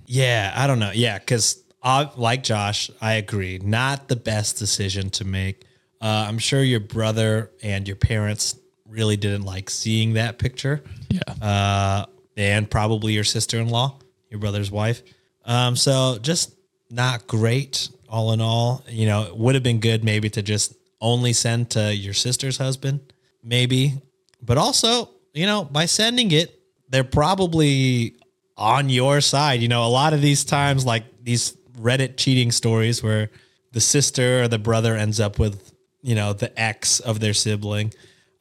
yeah, 0.06 0.52
I 0.54 0.66
don't 0.66 0.78
know. 0.78 0.92
Yeah, 0.94 1.18
because 1.18 1.62
I 1.82 2.10
like 2.16 2.42
Josh, 2.42 2.90
I 3.00 3.14
agree. 3.14 3.58
Not 3.62 4.08
the 4.08 4.16
best 4.16 4.58
decision 4.58 5.10
to 5.10 5.24
make. 5.24 5.64
Uh, 6.00 6.26
I'm 6.28 6.38
sure 6.38 6.62
your 6.62 6.80
brother 6.80 7.50
and 7.62 7.86
your 7.88 7.96
parents 7.96 8.58
really 8.86 9.16
didn't 9.16 9.42
like 9.44 9.70
seeing 9.70 10.14
that 10.14 10.38
picture, 10.38 10.82
Yeah, 11.08 11.20
uh, 11.42 12.06
and 12.36 12.70
probably 12.70 13.14
your 13.14 13.24
sister-in-law, 13.24 13.98
your 14.30 14.38
brother's 14.40 14.70
wife. 14.70 15.02
Um, 15.46 15.76
so 15.76 16.18
just 16.20 16.54
not 16.90 17.26
great, 17.26 17.88
all 18.08 18.32
in 18.32 18.40
all. 18.40 18.84
You 18.88 19.06
know, 19.06 19.22
it 19.24 19.36
would 19.36 19.54
have 19.54 19.64
been 19.64 19.80
good 19.80 20.04
maybe 20.04 20.28
to 20.30 20.42
just 20.42 20.74
only 21.00 21.32
send 21.32 21.70
to 21.70 21.94
your 21.94 22.14
sister's 22.14 22.58
husband, 22.58 23.12
maybe. 23.44 23.94
But 24.42 24.58
also, 24.58 25.10
you 25.32 25.46
know, 25.46 25.64
by 25.64 25.86
sending 25.86 26.30
it, 26.32 26.60
they're 26.88 27.04
probably 27.04 28.14
on 28.56 28.88
your 28.88 29.20
side. 29.20 29.60
You 29.60 29.68
know, 29.68 29.84
a 29.84 29.88
lot 29.88 30.12
of 30.12 30.20
these 30.22 30.44
times, 30.44 30.84
like 30.86 31.04
these 31.22 31.56
Reddit 31.78 32.16
cheating 32.16 32.52
stories 32.52 33.02
where 33.02 33.30
the 33.72 33.80
sister 33.80 34.42
or 34.42 34.48
the 34.48 34.58
brother 34.58 34.94
ends 34.96 35.18
up 35.20 35.38
with, 35.38 35.72
you 36.02 36.14
know, 36.14 36.32
the 36.32 36.56
ex 36.60 37.00
of 37.00 37.20
their 37.20 37.34
sibling. 37.34 37.92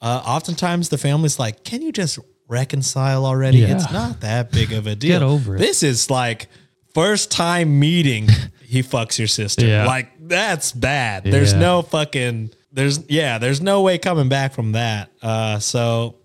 Uh, 0.02 0.22
oftentimes 0.26 0.90
the 0.90 0.98
family's 0.98 1.40
like, 1.40 1.64
can 1.64 1.82
you 1.82 1.92
just 1.92 2.20
reconcile 2.48 3.26
already? 3.26 3.60
Yeah. 3.60 3.76
It's 3.76 3.92
not 3.92 4.22
that 4.22 4.52
big 4.52 4.72
of 4.74 4.86
a 4.86 4.96
deal. 4.96 5.20
Get 5.20 5.24
over 5.24 5.56
it. 5.56 5.60
This 5.60 5.82
is 5.82 6.10
like 6.10 6.48
first 6.94 7.32
time 7.32 7.80
meeting. 7.80 8.28
he 8.64 8.84
fucks 8.84 9.18
your 9.18 9.28
sister. 9.30 9.66
Yeah. 9.74 9.86
Like 9.88 10.10
that's 10.20 10.72
bad. 10.72 11.24
There's 11.24 11.54
Yeah. 11.54 11.60
no 11.60 11.82
fucking. 11.82 12.52
There's 12.74 13.08
yeah. 13.10 13.38
There's 13.38 13.62
no 13.62 13.82
way 13.82 13.98
coming 13.98 14.30
back 14.30 14.54
from 14.54 14.72
that. 14.74 15.12
Uh, 15.22 15.60
so 15.60 16.18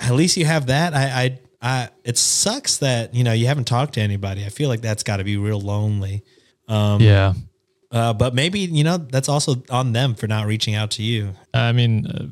at 0.00 0.12
least 0.12 0.36
you 0.36 0.44
have 0.44 0.66
that. 0.66 0.92
I, 0.94 1.04
I, 1.24 1.38
I, 1.62 1.88
it 2.04 2.18
sucks 2.18 2.78
that 2.78 3.14
you 3.14 3.22
know 3.24 3.32
you 3.32 3.46
haven't 3.46 3.66
talked 3.66 3.94
to 3.94 4.00
anybody. 4.00 4.44
I 4.44 4.48
feel 4.48 4.68
like 4.68 4.80
that's 4.80 5.02
got 5.04 5.18
to 5.18 5.24
be 5.24 5.36
real 5.36 5.60
lonely. 5.60 6.24
yeah. 6.68 7.34
Uh, 7.90 8.12
but 8.14 8.34
maybe 8.34 8.60
you 8.60 8.84
know 8.84 8.96
that's 8.96 9.28
also 9.28 9.62
on 9.70 9.92
them 9.92 10.14
for 10.14 10.26
not 10.26 10.46
reaching 10.46 10.74
out 10.74 10.90
to 10.92 11.02
you. 11.02 11.34
I 11.52 11.72
mean, 11.72 12.06
uh, 12.06 12.26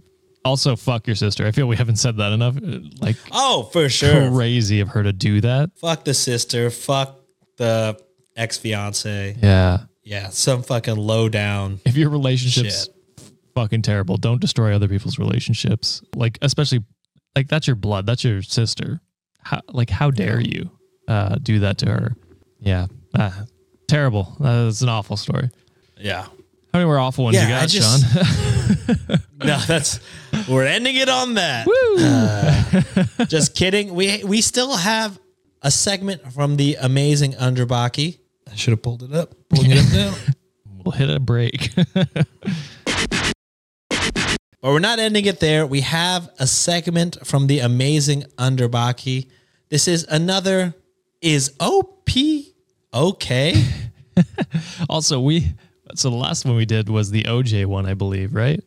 also 0.45 0.75
fuck 0.75 1.07
your 1.07 1.17
sister. 1.17 1.47
I 1.47 1.51
feel 1.53 1.67
we 1.69 1.77
haven't 1.77 1.97
said 1.97 2.17
that 2.17 2.33
enough. 2.33 2.57
Uh, 2.57 2.79
Like 3.01 3.17
Oh, 3.31 3.65
for 3.73 3.89
sure. 3.91 4.31
crazy 4.33 4.81
of 4.81 4.89
her 4.89 5.03
to 5.03 5.13
do 5.13 5.43
that. 5.43 5.71
Fuck 5.79 6.05
the 6.05 6.15
sister. 6.15 6.71
Fuck 6.71 7.21
the 7.59 8.01
ex 8.37 8.57
fiance. 8.57 9.37
Yeah. 9.43 9.81
Yeah, 10.03 10.31
some 10.31 10.63
fucking 10.63 10.97
low 10.97 11.29
down. 11.29 11.79
If 11.85 11.97
your 11.97 12.09
relationship's 12.09 12.87
Shit. 12.87 12.95
Fucking 13.55 13.83
terrible, 13.83 14.17
don't 14.17 14.41
destroy 14.41 14.75
other 14.75 14.89
people's 14.89 15.19
relationships. 15.19 16.03
Like 16.15 16.39
especially 16.43 16.85
like 17.37 17.49
that's 17.49 17.67
your 17.67 17.77
blood, 17.77 18.07
that's 18.07 18.25
your 18.25 18.43
sister. 18.43 19.01
How 19.43 19.61
like 19.69 19.91
how 19.91 20.11
dare 20.11 20.41
you 20.41 20.71
uh 21.09 21.37
do 21.43 21.61
that 21.61 21.79
to 21.79 21.87
her? 21.91 22.17
Yeah. 22.61 22.87
Uh, 23.15 23.31
terrible. 23.89 24.37
That's 24.39 24.83
an 24.83 24.89
awful 24.89 25.17
story. 25.17 25.51
Yeah. 25.99 26.23
How 26.23 26.79
many 26.79 26.85
more 26.85 26.99
awful 26.99 27.25
ones 27.25 27.35
Yeah, 27.37 27.43
you 27.45 27.49
got, 27.49 27.69
just- 27.69 28.13
Sean? 28.13 29.19
No, 29.43 29.59
that's 29.67 30.01
we're 30.51 30.67
ending 30.67 30.97
it 30.97 31.09
on 31.09 31.33
that. 31.35 31.67
Uh, 33.19 33.25
just 33.25 33.55
kidding. 33.57 33.95
We 33.95 34.23
we 34.23 34.43
still 34.43 34.77
have 34.77 35.19
a 35.63 35.71
segment 35.71 36.31
from 36.33 36.57
the 36.57 36.77
amazing 36.81 37.33
Underbaki. 37.33 38.19
I 38.53 38.55
should 38.55 38.73
have 38.73 38.83
pulled 38.83 39.03
it 39.03 39.15
up. 39.15 39.35
Pulling 39.49 39.71
it 39.71 39.79
up 39.79 39.93
now. 39.95 40.15
we'll 40.85 40.93
hit 40.93 41.09
a 41.09 41.19
break. 41.19 41.71
But 44.61 44.73
we're 44.73 44.79
not 44.79 44.99
ending 44.99 45.25
it 45.25 45.41
there. 45.41 45.67
We 45.67 45.81
have 45.81 46.29
a 46.39 46.47
segment 46.47 47.27
from 47.27 47.47
the 47.47 47.61
amazing 47.61 48.25
Underbaki. 48.37 49.29
This 49.71 49.89
is 49.89 50.05
another 50.09 50.75
is 51.23 51.55
OP 51.61 52.11
okay? 52.93 53.55
also, 54.89 55.21
we 55.21 55.53
so 55.95 56.11
the 56.11 56.17
last 56.17 56.45
one 56.45 56.57
we 56.57 56.67
did 56.67 56.89
was 56.89 57.11
the 57.11 57.25
OJ 57.25 57.67
one, 57.67 57.87
I 57.87 57.95
believe, 57.95 58.35
right? 58.35 58.63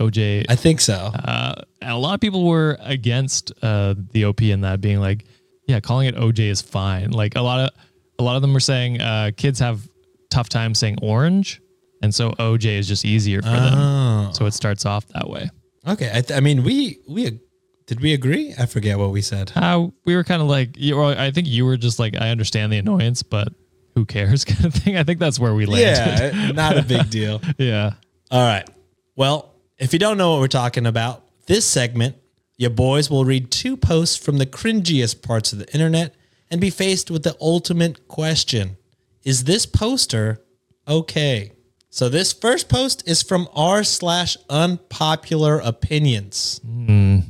OJ 0.00 0.46
I 0.48 0.56
think 0.56 0.80
so. 0.80 0.94
Uh, 0.94 1.62
and 1.80 1.92
a 1.92 1.96
lot 1.96 2.14
of 2.14 2.20
people 2.20 2.44
were 2.44 2.76
against 2.80 3.52
uh, 3.62 3.94
the 4.12 4.24
OP 4.24 4.42
in 4.42 4.62
that 4.62 4.80
being 4.80 5.00
like, 5.00 5.24
yeah, 5.66 5.80
calling 5.80 6.08
it 6.08 6.16
OJ 6.16 6.40
is 6.40 6.60
fine. 6.60 7.10
Like 7.10 7.36
a 7.36 7.40
lot 7.40 7.60
of 7.60 7.70
a 8.18 8.22
lot 8.22 8.36
of 8.36 8.42
them 8.42 8.52
were 8.52 8.60
saying 8.60 9.00
uh, 9.00 9.30
kids 9.36 9.58
have 9.60 9.88
tough 10.30 10.48
time 10.48 10.74
saying 10.74 10.98
orange, 11.02 11.60
and 12.02 12.14
so 12.14 12.30
OJ 12.32 12.78
is 12.78 12.88
just 12.88 13.04
easier 13.04 13.42
for 13.42 13.48
them. 13.48 14.32
So 14.34 14.46
it 14.46 14.52
starts 14.52 14.84
off 14.84 15.06
that 15.08 15.28
way. 15.28 15.48
Okay. 15.86 16.10
I, 16.12 16.20
th- 16.20 16.36
I 16.36 16.40
mean, 16.40 16.64
we 16.64 16.98
we 17.08 17.40
did 17.86 18.00
we 18.00 18.12
agree? 18.12 18.54
I 18.58 18.66
forget 18.66 18.98
what 18.98 19.10
we 19.10 19.22
said. 19.22 19.52
Uh, 19.54 19.88
we 20.04 20.16
were 20.16 20.24
kind 20.24 20.42
of 20.42 20.48
like, 20.48 20.76
you 20.76 20.96
well, 20.96 21.18
I 21.18 21.30
think 21.30 21.46
you 21.46 21.64
were 21.64 21.76
just 21.76 21.98
like, 21.98 22.16
I 22.16 22.30
understand 22.30 22.72
the 22.72 22.78
annoyance, 22.78 23.22
but 23.22 23.48
who 23.94 24.04
cares 24.04 24.44
kind 24.44 24.64
of 24.64 24.74
thing. 24.74 24.96
I 24.96 25.04
think 25.04 25.20
that's 25.20 25.38
where 25.38 25.54
we 25.54 25.66
landed. 25.66 26.34
Yeah, 26.34 26.52
not 26.54 26.76
a 26.76 26.82
big 26.82 27.08
deal. 27.18 27.40
Yeah. 27.58 27.94
All 28.30 28.46
right. 28.46 28.68
Well, 29.14 29.54
if 29.78 29.92
you 29.92 29.98
don't 29.98 30.18
know 30.18 30.32
what 30.32 30.40
we're 30.40 30.48
talking 30.48 30.86
about, 30.86 31.24
this 31.46 31.64
segment, 31.64 32.16
your 32.56 32.70
boys 32.70 33.08
will 33.08 33.24
read 33.24 33.50
two 33.50 33.76
posts 33.76 34.16
from 34.16 34.38
the 34.38 34.46
cringiest 34.46 35.22
parts 35.22 35.52
of 35.52 35.58
the 35.60 35.72
internet 35.72 36.14
and 36.50 36.60
be 36.60 36.70
faced 36.70 37.10
with 37.10 37.22
the 37.22 37.36
ultimate 37.40 38.08
question 38.08 38.76
Is 39.22 39.44
this 39.44 39.64
poster 39.66 40.42
okay? 40.88 41.52
So, 41.96 42.10
this 42.10 42.34
first 42.34 42.68
post 42.68 43.08
is 43.08 43.22
from 43.22 43.48
r 43.54 43.82
slash 43.82 44.36
unpopular 44.50 45.60
opinions. 45.60 46.60
Hmm. 46.62 47.20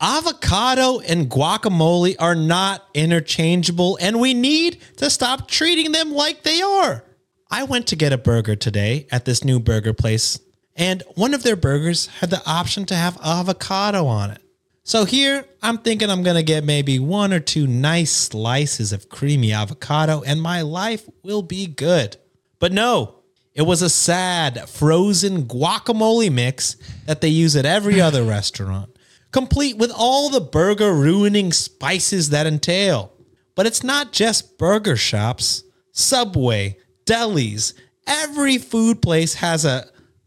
Avocado 0.00 1.00
and 1.00 1.28
guacamole 1.28 2.14
are 2.20 2.36
not 2.36 2.84
interchangeable, 2.94 3.98
and 4.00 4.20
we 4.20 4.32
need 4.32 4.80
to 4.98 5.10
stop 5.10 5.48
treating 5.48 5.90
them 5.90 6.12
like 6.12 6.44
they 6.44 6.62
are. 6.62 7.02
I 7.50 7.64
went 7.64 7.88
to 7.88 7.96
get 7.96 8.12
a 8.12 8.16
burger 8.16 8.54
today 8.54 9.08
at 9.10 9.24
this 9.24 9.42
new 9.42 9.58
burger 9.58 9.92
place, 9.92 10.38
and 10.76 11.02
one 11.16 11.34
of 11.34 11.42
their 11.42 11.56
burgers 11.56 12.06
had 12.20 12.30
the 12.30 12.42
option 12.48 12.86
to 12.86 12.94
have 12.94 13.18
avocado 13.20 14.06
on 14.06 14.30
it. 14.30 14.42
So 14.84 15.06
here, 15.06 15.44
I'm 15.60 15.78
thinking 15.78 16.08
I'm 16.08 16.22
gonna 16.22 16.44
get 16.44 16.62
maybe 16.62 17.00
one 17.00 17.32
or 17.32 17.40
two 17.40 17.66
nice 17.66 18.12
slices 18.12 18.92
of 18.92 19.08
creamy 19.08 19.52
avocado, 19.52 20.22
and 20.22 20.40
my 20.40 20.62
life 20.62 21.02
will 21.24 21.42
be 21.42 21.66
good. 21.66 22.16
But 22.60 22.72
no, 22.72 23.13
it 23.54 23.62
was 23.62 23.82
a 23.82 23.88
sad 23.88 24.68
frozen 24.68 25.44
guacamole 25.44 26.30
mix 26.32 26.76
that 27.06 27.20
they 27.20 27.28
use 27.28 27.54
at 27.54 27.64
every 27.64 28.00
other 28.00 28.24
restaurant, 28.24 28.90
complete 29.30 29.76
with 29.76 29.92
all 29.94 30.28
the 30.28 30.40
burger 30.40 30.92
ruining 30.92 31.52
spices 31.52 32.30
that 32.30 32.46
entail. 32.46 33.12
But 33.54 33.66
it's 33.66 33.84
not 33.84 34.12
just 34.12 34.58
burger 34.58 34.96
shops. 34.96 35.62
Subway, 35.92 36.78
delis, 37.06 37.74
every 38.06 38.58
food 38.58 39.00
place 39.00 39.34
has 39.34 39.64
a 39.64 39.86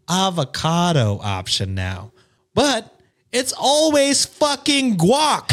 avocado 0.09 1.19
option 1.21 1.75
now. 1.75 2.13
But 2.53 2.97
it's 3.31 3.53
always 3.53 4.25
fucking 4.25 4.97
guac. 4.97 5.51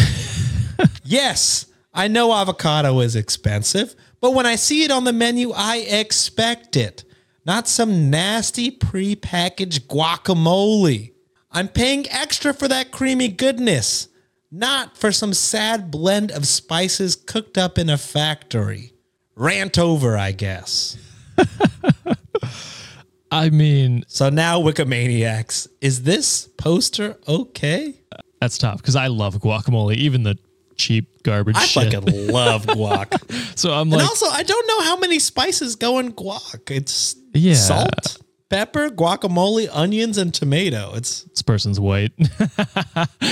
yes, 1.05 1.67
I 1.93 2.07
know 2.07 2.33
avocado 2.33 3.01
is 3.01 3.17
expensive, 3.17 3.97
but 4.21 4.33
when 4.33 4.47
I 4.47 4.55
see 4.57 4.85
it 4.85 4.91
on 4.91 5.05
the 5.05 5.13
menu, 5.13 5.53
I 5.53 5.79
expect 5.79 6.77
it. 6.77 7.04
Not 7.47 7.69
some 7.69 8.11
nasty 8.11 8.71
prepackaged 8.71 9.87
guacamole. 9.87 11.13
I'm 11.51 11.69
paying 11.69 12.07
extra 12.11 12.55
for 12.55 12.69
that 12.69 12.91
creamy 12.91 13.29
goodness, 13.29 14.09
not 14.51 14.97
for 14.97 15.13
some 15.13 15.35
sad 15.35 15.91
blend 15.91 16.33
of 16.33 16.47
spices 16.47 17.15
cooked 17.17 17.59
up 17.59 17.79
in 17.79 17.91
a 17.91 17.99
factory. 17.99 18.93
Rant 19.37 19.79
over, 19.79 20.17
I 20.17 20.33
guess. 20.33 20.97
I 23.31 23.51
mean, 23.51 24.05
So 24.07 24.31
now, 24.31 24.61
Wikimaniacs, 24.61 25.67
is 25.81 26.05
this 26.05 26.49
poster 26.57 27.17
okay? 27.27 28.01
that's 28.41 28.59
tough 28.59 28.77
because 28.79 28.95
I 28.97 29.07
love 29.09 29.37
guacamole, 29.39 29.95
even 29.97 30.23
the 30.23 30.39
cheap 30.77 31.23
garbage 31.23 31.57
I 31.57 31.65
shit. 31.65 31.93
fucking 31.93 32.29
love 32.33 32.67
guac. 32.67 33.57
so 33.59 33.73
I'm 33.73 33.83
and 33.93 33.93
like, 33.93 34.03
also, 34.09 34.27
I 34.27 34.43
don't 34.43 34.69
know 34.69 34.83
how 34.83 34.97
many 34.97 35.19
spices 35.19 35.77
go 35.77 35.99
in 35.99 36.13
guac. 36.13 36.71
It's 36.71 37.17
Yeah. 37.35 37.55
salt, 37.55 38.19
pepper, 38.49 38.89
guacamole, 38.89 39.69
onions, 39.73 40.17
and 40.19 40.33
tomato. 40.33 40.93
It's 40.95 41.25
this 41.25 41.43
person's 41.43 41.81
white. 41.81 42.13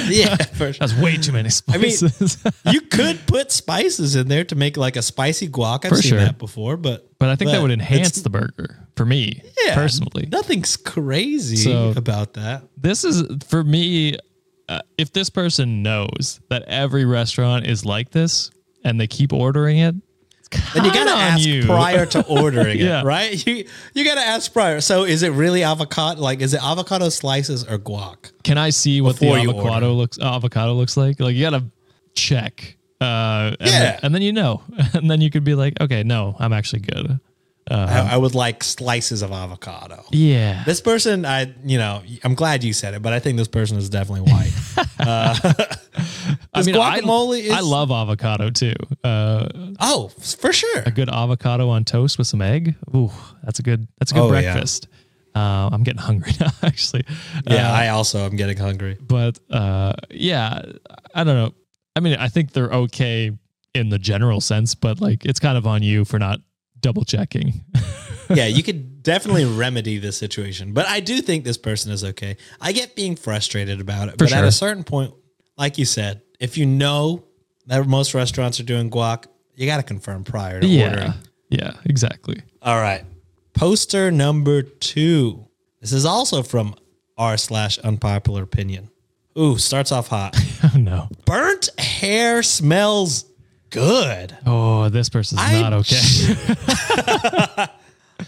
yeah, 0.08 0.36
for 0.36 0.72
sure. 0.72 0.86
That's 0.86 0.94
way 0.98 1.16
too 1.16 1.32
many 1.32 1.48
spices. 1.50 1.74
I 1.74 1.78
mean- 1.78 1.90
spices. 2.28 2.44
You 2.66 2.80
could 2.82 3.26
put 3.26 3.52
spices 3.52 4.16
in 4.16 4.28
there 4.28 4.44
to 4.44 4.54
make 4.54 4.76
like 4.76 4.96
a 4.96 5.02
spicy 5.02 5.48
guac. 5.48 5.84
I've 5.84 5.90
For 5.90 5.96
seen 5.96 6.10
sure. 6.10 6.20
that 6.20 6.38
before, 6.38 6.76
but 6.76 7.08
but 7.18 7.28
I 7.28 7.36
think 7.36 7.50
that 7.52 7.62
would 7.62 7.70
it's- 7.70 7.88
enhance 7.90 8.22
the 8.22 8.30
burger 8.30 8.78
for 8.96 9.04
me 9.06 9.42
yeah, 9.64 9.74
personally. 9.74 10.28
Nothing's 10.30 10.76
crazy 10.76 11.56
So- 11.56 11.92
about 11.96 12.34
that. 12.34 12.62
this 12.76 13.04
is 13.04 13.24
for 13.48 13.62
me. 13.64 14.16
Uh, 14.68 14.80
if 14.96 15.12
this 15.12 15.28
person 15.28 15.82
knows 15.82 16.40
that 16.48 16.62
every 16.66 17.04
restaurant 17.04 17.66
is 17.66 17.84
like 17.84 18.10
this 18.10 18.50
and 18.84 18.98
they 18.98 19.06
keep 19.06 19.32
ordering 19.32 19.78
it, 19.78 19.94
Then 20.74 20.84
you 20.84 20.92
gotta 20.92 21.10
ask 21.10 21.44
you. 21.46 21.64
prior 21.66 22.06
to 22.06 22.26
ordering 22.26 22.78
Yeah. 22.78 23.00
it, 23.00 23.04
right? 23.04 23.46
You 23.46 23.64
you 23.94 24.04
gotta 24.04 24.20
ask 24.20 24.52
prior. 24.52 24.80
So 24.80 25.04
is 25.04 25.22
it 25.22 25.30
really 25.32 25.62
avocado? 25.64 26.20
Like, 26.20 26.40
is 26.40 26.54
it 26.54 26.62
avocado 26.62 27.08
slices 27.08 27.64
or 27.64 27.78
guac? 27.78 28.32
can 28.44 28.58
I 28.58 28.70
see 28.70 29.00
what 29.00 29.18
the 29.18 29.28
avocado 29.32 29.92
looks 29.92 30.18
avocado 30.18 30.74
looks 30.74 30.96
like? 30.96 31.20
Like 31.20 31.34
you 31.34 31.42
gotta 31.42 31.64
check. 32.14 32.76
Uh, 33.00 33.56
and, 33.58 33.68
Yeah. 33.68 33.78
then, 33.80 33.98
and 34.04 34.14
then 34.14 34.22
you 34.22 34.32
know, 34.32 34.62
and 34.94 35.10
then 35.10 35.20
you 35.20 35.30
could 35.30 35.44
be 35.44 35.54
like, 35.54 35.80
okay, 35.80 36.02
no, 36.02 36.36
I'm 36.38 36.52
actually 36.52 36.80
good. 36.82 37.18
Uh-huh. 37.70 38.06
I, 38.10 38.14
I 38.14 38.16
would 38.16 38.34
like 38.34 38.64
slices 38.64 39.22
of 39.22 39.30
avocado. 39.30 40.04
Yeah, 40.10 40.64
This 40.64 40.80
person, 40.80 41.24
I 41.24 41.52
you 41.64 41.78
know, 41.78 42.02
I'm 42.24 42.34
glad 42.34 42.64
you 42.64 42.72
said 42.72 42.94
it, 42.94 43.02
but 43.02 43.12
I 43.12 43.20
think 43.20 43.38
this 43.38 43.46
person 43.48 43.76
is 43.78 43.88
definitely 43.88 44.30
white. 44.32 44.52
I 46.54 46.62
mean, 46.62 46.76
I, 46.76 47.00
guacamole 47.00 47.40
is- 47.40 47.50
I 47.52 47.60
love 47.60 47.90
avocado 47.90 48.50
too. 48.50 48.74
Uh, 49.04 49.48
oh, 49.80 50.08
for 50.08 50.52
sure. 50.52 50.82
a 50.86 50.90
good 50.90 51.08
avocado 51.08 51.68
on 51.68 51.84
toast 51.84 52.18
with 52.18 52.26
some 52.26 52.42
egg. 52.42 52.74
Ooh, 52.94 53.10
that's 53.42 53.58
a 53.58 53.62
good. 53.62 53.86
That's 53.98 54.10
a 54.12 54.14
good 54.14 54.20
Oh, 54.22 54.32
yeah. 54.34 54.52
breakfast. 54.52 54.88
Uh, 55.34 55.70
I'm 55.72 55.82
getting 55.82 56.00
hungry 56.02 56.32
now, 56.40 56.50
actually. 56.62 57.04
Yeah, 57.46 57.70
Uh, 57.70 57.74
I 57.74 57.88
also 57.88 58.18
am 58.26 58.36
getting 58.36 58.58
hungry. 58.58 58.98
but 59.00 59.38
uh, 59.50 59.94
yeah, 60.10 60.62
I 61.14 61.24
don't 61.24 61.36
know. 61.36 61.54
I 61.96 62.00
mean, 62.00 62.16
I 62.16 62.28
think 62.28 62.52
they're 62.52 62.70
okay 62.70 63.30
in 63.74 63.88
the 63.88 63.98
general 63.98 64.40
sense, 64.42 64.74
but 64.74 65.00
like 65.00 65.24
it's 65.24 65.40
kind 65.40 65.56
of 65.56 65.66
on 65.66 65.82
you 65.82 66.04
for 66.04 66.18
not 66.18 66.40
double 66.80 67.04
checking. 67.04 67.64
yeah, 68.30 68.46
you 68.46 68.62
could 68.62 69.02
definitely 69.02 69.44
remedy 69.46 69.98
this 69.98 70.16
situation. 70.18 70.72
But 70.74 70.86
I 70.86 71.00
do 71.00 71.20
think 71.22 71.44
this 71.44 71.56
person 71.58 71.92
is 71.92 72.04
okay. 72.04 72.36
I 72.60 72.72
get 72.72 72.94
being 72.94 73.16
frustrated 73.16 73.80
about 73.80 74.08
it. 74.08 74.12
For 74.12 74.24
but 74.26 74.32
at 74.32 74.44
a 74.44 74.52
certain 74.52 74.84
point, 74.84 75.14
like 75.62 75.78
you 75.78 75.84
said, 75.84 76.20
if 76.40 76.58
you 76.58 76.66
know 76.66 77.22
that 77.66 77.86
most 77.86 78.14
restaurants 78.14 78.58
are 78.58 78.64
doing 78.64 78.90
guac, 78.90 79.26
you 79.54 79.64
got 79.66 79.76
to 79.76 79.84
confirm 79.84 80.24
prior 80.24 80.58
to 80.60 80.66
Yeah. 80.66 80.88
ordering. 80.90 81.14
Yeah, 81.50 81.74
exactly. 81.84 82.42
All 82.62 82.80
right. 82.80 83.04
Poster 83.54 84.10
number 84.10 84.62
two. 84.62 85.46
This 85.80 85.92
is 85.92 86.04
also 86.04 86.42
from 86.42 86.74
r 87.16 87.36
slash 87.36 87.78
unpopular 87.78 88.42
opinion. 88.42 88.90
Ooh, 89.38 89.56
starts 89.56 89.92
off 89.92 90.08
hot. 90.08 90.36
Oh 90.74 90.78
no. 90.78 91.08
Burnt 91.26 91.68
hair 91.78 92.42
smells 92.42 93.24
good. 93.70 94.36
Oh, 94.46 94.88
this 94.88 95.08
person's 95.08 95.40
I- 95.42 95.60
not 95.60 95.72
okay. 95.74 96.00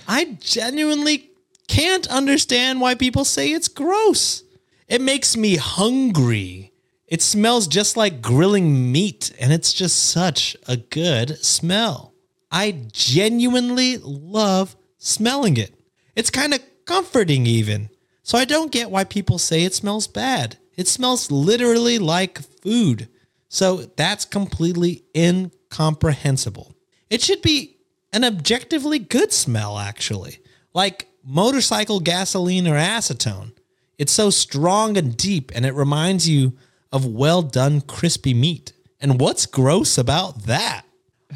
I 0.08 0.36
genuinely 0.40 1.30
can't 1.68 2.06
understand 2.08 2.80
why 2.80 2.94
people 2.96 3.24
say 3.24 3.48
it's 3.52 3.68
gross. 3.68 4.42
It 4.88 5.00
makes 5.00 5.36
me 5.36 5.56
hungry. 5.56 6.72
It 7.14 7.22
smells 7.22 7.68
just 7.68 7.96
like 7.96 8.20
grilling 8.20 8.90
meat, 8.90 9.30
and 9.38 9.52
it's 9.52 9.72
just 9.72 10.10
such 10.10 10.56
a 10.66 10.76
good 10.76 11.38
smell. 11.44 12.12
I 12.50 12.88
genuinely 12.90 13.98
love 13.98 14.74
smelling 14.98 15.56
it. 15.56 15.78
It's 16.16 16.30
kind 16.30 16.52
of 16.52 16.60
comforting, 16.86 17.46
even. 17.46 17.88
So 18.24 18.36
I 18.36 18.44
don't 18.44 18.72
get 18.72 18.90
why 18.90 19.04
people 19.04 19.38
say 19.38 19.62
it 19.62 19.74
smells 19.74 20.08
bad. 20.08 20.58
It 20.76 20.88
smells 20.88 21.30
literally 21.30 22.00
like 22.00 22.40
food. 22.62 23.08
So 23.48 23.76
that's 23.96 24.24
completely 24.24 25.04
incomprehensible. 25.16 26.74
It 27.10 27.22
should 27.22 27.42
be 27.42 27.76
an 28.12 28.24
objectively 28.24 28.98
good 28.98 29.32
smell, 29.32 29.78
actually, 29.78 30.40
like 30.72 31.06
motorcycle 31.22 32.00
gasoline 32.00 32.66
or 32.66 32.74
acetone. 32.74 33.52
It's 33.98 34.10
so 34.10 34.30
strong 34.30 34.96
and 34.96 35.16
deep, 35.16 35.52
and 35.54 35.64
it 35.64 35.74
reminds 35.74 36.28
you 36.28 36.54
of 36.94 37.04
well 37.04 37.42
done, 37.42 37.80
crispy 37.82 38.32
meat. 38.32 38.72
And 39.00 39.20
what's 39.20 39.46
gross 39.46 39.98
about 39.98 40.44
that? 40.44 40.86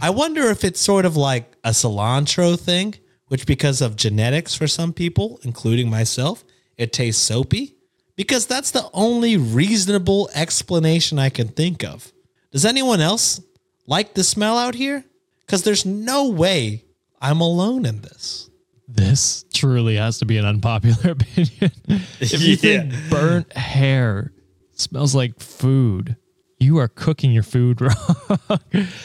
I 0.01 0.11
wonder 0.11 0.45
if 0.45 0.65
it's 0.65 0.81
sort 0.81 1.05
of 1.05 1.17
like 1.17 1.53
a 1.65 1.71
cilantro 1.71 2.59
thing, 2.59 2.95
which, 3.27 3.45
because 3.45 3.83
of 3.83 3.97
genetics 3.97 4.55
for 4.55 4.69
some 4.69 4.93
people, 4.93 5.41
including 5.43 5.91
myself, 5.91 6.45
it 6.77 6.93
tastes 6.93 7.21
soapy. 7.21 7.75
Because 8.15 8.47
that's 8.47 8.71
the 8.71 8.89
only 8.95 9.37
reasonable 9.37 10.31
explanation 10.33 11.19
I 11.19 11.29
can 11.29 11.49
think 11.49 11.85
of. 11.85 12.13
Does 12.53 12.65
anyone 12.65 13.01
else 13.01 13.41
like 13.87 14.15
the 14.15 14.25
smell 14.25 14.57
out 14.57 14.77
here? 14.77 15.05
Because 15.45 15.65
there's 15.65 15.85
no 15.85 16.29
way 16.29 16.85
I'm 17.21 17.41
alone 17.41 17.85
in 17.85 18.03
this. 18.03 18.49
this 18.87 19.45
truly 19.53 19.97
has 19.97 20.21
to 20.21 20.25
be 20.25 20.39
an 20.39 20.45
unpopular 20.45 21.11
opinion. 21.19 21.73
if 22.21 22.41
you 22.43 22.57
think 22.65 22.93
burnt 23.11 23.53
hair 23.53 24.33
smells 24.79 25.15
like 25.15 25.39
food, 25.41 26.17
you 26.59 26.79
are 26.79 26.89
cooking 26.89 27.33
your 27.33 27.43
food 27.43 27.81
wrong. 27.83 28.61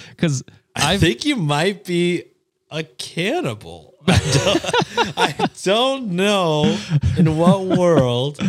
Because 0.10 0.44
I 0.76 0.98
think 0.98 1.26
you 1.26 1.36
might 1.36 1.84
be 1.84 2.24
a 2.72 2.84
cannibal. 2.84 3.94
I 4.08 4.18
don't, 4.34 5.18
I 5.18 5.50
don't 5.64 6.12
know 6.12 6.78
in 7.18 7.38
what 7.38 7.62
world 7.64 8.40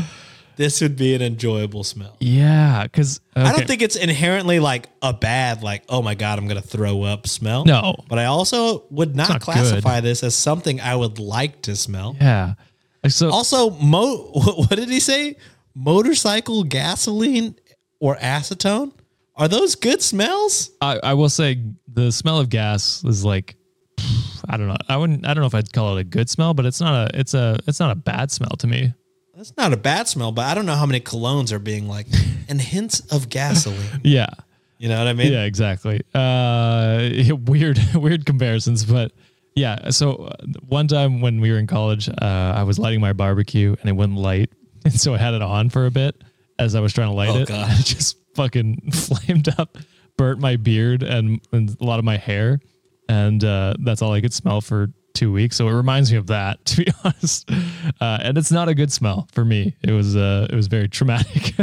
this 0.57 0.81
would 0.81 0.97
be 0.97 1.15
an 1.15 1.23
enjoyable 1.23 1.85
smell. 1.85 2.17
yeah, 2.21 2.85
because 2.85 3.21
I 3.37 3.53
don't 3.53 3.67
think 3.67 3.83
it's 3.83 3.97
inherently 3.97 4.59
like 4.61 4.89
a 5.03 5.13
bad, 5.13 5.63
like, 5.63 5.85
oh 5.89 6.01
my 6.03 6.15
God, 6.15 6.39
I'm 6.39 6.47
going 6.49 6.61
to 6.61 6.67
throw 6.67 7.03
up 7.03 7.27
smell. 7.29 7.65
No. 7.65 7.95
But 8.09 8.19
I 8.19 8.25
also 8.27 8.85
would 8.91 9.15
not, 9.17 9.29
not 9.29 9.41
classify 9.41 10.01
this 10.01 10.23
as 10.25 10.35
something 10.35 10.81
I 10.81 10.95
would 10.97 11.19
like 11.19 11.63
to 11.63 11.77
smell. 11.77 12.17
yeah. 12.21 12.55
So 13.09 13.31
Also, 13.31 13.71
mo- 13.71 14.31
what 14.33 14.71
did 14.71 14.89
he 14.89 14.99
say? 15.01 15.37
Motorcycle 15.75 16.65
gasoline 16.65 17.57
or 18.01 18.17
acetone? 18.17 18.93
Are 19.37 19.49
those 19.49 19.75
good 19.75 20.01
smells? 20.01 20.71
I, 20.81 21.01
I 21.03 21.15
will 21.15 21.29
say 21.29 21.61
the 21.93 22.13
smell 22.13 22.39
of 22.39 22.49
gas 22.49 23.03
is 23.05 23.25
like 23.25 23.57
I 24.49 24.57
don't 24.57 24.69
know. 24.69 24.77
I 24.89 24.97
wouldn't. 24.97 25.27
I 25.27 25.35
don't 25.35 25.41
know 25.41 25.47
if 25.47 25.55
I'd 25.55 25.73
call 25.73 25.97
it 25.97 26.01
a 26.01 26.05
good 26.05 26.29
smell, 26.29 26.55
but 26.55 26.67
it's 26.67 26.81
not 26.81 27.15
a. 27.15 27.19
It's 27.19 27.35
a. 27.35 27.59
It's 27.67 27.81
not 27.81 27.91
a 27.91 27.95
bad 27.95 28.31
smell 28.31 28.57
to 28.59 28.67
me. 28.67 28.93
That's 29.35 29.57
not 29.57 29.73
a 29.73 29.77
bad 29.77 30.07
smell, 30.07 30.33
but 30.33 30.47
I 30.47 30.55
don't 30.55 30.67
know 30.67 30.75
how 30.75 30.87
many 30.87 31.01
colognes 31.01 31.51
are 31.51 31.59
being 31.59 31.89
like, 31.89 32.07
and 32.49 32.61
hints 32.61 33.01
of 33.13 33.29
gasoline. 33.29 34.01
Yeah. 34.05 34.29
You 34.79 34.89
know 34.89 34.99
what 34.99 35.09
I 35.09 35.13
mean? 35.13 35.33
Yeah. 35.33 35.45
Exactly. 35.45 36.03
Uh, 36.15 37.11
weird. 37.47 37.79
Weird 37.95 38.27
comparisons, 38.27 38.85
but 38.85 39.13
yeah. 39.55 39.91
So 39.91 40.15
uh, 40.15 40.37
one 40.67 40.89
time 40.89 41.21
when 41.21 41.41
we 41.41 41.51
were 41.51 41.59
in 41.59 41.67
college, 41.67 42.09
uh, 42.09 42.53
I 42.57 42.65
was 42.65 42.79
lighting 42.79 43.01
my 43.01 43.13
barbecue 43.13 43.75
and 43.81 43.89
it 43.89 43.93
wouldn't 43.95 44.19
light, 44.19 44.53
and 44.85 44.93
so 44.93 45.15
I 45.15 45.19
had 45.19 45.35
it 45.35 45.43
on 45.43 45.71
for 45.71 45.87
a 45.87 45.91
bit 45.91 46.23
as 46.59 46.75
I 46.75 46.81
was 46.81 46.93
trying 46.93 47.09
to 47.09 47.15
light 47.15 47.31
Oh, 47.31 47.39
it. 47.39 47.49
God. 47.49 47.71
It 47.81 47.85
just 47.85 48.17
fucking 48.35 48.91
flamed 48.93 49.49
up, 49.59 49.77
burnt 50.17 50.41
my 50.41 50.57
beard 50.57 51.03
and, 51.03 51.41
and 51.53 51.77
a 51.81 51.85
lot 51.85 51.99
of 51.99 52.05
my 52.05 52.17
hair, 52.17 52.61
and 53.09 53.43
uh, 53.45 53.75
that's 53.81 54.03
all 54.03 54.13
I 54.13 54.21
could 54.21 54.33
smell 54.33 54.61
for 54.61 54.89
two 55.15 55.33
weeks. 55.33 55.57
So 55.57 55.69
it 55.69 55.73
reminds 55.73 56.11
me 56.11 56.19
of 56.19 56.27
that, 56.29 56.65
to 56.67 56.85
be 56.85 56.93
honest. 57.05 57.49
Uh, 58.01 58.19
and 58.23 58.37
it's 58.39 58.51
not 58.51 58.69
a 58.69 58.75
good 58.75 58.91
smell 58.93 59.29
for 59.33 59.45
me. 59.45 59.77
It 59.83 59.93
was 59.93 60.17
uh, 60.17 60.49
it 60.51 60.57
was 60.57 60.67
very 60.69 60.89
traumatic. 60.89 61.55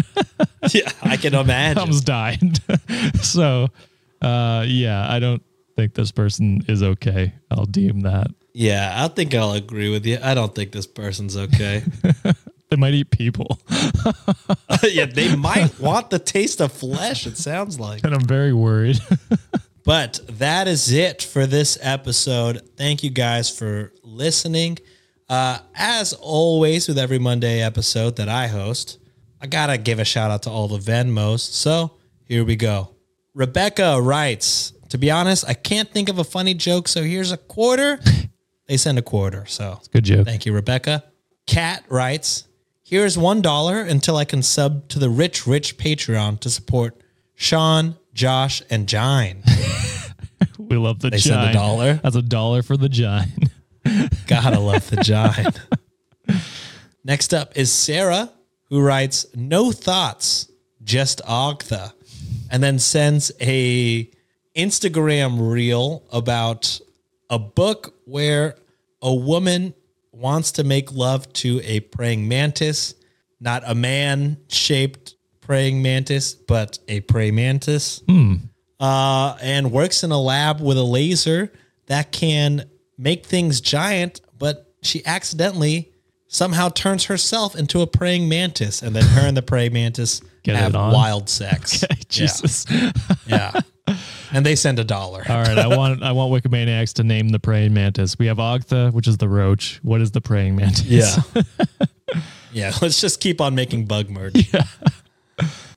Yeah, 0.72 0.92
I 1.02 1.18
can 1.18 1.34
imagine. 1.34 1.92
died. 2.06 2.60
so 3.22 3.68
uh, 4.22 4.64
yeah, 4.68 5.06
I 5.12 5.20
don't 5.20 5.42
think 5.76 5.96
this 5.96 6.12
person 6.12 6.64
is 6.68 6.84
okay. 6.84 7.34
I'll 7.50 7.66
deem 7.66 8.02
that. 8.02 8.28
Yeah, 8.54 8.94
I 8.96 9.08
think 9.08 9.34
I'll 9.34 9.54
agree 9.54 9.90
with 9.90 10.06
you. 10.06 10.20
I 10.22 10.34
don't 10.36 10.54
think 10.54 10.72
this 10.72 10.86
person's 10.86 11.36
okay. 11.36 11.84
They 12.72 12.78
might 12.78 12.94
eat 12.94 13.12
people, 13.12 13.60
yeah, 14.84 15.06
they 15.06 15.36
might 15.50 15.78
want 15.78 16.10
the 16.10 16.20
taste 16.20 16.62
of 16.62 16.72
flesh, 16.72 17.28
it 17.28 17.38
sounds 17.38 17.78
like. 17.80 18.04
and 18.06 18.16
I'm 18.16 18.26
very 18.26 18.54
worried. 18.54 19.00
But 19.84 20.20
that 20.34 20.68
is 20.68 20.92
it 20.92 21.24
for 21.24 21.48
this 21.48 21.76
episode. 21.82 22.62
Thank 22.78 23.04
you 23.04 23.10
guys 23.10 23.50
for 23.50 23.92
listening. 24.04 24.78
Uh, 25.28 25.58
as 25.74 26.14
always, 26.14 26.88
with 26.88 27.00
every 27.00 27.18
Monday 27.18 27.64
episode 27.64 28.16
that 28.18 28.30
I 28.30 28.46
host, 28.46 29.00
I 29.42 29.48
gotta 29.48 29.80
give 29.80 29.98
a 29.98 30.06
shout 30.06 30.30
out 30.30 30.44
to 30.44 30.52
all 30.52 30.68
the 30.68 30.78
Venmos. 30.78 31.40
So 31.40 31.98
here 32.26 32.46
we 32.46 32.56
go. 32.56 32.96
Rebecca 33.34 34.00
writes, 34.00 34.72
to 34.90 35.00
be 35.00 35.10
honest, 35.10 35.46
I 35.48 35.56
can't 35.56 35.90
think 35.92 36.10
of 36.10 36.20
a 36.20 36.24
funny 36.24 36.54
joke, 36.54 36.88
so 36.88 37.02
here's 37.02 37.32
a 37.32 37.38
quarter. 37.38 38.00
they 38.68 38.78
send 38.78 39.00
a 39.00 39.02
quarter, 39.02 39.48
so 39.48 39.82
Good 39.92 40.06
joke. 40.06 40.26
Thank 40.28 40.46
you, 40.46 40.54
Rebecca. 40.54 41.04
Kat 41.48 41.84
writes, 41.90 42.48
Here's 42.92 43.18
one 43.18 43.42
dollar 43.42 43.80
until 43.80 44.18
I 44.18 44.26
can 44.26 44.44
sub 44.44 44.90
to 44.90 45.00
the 45.00 45.10
rich, 45.10 45.48
rich 45.48 45.78
Patreon 45.78 46.42
to 46.42 46.50
support 46.50 47.02
Sean, 47.36 47.96
Josh, 48.14 48.62
and 48.70 48.86
Jine. 48.86 49.44
We 50.58 50.78
love 50.78 51.00
the 51.00 51.10
They 51.10 51.18
send 51.18 51.50
a 51.50 51.54
dollar? 51.54 52.00
That's 52.04 52.16
a 52.16 52.22
dollar 52.22 52.64
for 52.64 52.78
the 52.78 52.88
gine. 52.90 53.50
Gotta 54.28 54.60
love 54.60 54.90
the 54.90 54.98
Jine. 54.98 55.48
Next 57.04 57.34
up 57.34 57.58
is 57.58 57.72
Sarah, 57.72 58.32
who 58.70 58.82
writes, 58.82 59.26
No 59.36 59.72
thoughts, 59.72 60.50
just 60.84 61.22
Ogtha. 61.26 61.94
And 62.50 62.62
then 62.64 62.80
sends 62.80 63.32
a 63.42 64.10
Instagram 64.56 65.52
reel 65.52 66.04
about 66.12 66.80
a 67.30 67.40
book 67.40 67.96
where 68.06 68.56
a 69.02 69.14
woman 69.14 69.74
wants 70.22 70.54
to 70.54 70.64
make 70.64 70.92
love 70.94 71.32
to 71.34 71.60
a 71.64 71.80
praying 71.82 72.28
mantis, 72.28 72.94
not 73.40 73.64
a 73.66 73.76
man 73.76 74.38
shaped 74.48 75.16
praying 75.42 75.82
mantis, 75.82 76.34
but 76.34 76.80
a 76.88 77.02
praying 77.02 77.36
mantis. 77.36 78.02
Uh, 78.80 79.38
and 79.42 79.72
works 79.72 80.04
in 80.04 80.12
a 80.12 80.20
lab 80.20 80.62
with 80.62 80.78
a 80.78 80.84
laser 80.84 81.52
that 81.88 82.12
can 82.12 82.70
make 82.98 83.26
things 83.26 83.62
giant, 83.62 84.22
but 84.40 84.74
she 84.82 85.06
accidentally 85.06 85.92
somehow 86.28 86.70
turns 86.70 87.06
herself 87.06 87.56
into 87.56 87.82
a 87.82 87.88
praying 87.88 88.30
mantis, 88.30 88.82
and 88.82 88.96
then 88.96 89.04
her 89.04 89.28
and 89.28 89.36
the 89.36 89.42
praying 89.42 89.74
mantis 89.74 90.22
Get 90.44 90.56
have 90.56 90.74
wild 90.74 91.30
sex. 91.30 91.84
Jesus. 92.08 92.66
Yeah. 92.70 92.92
yeah. 93.28 93.52
And 94.34 94.46
they 94.46 94.56
send 94.56 94.80
a 94.80 94.84
dollar. 94.84 95.24
All 95.28 95.42
right, 95.42 95.58
I 95.58 95.68
want 95.78 96.04
I 96.04 96.12
want 96.12 96.32
Wikimaniacs 96.32 96.94
to 96.94 97.04
name 97.04 97.30
the 97.30 97.40
praying 97.40 97.74
mantis. 97.74 98.18
We 98.18 98.28
have 98.28 98.38
Ogtha, 98.38 98.94
which 98.94 99.08
is 99.08 99.18
the 99.18 99.30
roach. 99.30 99.80
What 99.84 100.02
is 100.02 100.12
the 100.12 100.22
praying 100.22 100.56
mantis? 100.56 100.86
Yeah. 100.86 101.44
yeah. 102.52 102.72
Let's 102.82 103.02
just 103.02 103.20
keep 103.20 103.42
on 103.42 103.56
making 103.56 103.86
bug 103.86 104.10
merge. 104.10 104.54
Yeah. 104.54 104.64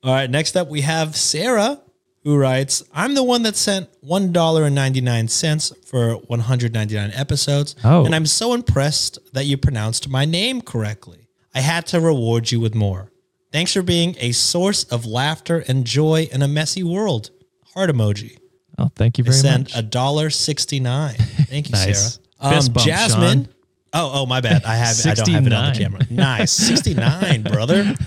All 0.03 0.13
right. 0.13 0.29
Next 0.29 0.55
up, 0.55 0.67
we 0.67 0.81
have 0.81 1.15
Sarah, 1.15 1.81
who 2.23 2.37
writes 2.37 2.83
I'm 2.93 3.13
the 3.13 3.23
one 3.23 3.43
that 3.43 3.55
sent 3.55 3.89
$1.99 4.03 5.85
for 5.85 6.15
199 6.15 7.11
episodes. 7.13 7.75
Oh. 7.83 8.05
And 8.05 8.13
I'm 8.13 8.25
so 8.25 8.53
impressed 8.53 9.19
that 9.33 9.45
you 9.45 9.57
pronounced 9.57 10.09
my 10.09 10.25
name 10.25 10.61
correctly. 10.61 11.27
I 11.53 11.61
had 11.61 11.87
to 11.87 12.01
reward 12.01 12.51
you 12.51 12.59
with 12.59 12.75
more. 12.75 13.11
Thanks 13.51 13.71
for 13.71 13.81
being 13.81 14.17
a 14.19 14.33
source 14.33 14.83
of 14.83 15.05
laughter 15.05 15.63
and 15.69 15.85
joy 15.85 16.27
in 16.29 16.41
a 16.41 16.47
messy 16.47 16.83
world. 16.83 17.29
Heart 17.75 17.89
emoji. 17.91 18.37
Oh, 18.77 18.89
thank 18.95 19.17
you 19.17 19.23
very 19.23 19.35
much. 19.35 19.41
Send 19.41 19.63
much. 19.65 19.77
a 19.77 19.81
dollar 19.81 20.29
sixty 20.29 20.79
nine. 20.79 21.15
Thank 21.15 21.69
you, 21.69 21.71
Nice. 21.73 22.19
Sarah. 22.41 22.55
Um, 22.57 22.65
bump, 22.67 22.85
Jasmine. 22.87 23.43
Sean. 23.45 23.53
Oh, 23.93 24.11
oh, 24.13 24.25
my 24.25 24.41
bad. 24.41 24.65
I 24.65 24.75
have. 24.75 24.97
I 25.05 25.13
don't 25.13 25.29
have 25.29 25.47
it 25.47 25.53
on 25.53 25.73
the 25.73 25.79
camera. 25.79 26.01
Nice, 26.09 26.51
sixty 26.67 26.93
nine, 26.93 27.43
brother. 27.43 27.95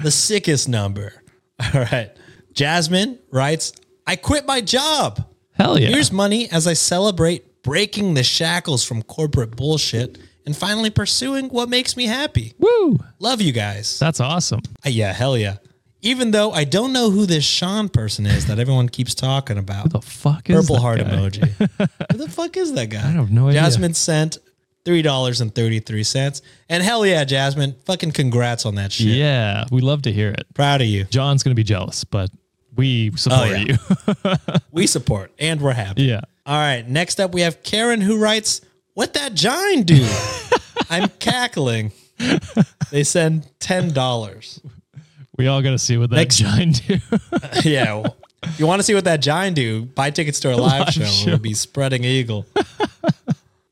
The 0.00 0.12
sickest 0.12 0.68
number. 0.68 1.12
All 1.74 1.80
right. 1.80 2.12
Jasmine 2.52 3.18
writes, 3.32 3.72
I 4.06 4.14
quit 4.14 4.46
my 4.46 4.60
job. 4.60 5.26
Hell 5.54 5.76
yeah. 5.76 5.88
Here's 5.88 6.12
money 6.12 6.48
as 6.52 6.68
I 6.68 6.74
celebrate 6.74 7.62
breaking 7.64 8.14
the 8.14 8.22
shackles 8.22 8.84
from 8.84 9.02
corporate 9.02 9.56
bullshit 9.56 10.18
and 10.46 10.56
finally 10.56 10.90
pursuing 10.90 11.48
what 11.48 11.68
makes 11.68 11.96
me 11.96 12.06
happy. 12.06 12.54
Woo. 12.58 12.98
Love 13.18 13.40
you 13.42 13.50
guys. 13.52 13.98
That's 13.98 14.20
awesome. 14.20 14.60
Uh, 14.86 14.90
yeah, 14.90 15.12
hell 15.12 15.36
yeah. 15.36 15.56
Even 16.08 16.30
though 16.30 16.50
I 16.52 16.64
don't 16.64 16.92
know 16.92 17.10
who 17.10 17.26
this 17.26 17.44
Sean 17.44 17.88
person 17.88 18.24
is 18.26 18.46
that 18.46 18.58
everyone 18.58 18.88
keeps 18.88 19.14
talking 19.14 19.58
about. 19.58 19.90
The 19.92 20.00
fuck 20.00 20.48
is 20.48 20.56
Purple 20.60 20.80
heart 20.80 20.98
guy? 21.00 21.04
emoji. 21.10 21.48
who 22.12 22.18
the 22.18 22.30
fuck 22.30 22.56
is 22.56 22.72
that 22.74 22.86
guy? 22.86 22.98
I 23.06 23.10
have 23.12 23.30
no 23.30 23.48
idea. 23.48 23.60
Jasmine 23.60 23.94
sent 23.94 24.38
three 24.84 25.02
dollars 25.02 25.40
and 25.40 25.54
thirty 25.54 25.80
three 25.80 26.04
cents. 26.04 26.40
And 26.68 26.82
hell 26.82 27.04
yeah, 27.04 27.24
Jasmine, 27.24 27.74
fucking 27.84 28.12
congrats 28.12 28.64
on 28.64 28.76
that 28.76 28.92
shit. 28.92 29.08
Yeah, 29.08 29.66
we 29.70 29.80
love 29.80 30.02
to 30.02 30.12
hear 30.12 30.30
it. 30.30 30.46
Proud 30.54 30.80
of 30.80 30.86
you. 30.86 31.04
John's 31.04 31.42
gonna 31.42 31.54
be 31.54 31.64
jealous, 31.64 32.04
but 32.04 32.30
we 32.76 33.10
support 33.16 33.48
Oh, 33.50 33.52
yeah. 33.52 33.64
you. 34.24 34.34
We 34.72 34.86
support 34.86 35.32
and 35.38 35.60
we're 35.60 35.72
happy. 35.72 36.04
yeah. 36.04 36.20
All 36.46 36.56
right. 36.56 36.88
Next 36.88 37.18
up, 37.20 37.32
we 37.34 37.40
have 37.42 37.62
Karen 37.62 38.00
who 38.00 38.18
writes, 38.18 38.60
What 38.94 39.12
that 39.14 39.34
Jine 39.34 39.82
do? 39.82 40.06
I'm 40.88 41.08
cackling. 41.18 41.92
They 42.90 43.04
send 43.04 43.46
$10. 43.60 44.60
We 45.38 45.46
all 45.46 45.62
gotta 45.62 45.78
see 45.78 45.96
what 45.96 46.10
that 46.10 46.16
Next- 46.16 46.36
giant 46.38 46.86
do. 46.86 46.98
yeah. 47.64 47.94
well, 47.94 48.16
you 48.58 48.66
want 48.66 48.80
to 48.80 48.82
see 48.82 48.94
what 48.94 49.04
that 49.04 49.20
giant 49.22 49.56
do? 49.56 49.86
Buy 49.86 50.10
tickets 50.10 50.40
to 50.40 50.50
our 50.50 50.56
live, 50.56 50.80
Live 50.86 50.94
show. 50.94 51.04
show. 51.04 51.26
We'll 51.30 51.38
be 51.38 51.54
spreading 51.54 52.04
eagle. 52.04 52.44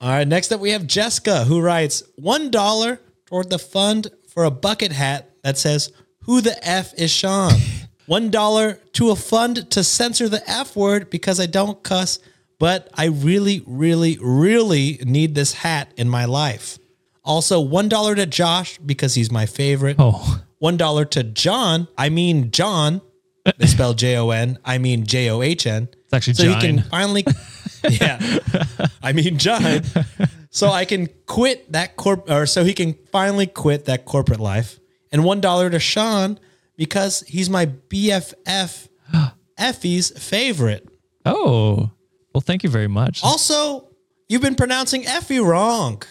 All 0.00 0.10
right. 0.10 0.26
Next 0.26 0.52
up, 0.52 0.60
we 0.60 0.70
have 0.70 0.86
Jessica 0.86 1.44
who 1.44 1.60
writes, 1.60 2.02
$1 2.20 2.98
toward 3.26 3.50
the 3.50 3.58
fund 3.58 4.08
for 4.28 4.44
a 4.44 4.50
bucket 4.50 4.92
hat 4.92 5.30
that 5.42 5.58
says, 5.58 5.92
Who 6.22 6.40
the 6.40 6.56
F 6.66 6.94
is 6.94 7.10
Sean? 7.10 7.52
$1 8.08 8.78
to 8.92 9.10
a 9.10 9.16
fund 9.16 9.68
to 9.72 9.82
censor 9.82 10.28
the 10.28 10.48
F 10.48 10.76
word 10.76 11.10
because 11.10 11.40
I 11.40 11.46
don't 11.46 11.82
cuss, 11.82 12.20
but 12.60 12.88
I 12.94 13.06
really, 13.06 13.64
really, 13.66 14.18
really 14.20 15.00
need 15.04 15.34
this 15.34 15.52
hat 15.54 15.92
in 15.96 16.08
my 16.08 16.24
life. 16.26 16.78
Also, 17.24 17.64
$1 17.64 18.16
to 18.16 18.26
Josh 18.26 18.78
because 18.78 19.14
he's 19.14 19.32
my 19.32 19.46
favorite. 19.46 19.96
Oh. 19.98 20.40
$1 20.72 21.10
to 21.10 21.22
John. 21.22 21.88
I 21.96 22.08
mean, 22.08 22.50
John. 22.50 23.00
They 23.58 23.66
spell 23.66 23.94
J 23.94 24.16
O 24.16 24.30
N. 24.30 24.58
I 24.64 24.78
mean, 24.78 25.06
J 25.06 25.30
O 25.30 25.40
H 25.40 25.68
N. 25.68 25.88
It's 25.92 26.12
actually 26.12 26.34
so 26.34 26.48
he 26.48 26.60
can 26.60 26.82
finally, 26.82 27.24
yeah. 27.88 28.18
I 29.00 29.12
mean, 29.12 29.38
John. 29.38 29.82
So 30.50 30.70
I 30.70 30.86
can 30.86 31.08
quit 31.26 31.70
that 31.72 31.96
corp, 31.96 32.30
or 32.30 32.46
so 32.46 32.64
he 32.64 32.72
can 32.72 32.94
finally 33.12 33.46
quit 33.46 33.84
that 33.84 34.06
corporate 34.06 34.40
life. 34.40 34.80
And 35.12 35.22
one 35.22 35.42
dollar 35.42 35.68
to 35.68 35.78
Sean 35.78 36.40
because 36.76 37.20
he's 37.28 37.50
my 37.50 37.66
BFF, 37.66 38.88
Effie's 39.58 40.10
favorite. 40.18 40.88
Oh. 41.26 41.90
Well, 42.32 42.40
thank 42.40 42.64
you 42.64 42.70
very 42.70 42.88
much. 42.88 43.22
Also, 43.22 43.90
you've 44.28 44.42
been 44.42 44.54
pronouncing 44.54 45.06
Effie 45.06 45.40
wrong. 45.40 46.02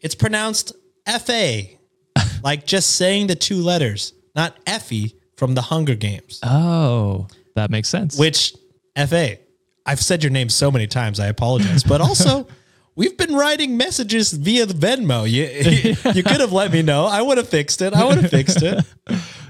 It's 0.00 0.14
pronounced 0.14 0.72
F 1.06 1.30
A, 1.30 1.78
like 2.44 2.66
just 2.66 2.96
saying 2.96 3.26
the 3.28 3.34
two 3.34 3.56
letters, 3.62 4.12
not 4.34 4.56
Effie 4.66 5.14
from 5.36 5.54
the 5.54 5.62
Hunger 5.62 5.94
Games. 5.94 6.40
Oh, 6.42 7.26
that 7.54 7.70
makes 7.70 7.88
sense. 7.88 8.18
which 8.18 8.54
FA. 8.96 9.38
I've 9.84 10.00
said 10.00 10.22
your 10.24 10.30
name 10.32 10.48
so 10.48 10.70
many 10.70 10.86
times, 10.86 11.20
I 11.20 11.26
apologize. 11.28 11.84
But 11.84 12.00
also, 12.00 12.48
we've 12.96 13.16
been 13.16 13.34
writing 13.36 13.76
messages 13.76 14.32
via 14.32 14.66
the 14.66 14.74
Venmo. 14.74 15.30
You, 15.30 15.44
you 16.12 16.22
could 16.24 16.40
have 16.40 16.52
let 16.52 16.72
me 16.72 16.82
know. 16.82 17.04
I 17.06 17.22
would 17.22 17.38
have 17.38 17.48
fixed 17.48 17.82
it. 17.82 17.92
I 17.94 18.04
would 18.04 18.18
have 18.18 18.30
fixed 18.30 18.62
it. 18.62 18.84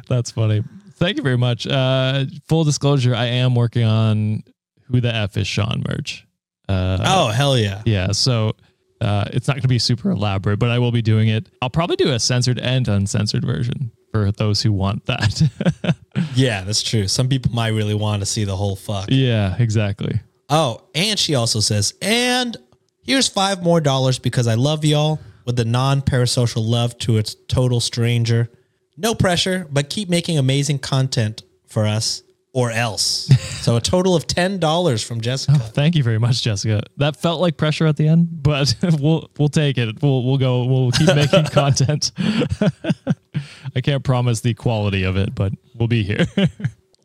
That's 0.08 0.30
funny. 0.30 0.62
Thank 0.94 1.16
you 1.16 1.22
very 1.22 1.38
much. 1.38 1.66
Uh, 1.66 2.24
full 2.48 2.64
disclosure, 2.64 3.14
I 3.14 3.26
am 3.26 3.54
working 3.54 3.84
on 3.84 4.42
who 4.90 5.00
the 5.00 5.14
F 5.14 5.36
is 5.36 5.46
Sean 5.46 5.82
merch. 5.88 6.26
Uh, 6.68 6.98
Oh, 7.02 7.28
hell 7.28 7.56
yeah. 7.56 7.82
Yeah, 7.86 8.12
so 8.12 8.52
uh, 9.00 9.26
it's 9.32 9.46
not 9.48 9.54
going 9.54 9.62
to 9.62 9.68
be 9.68 9.78
super 9.78 10.10
elaborate, 10.10 10.58
but 10.58 10.70
I 10.70 10.78
will 10.78 10.92
be 10.92 11.02
doing 11.02 11.28
it. 11.28 11.48
I'll 11.60 11.70
probably 11.70 11.96
do 11.96 12.12
a 12.12 12.18
censored 12.20 12.58
and 12.58 12.86
uncensored 12.88 13.44
version 13.44 13.90
for 14.10 14.32
those 14.32 14.62
who 14.62 14.72
want 14.72 15.06
that. 15.06 15.96
Yeah, 16.34 16.62
that's 16.64 16.82
true. 16.82 17.08
Some 17.08 17.28
people 17.28 17.52
might 17.52 17.68
really 17.68 17.94
want 17.94 18.20
to 18.20 18.26
see 18.26 18.44
the 18.44 18.56
whole 18.56 18.74
fuck. 18.74 19.08
yeah, 19.10 19.54
exactly. 19.58 20.20
Oh, 20.48 20.82
and 20.94 21.18
she 21.18 21.34
also 21.34 21.60
says, 21.60 21.92
and 22.00 22.56
here's 23.02 23.28
five 23.28 23.62
more 23.62 23.80
dollars 23.82 24.18
because 24.18 24.46
I 24.46 24.54
love 24.54 24.82
y'all 24.84 25.20
with 25.44 25.56
the 25.56 25.64
non 25.66 26.00
parasocial 26.00 26.66
love 26.66 26.96
to 27.00 27.18
its 27.18 27.34
total 27.48 27.80
stranger. 27.80 28.50
No 28.96 29.14
pressure, 29.14 29.66
but 29.70 29.90
keep 29.90 30.08
making 30.08 30.38
amazing 30.38 30.78
content 30.78 31.42
for 31.66 31.84
us 31.86 32.22
or 32.56 32.70
else. 32.70 33.26
so 33.62 33.76
a 33.76 33.82
total 33.82 34.16
of 34.16 34.26
$10 34.26 35.04
from 35.04 35.20
Jessica. 35.20 35.58
Thank 35.58 35.94
you 35.94 36.02
very 36.02 36.18
much, 36.18 36.40
Jessica. 36.42 36.80
That 36.96 37.14
felt 37.14 37.38
like 37.38 37.58
pressure 37.58 37.86
at 37.86 37.98
the 37.98 38.08
end, 38.08 38.42
but 38.42 38.74
we'll 38.98 39.30
we'll 39.38 39.50
take 39.50 39.76
it. 39.76 40.00
We'll 40.02 40.24
we'll 40.24 40.38
go. 40.38 40.64
We'll 40.64 40.90
keep 40.90 41.06
making 41.14 41.44
content. 41.46 42.12
I 43.76 43.82
can't 43.82 44.02
promise 44.02 44.40
the 44.40 44.54
quality 44.54 45.02
of 45.02 45.18
it, 45.18 45.34
but 45.34 45.52
we'll 45.74 45.86
be 45.86 46.02
here. 46.02 46.24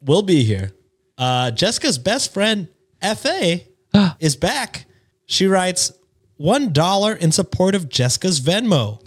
we'll 0.02 0.22
be 0.22 0.46
here. 0.46 0.72
Uh, 1.18 1.52
Jessica's 1.52 1.98
best 1.98 2.34
friend, 2.34 2.70
FA, 3.02 3.60
is 4.22 4.38
back. 4.38 4.86
She 5.26 5.48
writes 5.48 5.92
$1 6.40 7.18
in 7.18 7.32
support 7.34 7.76
of 7.76 7.90
Jessica's 7.90 8.40
Venmo. 8.40 9.02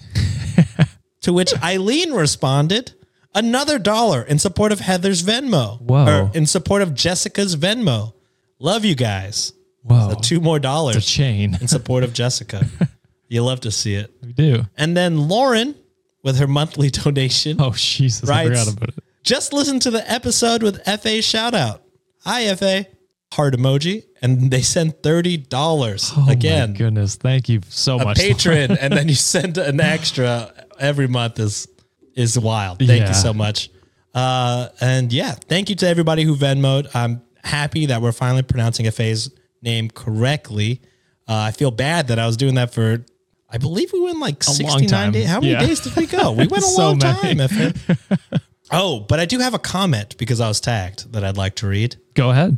to 1.23 1.33
which 1.33 1.55
Eileen 1.63 2.13
responded, 2.13 2.93
another 3.35 3.79
dollar 3.79 4.23
in 4.23 4.39
support 4.39 4.73
of 4.73 4.81
Heather's 4.81 5.23
Venmo. 5.23 5.81
Whoa. 5.81 6.07
Or 6.07 6.31
in 6.35 6.47
support 6.47 6.83
of 6.83 6.95
Jessica's 6.95 7.57
Venmo. 7.57 8.13
Love 8.59 8.85
you 8.85 8.95
guys. 8.95 9.53
Whoa, 9.83 10.11
So 10.15 10.21
two 10.21 10.41
more 10.41 10.57
the 10.59 10.63
dollars 10.63 11.07
chain. 11.07 11.57
in 11.61 11.69
support 11.69 12.05
of 12.05 12.13
Jessica. 12.13 12.67
you 13.29 13.43
love 13.45 13.61
to 13.61 13.71
see 13.71 13.95
it. 13.95 14.11
We 14.23 14.33
do. 14.33 14.63
And 14.77 14.97
then 14.97 15.29
Lauren, 15.29 15.75
with 16.23 16.39
her 16.39 16.47
monthly 16.47 16.91
donation, 16.91 17.61
Oh 17.61 17.73
Jesus, 17.73 18.29
I 18.29 18.33
Right. 18.33 18.49
forgot 18.49 18.73
about 18.73 18.89
it. 18.91 19.05
just 19.23 19.53
listen 19.53 19.79
to 19.81 19.91
the 19.91 20.11
episode 20.11 20.63
with 20.63 20.83
FA 20.87 21.21
shout 21.21 21.55
out. 21.55 21.83
Hi 22.25 22.55
FA. 22.55 22.87
Heart 23.35 23.55
emoji. 23.57 24.05
And 24.23 24.51
they 24.51 24.63
send 24.63 25.03
thirty 25.03 25.37
dollars 25.37 26.11
Oh 26.17 26.31
again. 26.31 26.71
my 26.73 26.79
goodness, 26.79 27.17
thank 27.17 27.51
you 27.51 27.61
so 27.69 27.99
A 27.99 28.05
much. 28.05 28.17
patron, 28.17 28.71
and 28.79 28.91
then 28.95 29.09
you 29.09 29.15
send 29.35 29.59
an 29.59 29.81
extra 29.81 30.51
every 30.79 31.09
month 31.09 31.39
is 31.39 31.69
is 32.17 32.39
wild. 32.39 32.79
Thank 32.79 32.91
Yeah. 33.03 33.09
you 33.09 33.15
so 33.15 33.33
much. 33.35 33.71
Uh, 34.15 34.69
and 34.81 35.13
yeah, 35.13 35.33
thank 35.33 35.69
you 35.69 35.75
to 35.77 35.89
everybody 35.89 36.23
who 36.23 36.37
Venmoed. 36.37 36.95
I'm 36.95 37.23
happy 37.43 37.87
that 37.87 38.01
we're 38.01 38.13
finally 38.13 38.43
pronouncing 38.43 38.87
FA's 38.91 39.31
name 39.63 39.91
correctly. 39.91 40.81
Uh, 41.29 41.35
I 41.35 41.51
feel 41.53 41.71
bad 41.71 42.09
that 42.09 42.19
I 42.19 42.27
was 42.27 42.37
doing 42.37 42.55
that 42.55 42.73
for. 42.73 43.05
I 43.51 43.59
believe 43.59 43.93
we 43.93 44.01
went 44.01 44.19
like 44.19 44.47
long 44.47 44.55
69 44.57 45.13
days. 45.13 45.27
How 45.27 45.41
many 45.41 45.53
Yeah. 45.53 45.61
days 45.67 45.81
did 45.81 45.95
we 45.97 46.07
go? 46.07 46.33
We 46.33 46.47
went 46.47 46.59
a 46.59 46.61
So 46.63 46.91
long 46.91 46.99
time. 46.99 47.39
Oh, 48.71 49.01
but 49.01 49.21
I 49.21 49.27
do 49.27 49.39
have 49.41 49.53
a 49.55 49.59
comment 49.59 50.17
because 50.17 50.41
I 50.41 50.49
was 50.49 50.59
tagged 50.61 51.13
that 51.13 51.23
I'd 51.23 51.37
like 51.37 51.57
to 51.57 51.69
read. 51.69 51.97
Go 52.15 52.31
ahead. 52.31 52.57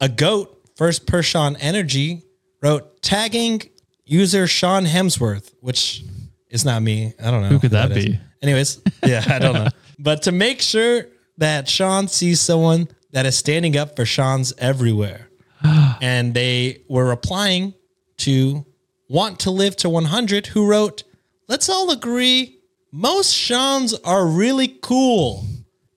A 0.00 0.08
goat, 0.08 0.58
first 0.76 1.06
per 1.06 1.22
Sean 1.22 1.56
Energy, 1.56 2.22
wrote 2.62 3.02
tagging 3.02 3.60
user 4.04 4.46
Sean 4.46 4.86
Hemsworth, 4.86 5.52
which 5.60 6.02
is 6.48 6.64
not 6.64 6.82
me. 6.82 7.12
I 7.22 7.30
don't 7.30 7.42
know. 7.42 7.48
Who 7.48 7.58
could 7.60 7.72
that 7.72 7.92
be? 7.94 8.18
Anyways, 8.42 8.80
yeah, 9.06 9.24
I 9.28 9.38
don't 9.38 9.54
know. 9.54 9.68
But 9.98 10.22
to 10.22 10.32
make 10.32 10.60
sure 10.60 11.06
that 11.38 11.68
Sean 11.68 12.08
sees 12.08 12.40
someone 12.40 12.88
that 13.12 13.26
is 13.26 13.36
standing 13.36 13.76
up 13.76 13.96
for 13.96 14.04
Sean's 14.04 14.52
everywhere. 14.58 15.28
and 16.00 16.34
they 16.34 16.82
were 16.88 17.06
replying 17.06 17.74
to 18.18 18.66
Want 19.08 19.40
to 19.40 19.50
Live 19.50 19.76
to 19.76 19.90
100, 19.90 20.48
who 20.48 20.66
wrote, 20.66 21.04
Let's 21.48 21.68
all 21.68 21.90
agree 21.90 22.58
most 22.90 23.32
Seans 23.32 23.94
are 24.04 24.26
really 24.26 24.78
cool 24.82 25.46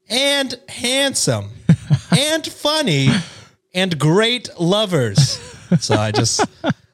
and 0.09 0.59
handsome 0.69 1.51
and 2.17 2.45
funny 2.45 3.09
and 3.73 3.99
great 3.99 4.49
lovers. 4.59 5.39
So 5.79 5.95
I 5.95 6.11
just, 6.11 6.45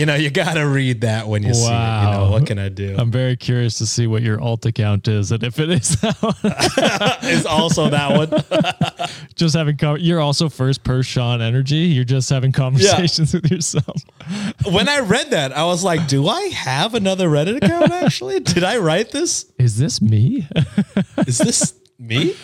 you 0.00 0.06
know, 0.06 0.14
you 0.14 0.30
got 0.30 0.54
to 0.54 0.62
read 0.66 1.02
that 1.02 1.28
when 1.28 1.42
you 1.42 1.52
see 1.52 1.60
it. 1.60 1.64
You 1.66 1.70
know, 1.70 1.76
Wow. 1.76 2.30
what 2.30 2.46
can 2.46 2.58
I 2.58 2.70
do? 2.70 2.96
I'm 2.98 3.10
very 3.10 3.36
curious 3.36 3.76
to 3.78 3.86
see 3.86 4.06
what 4.06 4.22
your 4.22 4.40
alt 4.40 4.64
account 4.64 5.06
is, 5.08 5.30
and 5.30 5.42
if 5.42 5.58
it 5.60 5.68
is 5.70 6.00
that 6.00 6.16
one, 6.22 6.34
is 7.30 7.44
also 7.46 7.90
that 7.90 8.16
one. 8.16 9.08
just 9.34 9.54
having 9.54 9.76
com- 9.76 9.98
you're 9.98 10.20
also 10.20 10.48
first 10.48 10.82
per 10.84 11.02
Sean 11.02 11.42
energy. 11.42 11.76
You're 11.76 12.04
just 12.04 12.30
having 12.30 12.50
conversations 12.52 13.34
with 13.34 13.50
yourself. 13.50 14.02
When 14.64 14.88
I 14.88 15.00
read 15.00 15.30
that, 15.30 15.52
I 15.56 15.64
was 15.64 15.84
like, 15.84 16.08
do 16.08 16.28
I 16.28 16.40
have 16.48 16.94
another 16.94 17.28
Reddit 17.28 17.58
account 17.58 17.92
actually? 17.92 18.40
Did 18.40 18.64
I 18.64 18.78
write 18.78 19.10
this? 19.10 19.52
Is 19.58 19.76
this 19.76 20.00
me? 20.00 20.48
Is 21.26 21.38
this 21.38 21.74
me? 21.98 22.34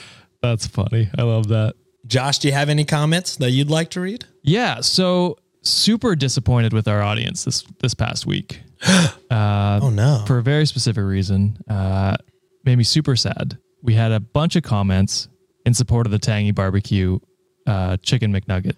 That's 0.43 0.67
funny. 0.67 1.09
I 1.17 1.23
love 1.23 1.49
that. 1.49 1.75
Josh, 2.07 2.39
do 2.39 2.49
you 2.49 2.55
have 2.55 2.69
any 2.69 2.85
comments 2.85 3.37
that 3.37 3.51
you'd 3.51 3.71
like 3.71 3.91
to 3.91 4.01
read? 4.01 4.27
Yeah. 4.43 4.81
So 4.81 5.39
super 5.69 6.17
disappointed 6.17 6.73
with 6.73 6.89
our 6.89 7.03
audience 7.03 7.45
this 7.45 7.63
this 7.81 7.95
past 7.95 8.27
week. 8.27 8.61
oh 9.31 9.91
no. 9.93 10.25
for 10.27 10.39
a 10.39 10.43
very 10.43 10.67
specific 10.67 11.05
reason. 11.05 11.59
Uh, 11.69 12.17
made 12.65 12.77
me 12.77 12.85
super 12.85 13.17
sad. 13.17 13.59
We 13.83 13.95
had 13.95 14.13
a 14.13 14.21
bunch 14.21 14.57
of 14.57 14.63
comments 14.63 15.29
in 15.65 15.75
support 15.75 16.07
of 16.07 16.13
the 16.13 16.19
Tangy 16.19 16.51
Barbecue 16.51 17.19
uh, 17.67 17.97
chicken 17.99 18.33
McNugget. 18.33 18.77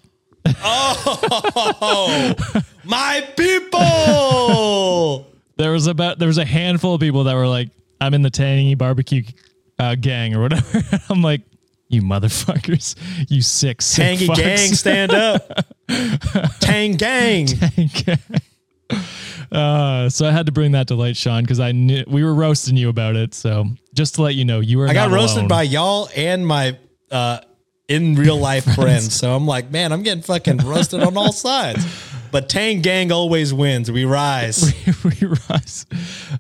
Oh, 0.62 2.34
my 2.84 3.28
people. 3.36 5.26
There 5.56 5.72
was 5.72 5.86
about 5.86 6.18
there 6.18 6.28
was 6.28 6.38
a 6.38 6.44
handful 6.44 6.94
of 6.94 7.00
people 7.00 7.24
that 7.24 7.34
were 7.34 7.48
like, 7.48 7.70
"I'm 8.00 8.14
in 8.14 8.22
the 8.22 8.30
Tangy 8.30 8.74
Barbecue 8.74 9.24
uh, 9.78 9.96
gang" 9.96 10.34
or 10.34 10.40
whatever. 10.42 10.82
I'm 11.10 11.22
like, 11.22 11.42
"You 11.88 12.02
motherfuckers, 12.02 12.94
you 13.28 13.42
sick, 13.42 13.82
sick 13.82 14.04
Tangy 14.04 14.28
fucks." 14.28 14.36
gang, 14.36 14.74
stand 14.74 15.12
up. 15.14 15.66
Tang 16.60 16.96
gang. 16.96 17.48
Uh, 19.50 20.10
so 20.10 20.26
I 20.28 20.30
had 20.30 20.46
to 20.46 20.52
bring 20.52 20.72
that 20.72 20.88
to 20.88 20.94
light, 20.94 21.16
Sean, 21.16 21.42
because 21.42 21.60
I 21.60 21.72
knew 21.72 22.04
we 22.06 22.22
were 22.22 22.34
roasting 22.34 22.76
you 22.76 22.88
about 22.90 23.16
it. 23.16 23.32
So 23.34 23.64
just 23.94 24.16
to 24.16 24.22
let 24.22 24.34
you 24.34 24.44
know, 24.44 24.60
you 24.60 24.78
were. 24.78 24.88
I 24.88 24.92
got 24.92 25.10
roasted 25.10 25.38
alone. 25.38 25.48
by 25.48 25.62
y'all 25.62 26.08
and 26.14 26.46
my 26.46 26.76
uh, 27.10 27.40
in 27.88 28.14
real 28.14 28.38
life 28.38 28.64
friends. 28.74 29.14
So 29.14 29.34
I'm 29.34 29.46
like, 29.46 29.70
man, 29.70 29.92
I'm 29.92 30.02
getting 30.02 30.22
fucking 30.22 30.58
roasted 30.58 31.02
on 31.02 31.16
all 31.16 31.32
sides. 31.32 31.84
But 32.30 32.50
Tang 32.50 32.82
gang 32.82 33.10
always 33.10 33.54
wins. 33.54 33.90
We 33.90 34.04
rise. 34.04 34.74
we 35.04 35.28
rise. 35.48 35.86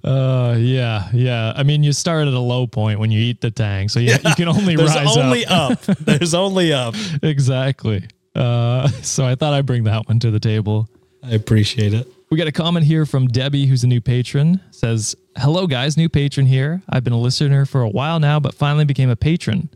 Uh, 0.04 0.56
yeah, 0.58 1.08
yeah. 1.14 1.54
I 1.56 1.62
mean, 1.62 1.82
you 1.82 1.94
start 1.94 2.28
at 2.28 2.34
a 2.34 2.38
low 2.38 2.66
point 2.66 3.00
when 3.00 3.10
you 3.10 3.20
eat 3.20 3.40
the 3.40 3.50
tang, 3.50 3.88
so 3.88 3.98
you, 3.98 4.12
you 4.12 4.34
can 4.34 4.48
only 4.48 4.76
rise. 4.76 4.94
There's 4.94 5.06
rise 5.06 5.16
only 5.16 5.46
up. 5.46 5.88
up. 5.88 5.98
There's 5.98 6.34
only 6.34 6.74
up. 6.74 6.94
exactly. 7.22 8.06
Uh, 8.34 8.88
so 9.02 9.24
I 9.24 9.34
thought 9.34 9.54
I'd 9.54 9.64
bring 9.64 9.84
that 9.84 10.06
one 10.08 10.18
to 10.20 10.30
the 10.30 10.38
table. 10.40 10.88
I 11.22 11.30
appreciate 11.30 11.94
it. 11.94 12.06
We 12.30 12.36
got 12.36 12.46
a 12.46 12.52
comment 12.52 12.84
here 12.84 13.06
from 13.06 13.26
Debbie, 13.26 13.64
who's 13.64 13.82
a 13.82 13.86
new 13.86 14.02
patron. 14.02 14.60
Says, 14.70 15.16
"Hello 15.38 15.66
guys, 15.66 15.96
new 15.96 16.10
patron 16.10 16.44
here. 16.44 16.82
I've 16.90 17.02
been 17.02 17.14
a 17.14 17.18
listener 17.18 17.64
for 17.64 17.80
a 17.80 17.88
while 17.88 18.20
now, 18.20 18.38
but 18.38 18.54
finally 18.54 18.84
became 18.84 19.08
a 19.08 19.16
patron. 19.16 19.70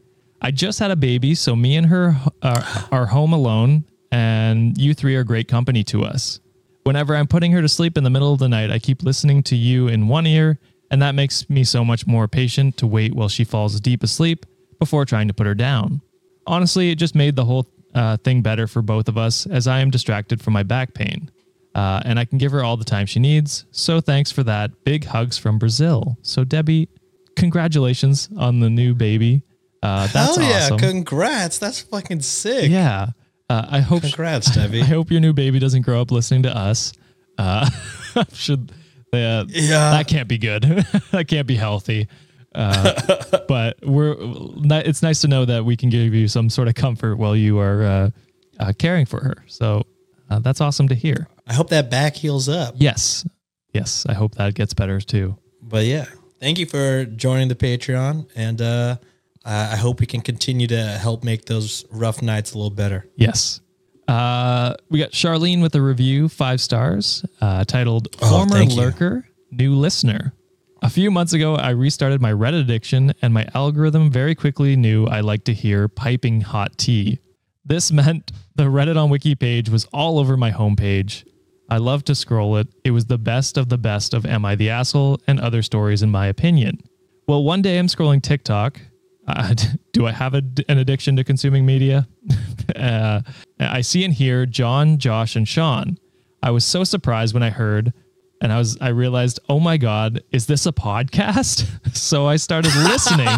I 0.45 0.51
just 0.51 0.80
had 0.80 0.90
a 0.90 0.97
baby, 0.97 1.36
so 1.36 1.55
me 1.55 1.76
and 1.76 1.86
her 1.86 2.16
are, 2.43 2.64
are 2.90 3.07
home 3.07 3.32
alone, 3.32 3.84
and 4.11 4.76
you 4.76 4.93
three 4.93 5.14
are 5.14 5.22
great 5.22 5.47
company 5.47 5.84
to 5.84 6.03
us. 6.03 6.40
Whenever 6.82 7.14
I'm 7.14 7.28
putting 7.28 7.53
her 7.53 7.62
to 7.62 7.68
sleep 7.68 7.97
in 7.97 8.03
the 8.03 8.11
middle 8.11 8.32
of 8.32 8.40
the 8.40 8.49
night, 8.49 8.68
I 8.68 8.80
keep 8.80 9.05
listening 9.05 9.45
to 9.45 9.57
you 9.57 9.86
in 9.86 10.09
one 10.09 10.26
ear, 10.26 10.59
and 10.90 11.01
that 11.01 11.14
makes 11.14 11.49
me 11.49 11.62
so 11.62 11.84
much 11.84 12.09
more 12.09 12.26
patient 12.26 12.76
to 12.78 12.88
wait 12.88 13.14
while 13.14 13.28
she 13.28 13.45
falls 13.45 13.78
deep 13.78 14.03
asleep 14.03 14.45
before 14.80 15.05
trying 15.05 15.28
to 15.28 15.34
put 15.34 15.47
her 15.47 15.55
down. 15.55 16.03
Honestly, 16.45 16.90
it 16.90 16.97
just 16.97 17.14
made 17.14 17.36
the 17.36 17.45
whole 17.45 17.68
uh, 17.95 18.16
thing 18.16 18.43
better 18.43 18.66
for 18.66 18.82
both 18.82 19.07
of 19.07 19.16
us 19.16 19.47
as 19.47 19.68
I 19.68 19.78
am 19.78 19.90
distracted 19.90 20.43
from 20.43 20.55
my 20.55 20.64
back 20.64 20.93
pain. 20.93 21.30
Uh, 21.72 22.03
and 22.05 22.18
I 22.18 22.24
can 22.24 22.38
give 22.38 22.51
her 22.51 22.64
all 22.64 22.76
the 22.76 22.84
time 22.84 23.07
she 23.07 23.20
needs. 23.20 23.64
So 23.70 24.01
thanks 24.01 24.32
for 24.32 24.43
that. 24.43 24.84
Big 24.84 25.05
hugs 25.05 25.38
from 25.38 25.59
Brazil. 25.59 26.18
So, 26.22 26.43
Debbie, 26.43 26.88
congratulations 27.36 28.28
on 28.36 28.59
the 28.59 28.68
new 28.68 28.93
baby. 28.93 29.45
Uh, 29.83 30.07
that's 30.09 30.37
Hell 30.37 30.43
yeah. 30.49 30.57
awesome. 30.64 30.78
Congrats. 30.78 31.59
That's 31.59 31.80
fucking 31.80 32.20
sick. 32.22 32.70
yeah. 32.70 33.09
Uh, 33.51 33.66
I 33.70 33.80
hope 33.80 34.03
Congrats, 34.03 34.55
Debbie. 34.55 34.80
I 34.83 34.85
hope 34.85 35.11
your 35.11 35.20
new 35.20 35.33
baby 35.33 35.59
doesn't 35.59 35.83
grow 35.83 36.01
up 36.01 36.11
listening 36.11 36.45
to 36.45 36.57
us. 36.57 36.93
Uh, 37.37 37.68
should 38.33 38.72
uh, 39.12 39.45
Yeah. 39.49 39.91
that 39.91 40.07
can't 40.09 40.28
be 40.28 40.39
good. 40.39 40.62
that 41.11 41.26
can't 41.28 41.47
be 41.47 41.57
healthy. 41.57 42.09
Uh, 42.55 43.41
but 43.49 43.78
we're 43.83 44.14
it's 44.20 45.03
nice 45.03 45.20
to 45.22 45.28
know 45.28 45.45
that 45.47 45.64
we 45.64 45.76
can 45.76 45.89
give 45.89 46.12
you 46.14 46.28
some 46.28 46.49
sort 46.51 46.68
of 46.68 46.74
comfort 46.74 47.16
while 47.16 47.35
you 47.35 47.59
are 47.59 47.83
uh, 47.83 48.11
uh, 48.61 48.72
caring 48.78 49.07
for 49.07 49.20
her. 49.20 49.37
So 49.47 49.85
uh, 50.30 50.39
that's 50.39 50.61
awesome 50.61 50.89
to 50.89 50.95
hear. 50.95 51.26
I 51.47 51.55
hope 51.55 51.70
that 51.70 51.91
back 51.91 52.14
heals 52.14 52.49
up. 52.49 52.74
Yes, 52.78 53.26
yes. 53.72 54.07
I 54.09 54.12
hope 54.12 54.35
that 54.37 54.55
gets 54.55 54.74
better 54.74 55.01
too. 55.01 55.37
But 55.62 55.87
yeah, 55.87 56.05
thank 56.41 56.59
you 56.59 56.66
for 56.66 57.05
joining 57.07 57.49
the 57.49 57.55
Patreon. 57.55 58.28
And 58.37 58.61
uh, 59.45 59.70
I 59.72 59.76
hope 59.76 60.01
we 60.01 60.07
can 60.07 60.20
continue 60.20 60.66
to 60.68 60.82
help 60.82 61.24
make 61.24 61.47
those 61.47 61.84
rough 61.90 62.22
nights 62.22 62.53
a 62.53 62.59
little 62.59 62.70
better. 62.70 63.07
Yes. 63.16 63.61
Uh, 64.09 64.74
we 64.90 64.99
got 64.99 65.11
Charlene 65.11 65.62
with 65.62 65.74
a 65.74 65.80
review, 65.82 66.28
five 66.28 66.61
stars, 66.61 67.24
uh, 67.40 67.64
titled 67.64 68.09
Oh, 68.20 68.28
Former. 68.47 68.64
Lurker, 68.64 69.26
New 69.51 69.74
Listener. 69.74 70.32
A 70.82 70.90
few 70.90 71.11
months 71.12 71.32
ago, 71.32 71.55
I 71.55 71.70
restarted 71.70 72.20
my 72.20 72.32
Reddit 72.32 72.61
addiction, 72.62 73.14
and 73.22 73.32
my 73.32 73.47
algorithm 73.55 74.11
very 74.11 74.34
quickly 74.34 74.74
knew 74.74 75.07
I 75.07 75.20
liked 75.20 75.45
to 75.45 75.55
hear 75.55 75.86
piping 75.86 76.40
hot 76.40 76.76
tea. 76.76 77.20
This 77.64 77.93
meant 77.93 78.32
the 78.57 78.64
Reddit 78.64 78.97
on 79.01 79.09
Wiki 79.09 79.36
page 79.36 79.68
was 79.70 79.84
all 79.93 80.18
over 80.18 80.36
my 80.36 80.51
homepage. 80.51 81.24
I 81.70 81.76
loved 81.78 82.07
to 82.07 82.16
scroll 82.16 82.57
it. 82.57 82.66
It 82.84 82.90
was 82.90 83.07
the 83.07 83.16
best 83.18 83.57
of 83.57 83.68
the 83.68 83.78
best 83.78 84.12
of 84.12 84.26
Am 84.26 84.45
I 84.45 84.57
the 84.57 84.70
Asshole 84.70 85.20
and 85.28 85.38
other 85.38 85.62
stories, 85.62 86.03
in 86.03 86.11
my 86.11 86.26
opinion. 86.26 86.80
Well, 87.28 87.45
one 87.45 87.62
day 87.62 87.78
I'm 87.78 87.86
scrolling 87.86 88.20
TikTok. 88.20 88.80
Uh, 89.26 89.54
do 89.92 90.06
I 90.06 90.12
have 90.12 90.34
a, 90.34 90.42
an 90.68 90.78
addiction 90.78 91.16
to 91.16 91.24
consuming 91.24 91.66
media? 91.66 92.08
uh, 92.76 93.22
I 93.60 93.80
see 93.80 94.04
and 94.04 94.12
hear 94.12 94.46
John, 94.46 94.98
Josh, 94.98 95.36
and 95.36 95.46
Sean. 95.46 95.98
I 96.42 96.50
was 96.50 96.64
so 96.64 96.84
surprised 96.84 97.34
when 97.34 97.42
I 97.42 97.50
heard, 97.50 97.92
and 98.40 98.52
I 98.52 98.58
was 98.58 98.76
I 98.80 98.88
realized, 98.88 99.38
oh 99.48 99.60
my 99.60 99.76
god, 99.76 100.22
is 100.32 100.46
this 100.46 100.66
a 100.66 100.72
podcast? 100.72 101.66
so 101.96 102.26
I 102.26 102.36
started 102.36 102.74
listening 102.74 103.28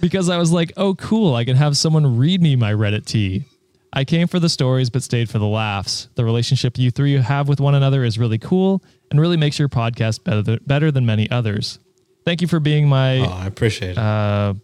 because 0.00 0.28
I 0.28 0.38
was 0.38 0.50
like, 0.50 0.72
oh 0.76 0.94
cool, 0.96 1.34
I 1.36 1.44
can 1.44 1.56
have 1.56 1.76
someone 1.76 2.16
read 2.16 2.42
me 2.42 2.56
my 2.56 2.72
Reddit 2.72 3.06
tea. 3.06 3.44
I 3.92 4.04
came 4.04 4.26
for 4.26 4.40
the 4.40 4.48
stories 4.48 4.90
but 4.90 5.02
stayed 5.02 5.28
for 5.30 5.38
the 5.38 5.46
laughs. 5.46 6.08
The 6.14 6.24
relationship 6.24 6.78
you 6.78 6.90
three 6.90 7.14
have 7.14 7.48
with 7.48 7.60
one 7.60 7.74
another 7.74 8.02
is 8.04 8.18
really 8.18 8.38
cool 8.38 8.82
and 9.10 9.20
really 9.20 9.36
makes 9.36 9.58
your 9.58 9.68
podcast 9.68 10.24
better, 10.24 10.58
better 10.66 10.90
than 10.90 11.06
many 11.06 11.30
others. 11.30 11.78
Thank 12.24 12.40
you 12.42 12.48
for 12.48 12.60
being 12.60 12.88
my 12.88 13.18
Oh, 13.20 13.24
I 13.24 13.46
appreciate 13.46 13.92
it. 13.92 13.98
uh, 13.98 14.54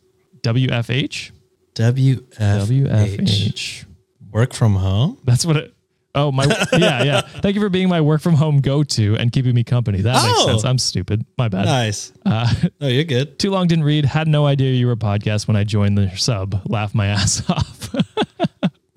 WFH. 0.43 1.31
WFH. 1.75 2.37
WFH. 2.39 3.85
Work 4.33 4.53
from 4.55 4.75
home? 4.75 5.19
That's 5.25 5.45
what 5.47 5.57
it. 5.57 5.75
Oh 6.15 6.33
my, 6.33 6.45
yeah, 6.73 7.03
yeah. 7.05 7.21
Thank 7.21 7.55
you 7.55 7.61
for 7.61 7.69
being 7.69 7.89
my 7.89 8.01
work 8.01 8.21
from 8.23 8.35
home 8.35 8.61
go 8.61 8.83
to 8.83 9.17
and 9.17 9.31
keeping 9.31 9.55
me 9.55 9.63
company. 9.63 10.01
That 10.03 10.15
makes 10.25 10.39
Oh. 10.41 10.47
sense. 10.49 10.65
I'm 10.65 10.79
stupid. 10.79 11.25
My 11.37 11.49
bad. 11.49 11.67
Nice. 11.67 12.13
Uh, 12.27 12.53
No, 12.81 12.89
you're 12.89 13.05
good. 13.05 13.39
too 13.39 13.51
long 13.51 13.69
didn't 13.69 13.85
read. 13.85 14.05
Had 14.05 14.27
no 14.27 14.47
idea 14.47 14.73
you 14.73 14.87
were 14.87 14.93
a 14.93 14.97
podcast 14.97 15.47
when 15.47 15.57
I 15.57 15.65
joined 15.65 15.97
the 15.99 16.11
sub. 16.17 16.61
Laugh 16.69 16.95
my 16.95 17.07
ass 17.19 17.49
off. 17.49 17.95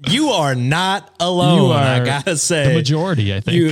You 0.09 0.29
are 0.29 0.55
not 0.55 1.13
alone. 1.19 1.59
you 1.61 1.65
are 1.73 1.77
I 1.83 2.03
gotta 2.03 2.35
say, 2.37 2.69
the 2.69 2.73
majority. 2.73 3.33
I 3.35 3.39
think. 3.41 3.55
You, 3.57 3.67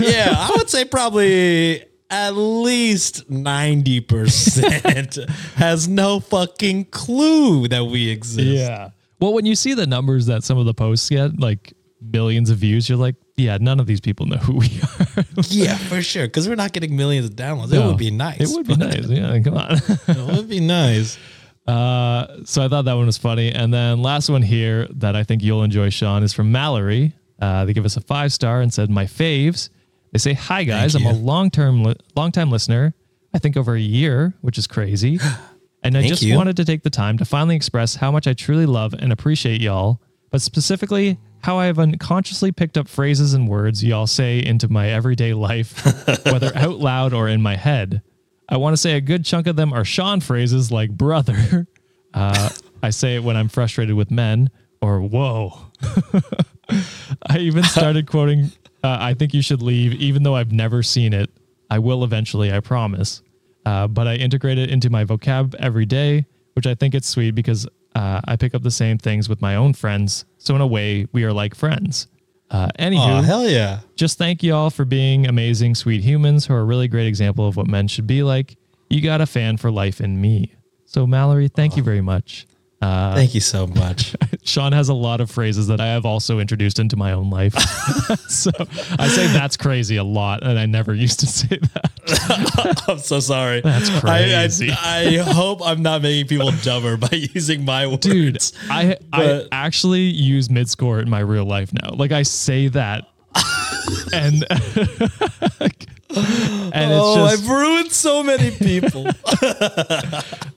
yeah, 0.00 0.32
I 0.34 0.54
would 0.56 0.70
say 0.70 0.84
probably 0.86 1.84
at 2.14 2.30
least 2.36 3.28
ninety 3.28 4.00
percent 4.00 5.16
has 5.56 5.88
no 5.88 6.20
fucking 6.20 6.84
clue 6.86 7.66
that 7.68 7.84
we 7.84 8.08
exist. 8.10 8.46
yeah. 8.46 8.90
Well, 9.20 9.32
when 9.32 9.46
you 9.46 9.54
see 9.56 9.74
the 9.74 9.86
numbers 9.86 10.26
that 10.26 10.44
some 10.44 10.58
of 10.58 10.66
the 10.66 10.74
posts 10.74 11.08
get, 11.08 11.40
like 11.40 11.72
millions 12.00 12.50
of 12.50 12.58
views, 12.58 12.88
you're 12.88 12.98
like, 12.98 13.14
yeah, 13.36 13.56
none 13.60 13.80
of 13.80 13.86
these 13.86 14.00
people 14.00 14.26
know 14.26 14.36
who 14.36 14.56
we 14.56 14.66
are. 15.08 15.24
yeah, 15.48 15.76
for 15.76 16.02
sure. 16.02 16.26
Because 16.26 16.48
we're 16.48 16.54
not 16.56 16.72
getting 16.72 16.94
millions 16.96 17.26
of 17.26 17.32
downloads. 17.32 17.72
It 17.72 17.84
would 17.84 17.96
be 17.98 18.10
nice. 18.10 18.40
It 18.40 18.48
would 18.54 18.66
be 18.66 18.76
nice. 18.76 19.06
Yeah, 19.08 19.38
come 19.40 19.56
on. 19.56 19.72
It 20.08 20.36
would 20.36 20.48
be 20.48 20.60
nice. 20.60 21.18
Uh, 21.66 22.44
so 22.44 22.62
I 22.64 22.68
thought 22.68 22.84
that 22.84 22.94
one 22.94 23.06
was 23.06 23.16
funny. 23.18 23.50
And 23.50 23.72
then 23.72 24.02
last 24.02 24.28
one 24.28 24.42
here 24.42 24.86
that 24.90 25.16
I 25.16 25.24
think 25.24 25.42
you'll 25.42 25.62
enjoy, 25.62 25.88
Sean, 25.90 26.22
is 26.22 26.32
from 26.34 26.52
Mallory. 26.52 27.14
Uh, 27.40 27.64
they 27.64 27.72
give 27.72 27.84
us 27.86 27.96
a 27.96 28.00
five 28.02 28.32
star 28.32 28.60
and 28.60 28.72
said, 28.72 28.90
"My 28.90 29.06
faves." 29.06 29.70
They 30.14 30.18
say, 30.18 30.32
"Hi 30.32 30.62
guys, 30.64 30.94
I'm 30.94 31.04
a 31.04 31.12
long 31.12 31.50
term 31.50 31.82
li- 31.82 31.96
long 32.16 32.30
time 32.32 32.50
listener. 32.50 32.94
I 33.34 33.40
think 33.40 33.56
over 33.56 33.74
a 33.74 33.80
year, 33.80 34.32
which 34.40 34.56
is 34.56 34.66
crazy." 34.66 35.18
And 35.86 35.98
I 35.98 36.00
Thank 36.00 36.12
just 36.12 36.22
you. 36.22 36.34
wanted 36.34 36.56
to 36.56 36.64
take 36.64 36.82
the 36.82 36.88
time 36.88 37.18
to 37.18 37.26
finally 37.26 37.54
express 37.54 37.96
how 37.96 38.10
much 38.10 38.26
I 38.26 38.32
truly 38.32 38.64
love 38.64 38.94
and 38.94 39.12
appreciate 39.12 39.60
y'all, 39.60 40.00
but 40.30 40.40
specifically 40.40 41.18
how 41.40 41.58
I 41.58 41.66
have 41.66 41.78
unconsciously 41.78 42.52
picked 42.52 42.78
up 42.78 42.88
phrases 42.88 43.34
and 43.34 43.46
words 43.46 43.84
y'all 43.84 44.06
say 44.06 44.42
into 44.42 44.66
my 44.72 44.88
everyday 44.88 45.34
life, 45.34 45.84
whether 46.24 46.56
out 46.56 46.78
loud 46.78 47.12
or 47.12 47.28
in 47.28 47.42
my 47.42 47.56
head. 47.56 48.00
I 48.48 48.56
want 48.56 48.72
to 48.72 48.78
say 48.78 48.96
a 48.96 49.00
good 49.02 49.26
chunk 49.26 49.46
of 49.46 49.56
them 49.56 49.74
are 49.74 49.84
Sean 49.84 50.20
phrases 50.20 50.72
like 50.72 50.90
brother. 50.90 51.66
Uh, 52.14 52.48
I 52.80 52.90
say 52.90 53.16
it 53.16 53.24
when 53.24 53.36
I'm 53.36 53.48
frustrated 53.48 53.96
with 53.96 54.08
men 54.08 54.48
or 54.80 55.00
whoa. 55.00 55.58
I 57.26 57.38
even 57.38 57.64
started 57.64 58.06
quoting, 58.06 58.52
uh, 58.84 58.98
I 59.00 59.14
think 59.14 59.32
you 59.32 59.42
should 59.42 59.62
leave, 59.62 59.94
even 59.94 60.22
though 60.22 60.36
I've 60.36 60.52
never 60.52 60.82
seen 60.82 61.12
it. 61.14 61.30
I 61.70 61.78
will 61.78 62.04
eventually, 62.04 62.52
I 62.52 62.60
promise. 62.60 63.22
Uh, 63.64 63.88
but 63.88 64.06
I 64.06 64.16
integrate 64.16 64.58
it 64.58 64.70
into 64.70 64.90
my 64.90 65.04
vocab 65.04 65.54
every 65.54 65.86
day, 65.86 66.26
which 66.52 66.66
I 66.66 66.74
think 66.74 66.94
it's 66.94 67.08
sweet 67.08 67.34
because 67.34 67.66
uh, 67.96 68.20
I 68.26 68.36
pick 68.36 68.54
up 68.54 68.62
the 68.62 68.70
same 68.70 68.98
things 68.98 69.28
with 69.28 69.40
my 69.40 69.56
own 69.56 69.72
friends. 69.72 70.26
So 70.36 70.54
in 70.54 70.60
a 70.60 70.66
way, 70.66 71.06
we 71.12 71.24
are 71.24 71.32
like 71.32 71.54
friends. 71.54 72.08
Uh, 72.50 72.68
anywho, 72.78 73.20
Oh 73.20 73.22
hell 73.22 73.48
yeah! 73.48 73.80
just 73.96 74.18
thank 74.18 74.42
you 74.42 74.54
all 74.54 74.68
for 74.68 74.84
being 74.84 75.26
amazing, 75.26 75.74
sweet 75.74 76.04
humans 76.04 76.44
who 76.46 76.54
are 76.54 76.60
a 76.60 76.64
really 76.64 76.86
great 76.88 77.06
example 77.06 77.48
of 77.48 77.56
what 77.56 77.66
men 77.66 77.88
should 77.88 78.06
be 78.06 78.22
like. 78.22 78.56
You 78.90 79.00
got 79.00 79.22
a 79.22 79.26
fan 79.26 79.56
for 79.56 79.70
life 79.72 79.98
in 80.00 80.20
me. 80.20 80.54
So 80.84 81.06
Mallory, 81.06 81.48
thank 81.48 81.76
you 81.76 81.82
very 81.82 82.02
much. 82.02 82.46
Uh, 82.84 83.14
Thank 83.14 83.34
you 83.34 83.40
so 83.40 83.66
much. 83.66 84.14
Sean 84.42 84.72
has 84.72 84.90
a 84.90 84.94
lot 84.94 85.22
of 85.22 85.30
phrases 85.30 85.68
that 85.68 85.80
I 85.80 85.86
have 85.86 86.04
also 86.04 86.38
introduced 86.38 86.78
into 86.78 86.96
my 86.96 87.12
own 87.12 87.30
life. 87.30 87.54
so 88.28 88.50
I 88.98 89.08
say 89.08 89.26
that's 89.28 89.56
crazy 89.56 89.96
a 89.96 90.04
lot, 90.04 90.42
and 90.42 90.58
I 90.58 90.66
never 90.66 90.92
used 90.92 91.20
to 91.20 91.26
say 91.26 91.58
that. 91.58 92.84
I'm 92.88 92.98
so 92.98 93.20
sorry. 93.20 93.62
That's 93.62 93.88
crazy. 94.00 94.70
I, 94.70 95.16
I, 95.16 95.20
I 95.20 95.32
hope 95.32 95.60
I'm 95.64 95.80
not 95.80 96.02
making 96.02 96.26
people 96.26 96.50
dumber 96.62 96.98
by 96.98 97.08
using 97.12 97.64
my 97.64 97.86
words. 97.86 98.00
Dude, 98.00 98.38
I 98.68 98.98
I 99.14 99.46
actually 99.50 100.02
use 100.02 100.50
mid 100.50 100.68
score 100.68 101.00
in 101.00 101.08
my 101.08 101.20
real 101.20 101.46
life 101.46 101.72
now. 101.72 101.94
Like 101.94 102.12
I 102.12 102.22
say 102.22 102.68
that, 102.68 103.08
and 104.12 104.44
and 106.16 106.92
oh, 106.92 107.26
it's 107.26 107.40
just 107.40 107.42
I've 107.42 107.48
ruined 107.50 107.92
so 107.92 108.22
many 108.22 108.50
people. 108.50 109.06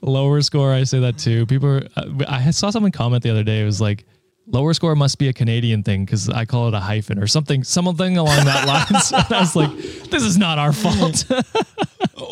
lower 0.02 0.40
score. 0.42 0.72
I 0.72 0.84
say 0.84 1.00
that 1.00 1.18
too. 1.18 1.46
People, 1.46 1.68
are, 1.68 1.82
uh, 1.96 2.24
I 2.26 2.50
saw 2.50 2.70
someone 2.70 2.92
comment 2.92 3.22
the 3.22 3.30
other 3.30 3.44
day. 3.44 3.60
It 3.60 3.64
was 3.64 3.80
like. 3.80 4.04
Lower 4.50 4.72
score 4.72 4.96
must 4.96 5.18
be 5.18 5.28
a 5.28 5.34
Canadian 5.34 5.82
thing 5.82 6.06
because 6.06 6.30
I 6.30 6.46
call 6.46 6.68
it 6.68 6.74
a 6.74 6.80
hyphen 6.80 7.18
or 7.18 7.26
something, 7.26 7.62
something 7.64 8.16
along 8.16 8.46
that 8.46 8.66
lines. 8.90 9.12
and 9.12 9.26
I 9.30 9.40
was 9.40 9.54
like, 9.54 9.70
"This 10.08 10.22
is 10.22 10.38
not 10.38 10.56
our 10.56 10.72
fault." 10.72 11.26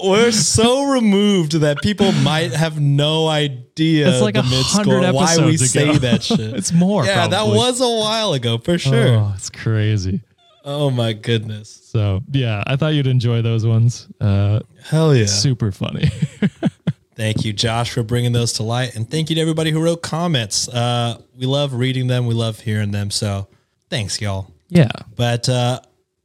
We're 0.02 0.32
so 0.32 0.84
removed 0.84 1.60
that 1.60 1.82
people 1.82 2.12
might 2.12 2.52
have 2.54 2.80
no 2.80 3.28
idea 3.28 4.08
It's 4.08 4.22
like 4.22 4.36
a 4.36 4.42
hundred 4.42 5.12
why 5.12 5.36
we 5.36 5.52
episodes 5.56 5.70
say 5.70 5.98
that 5.98 6.22
shit. 6.22 6.40
it's 6.40 6.72
more. 6.72 7.04
yeah, 7.04 7.28
that 7.28 7.46
was 7.48 7.82
a 7.82 7.84
while 7.88 8.32
ago 8.32 8.56
for 8.56 8.78
sure. 8.78 9.08
Oh, 9.08 9.32
it's 9.36 9.50
crazy. 9.50 10.22
Oh 10.68 10.90
my 10.90 11.12
goodness. 11.12 11.80
So 11.84 12.22
yeah, 12.32 12.62
I 12.66 12.74
thought 12.76 12.88
you'd 12.94 13.06
enjoy 13.06 13.40
those 13.40 13.64
ones. 13.64 14.08
Uh, 14.20 14.60
Hell 14.82 15.14
yeah. 15.14 15.26
Super 15.26 15.70
funny. 15.70 16.10
Thank 17.14 17.44
you, 17.46 17.52
Josh, 17.54 17.92
for 17.92 18.02
bringing 18.02 18.32
those 18.32 18.52
to 18.54 18.62
light. 18.62 18.94
And 18.94 19.10
thank 19.10 19.30
you 19.30 19.36
to 19.36 19.40
everybody 19.40 19.70
who 19.70 19.80
wrote 19.82 20.02
comments. 20.02 20.68
Uh, 20.68 21.18
we 21.34 21.46
love 21.46 21.72
reading 21.72 22.08
them. 22.08 22.26
We 22.26 22.34
love 22.34 22.60
hearing 22.60 22.90
them. 22.90 23.10
So 23.10 23.48
thanks, 23.88 24.20
y'all. 24.20 24.52
yeah. 24.68 24.90
But 25.14 25.48
uh, 25.48 25.80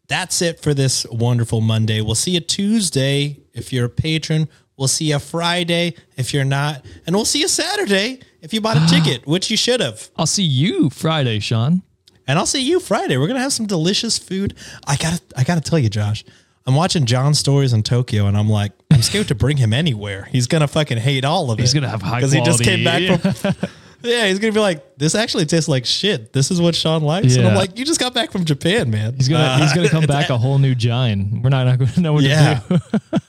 that's 0.10 0.42
it 0.42 0.60
for 0.62 0.74
this 0.74 1.06
wonderful 1.10 1.62
Monday. 1.62 2.02
We'll 2.02 2.16
see 2.16 2.32
you 2.32 2.42
Tuesday 2.42 3.40
if 3.54 3.72
you're 3.72 3.86
a 3.86 3.90
patron. 3.90 4.50
We'll 4.76 4.90
see 4.90 5.06
you 5.12 5.20
Friday 5.20 5.96
if 6.18 6.34
you're 6.34 6.44
not. 6.44 6.84
And 7.08 7.16
we'll 7.16 7.24
see 7.24 7.40
you 7.40 7.48
Saturday 7.48 8.20
if 8.42 8.54
you 8.54 8.60
bought 8.60 8.76
a 8.76 8.86
ticket, 8.94 9.26
which 9.26 9.50
you 9.50 9.56
should 9.56 9.80
have. 9.80 10.10
I'll 10.18 10.26
see 10.26 10.44
you 10.44 10.90
Friday, 10.90 11.40
Sean. 11.40 11.84
And 12.32 12.40
I'll 12.40 12.46
see 12.46 12.62
you 12.62 12.80
Friday. 12.80 13.18
We're 13.18 13.28
gonna 13.28 13.42
have 13.42 13.52
some 13.52 13.66
delicious 13.66 14.18
food. 14.18 14.54
I 14.88 14.96
gotta 14.96 15.20
I 15.36 15.44
gotta 15.44 15.60
tell 15.60 15.78
you, 15.78 15.90
Josh. 15.90 16.24
I'm 16.66 16.76
watching 16.76 17.06
John's 17.06 17.40
stories 17.40 17.74
in 17.74 17.84
Tokyo 17.84 18.26
and 18.28 18.38
I'm 18.38 18.48
like, 18.50 18.72
I'm 18.90 19.02
scared 19.02 19.28
to 19.28 19.36
bring 19.36 19.58
him 19.58 19.74
anywhere. 19.74 20.30
He's 20.32 20.48
gonna 20.48 20.70
fucking 20.70 20.98
hate 21.00 21.26
all 21.26 21.52
of 21.52 21.60
it. 21.60 21.64
He's 21.64 21.74
gonna 21.74 21.90
have 21.90 22.02
high 22.02 22.20
Because 22.20 22.32
he 22.32 22.40
just 22.42 22.64
came 22.64 22.86
back 22.86 23.06
quality- 23.20 23.32
from 23.60 23.70
Yeah, 24.04 24.28
he's 24.28 24.40
gonna 24.40 24.54
be 24.54 24.60
like, 24.62 24.96
this 24.98 25.14
actually 25.14 25.46
tastes 25.46 25.68
like 25.68 25.86
shit. 25.86 26.32
This 26.32 26.50
is 26.52 26.62
what 26.62 26.74
Sean 26.74 27.04
likes. 27.04 27.36
And 27.36 27.46
I'm 27.48 27.56
like, 27.56 27.78
you 27.78 27.84
just 27.84 28.00
got 28.00 28.14
back 28.14 28.32
from 28.32 28.46
Japan, 28.46 28.90
man. 28.90 29.14
He's 29.16 29.28
gonna 29.28 29.44
Uh, 29.44 29.58
he's 29.60 29.74
gonna 29.74 29.90
come 29.90 30.06
back 30.08 30.30
a 30.30 30.38
whole 30.38 30.58
new 30.58 30.74
giant. 30.74 31.44
We're 31.44 31.50
not, 31.50 31.66
not 31.68 31.80
gonna 31.80 32.00
know 32.00 32.14
what 32.14 32.24
Yeah. 32.24 32.60
to 32.70 32.82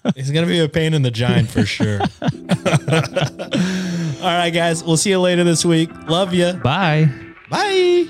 do. 0.05 0.11
He's 0.15 0.31
gonna 0.31 0.47
be 0.47 0.61
a 0.61 0.69
pain 0.69 0.95
in 0.95 1.03
the 1.03 1.11
giant 1.11 1.51
for 1.51 1.67
sure. 1.67 1.99
All 4.23 4.29
right, 4.39 4.51
guys. 4.51 4.85
We'll 4.85 4.97
see 4.97 5.11
you 5.11 5.19
later 5.19 5.43
this 5.43 5.65
week. 5.65 5.91
Love 6.07 6.33
you. 6.33 6.53
Bye. 6.63 7.11
Bye. 7.51 8.07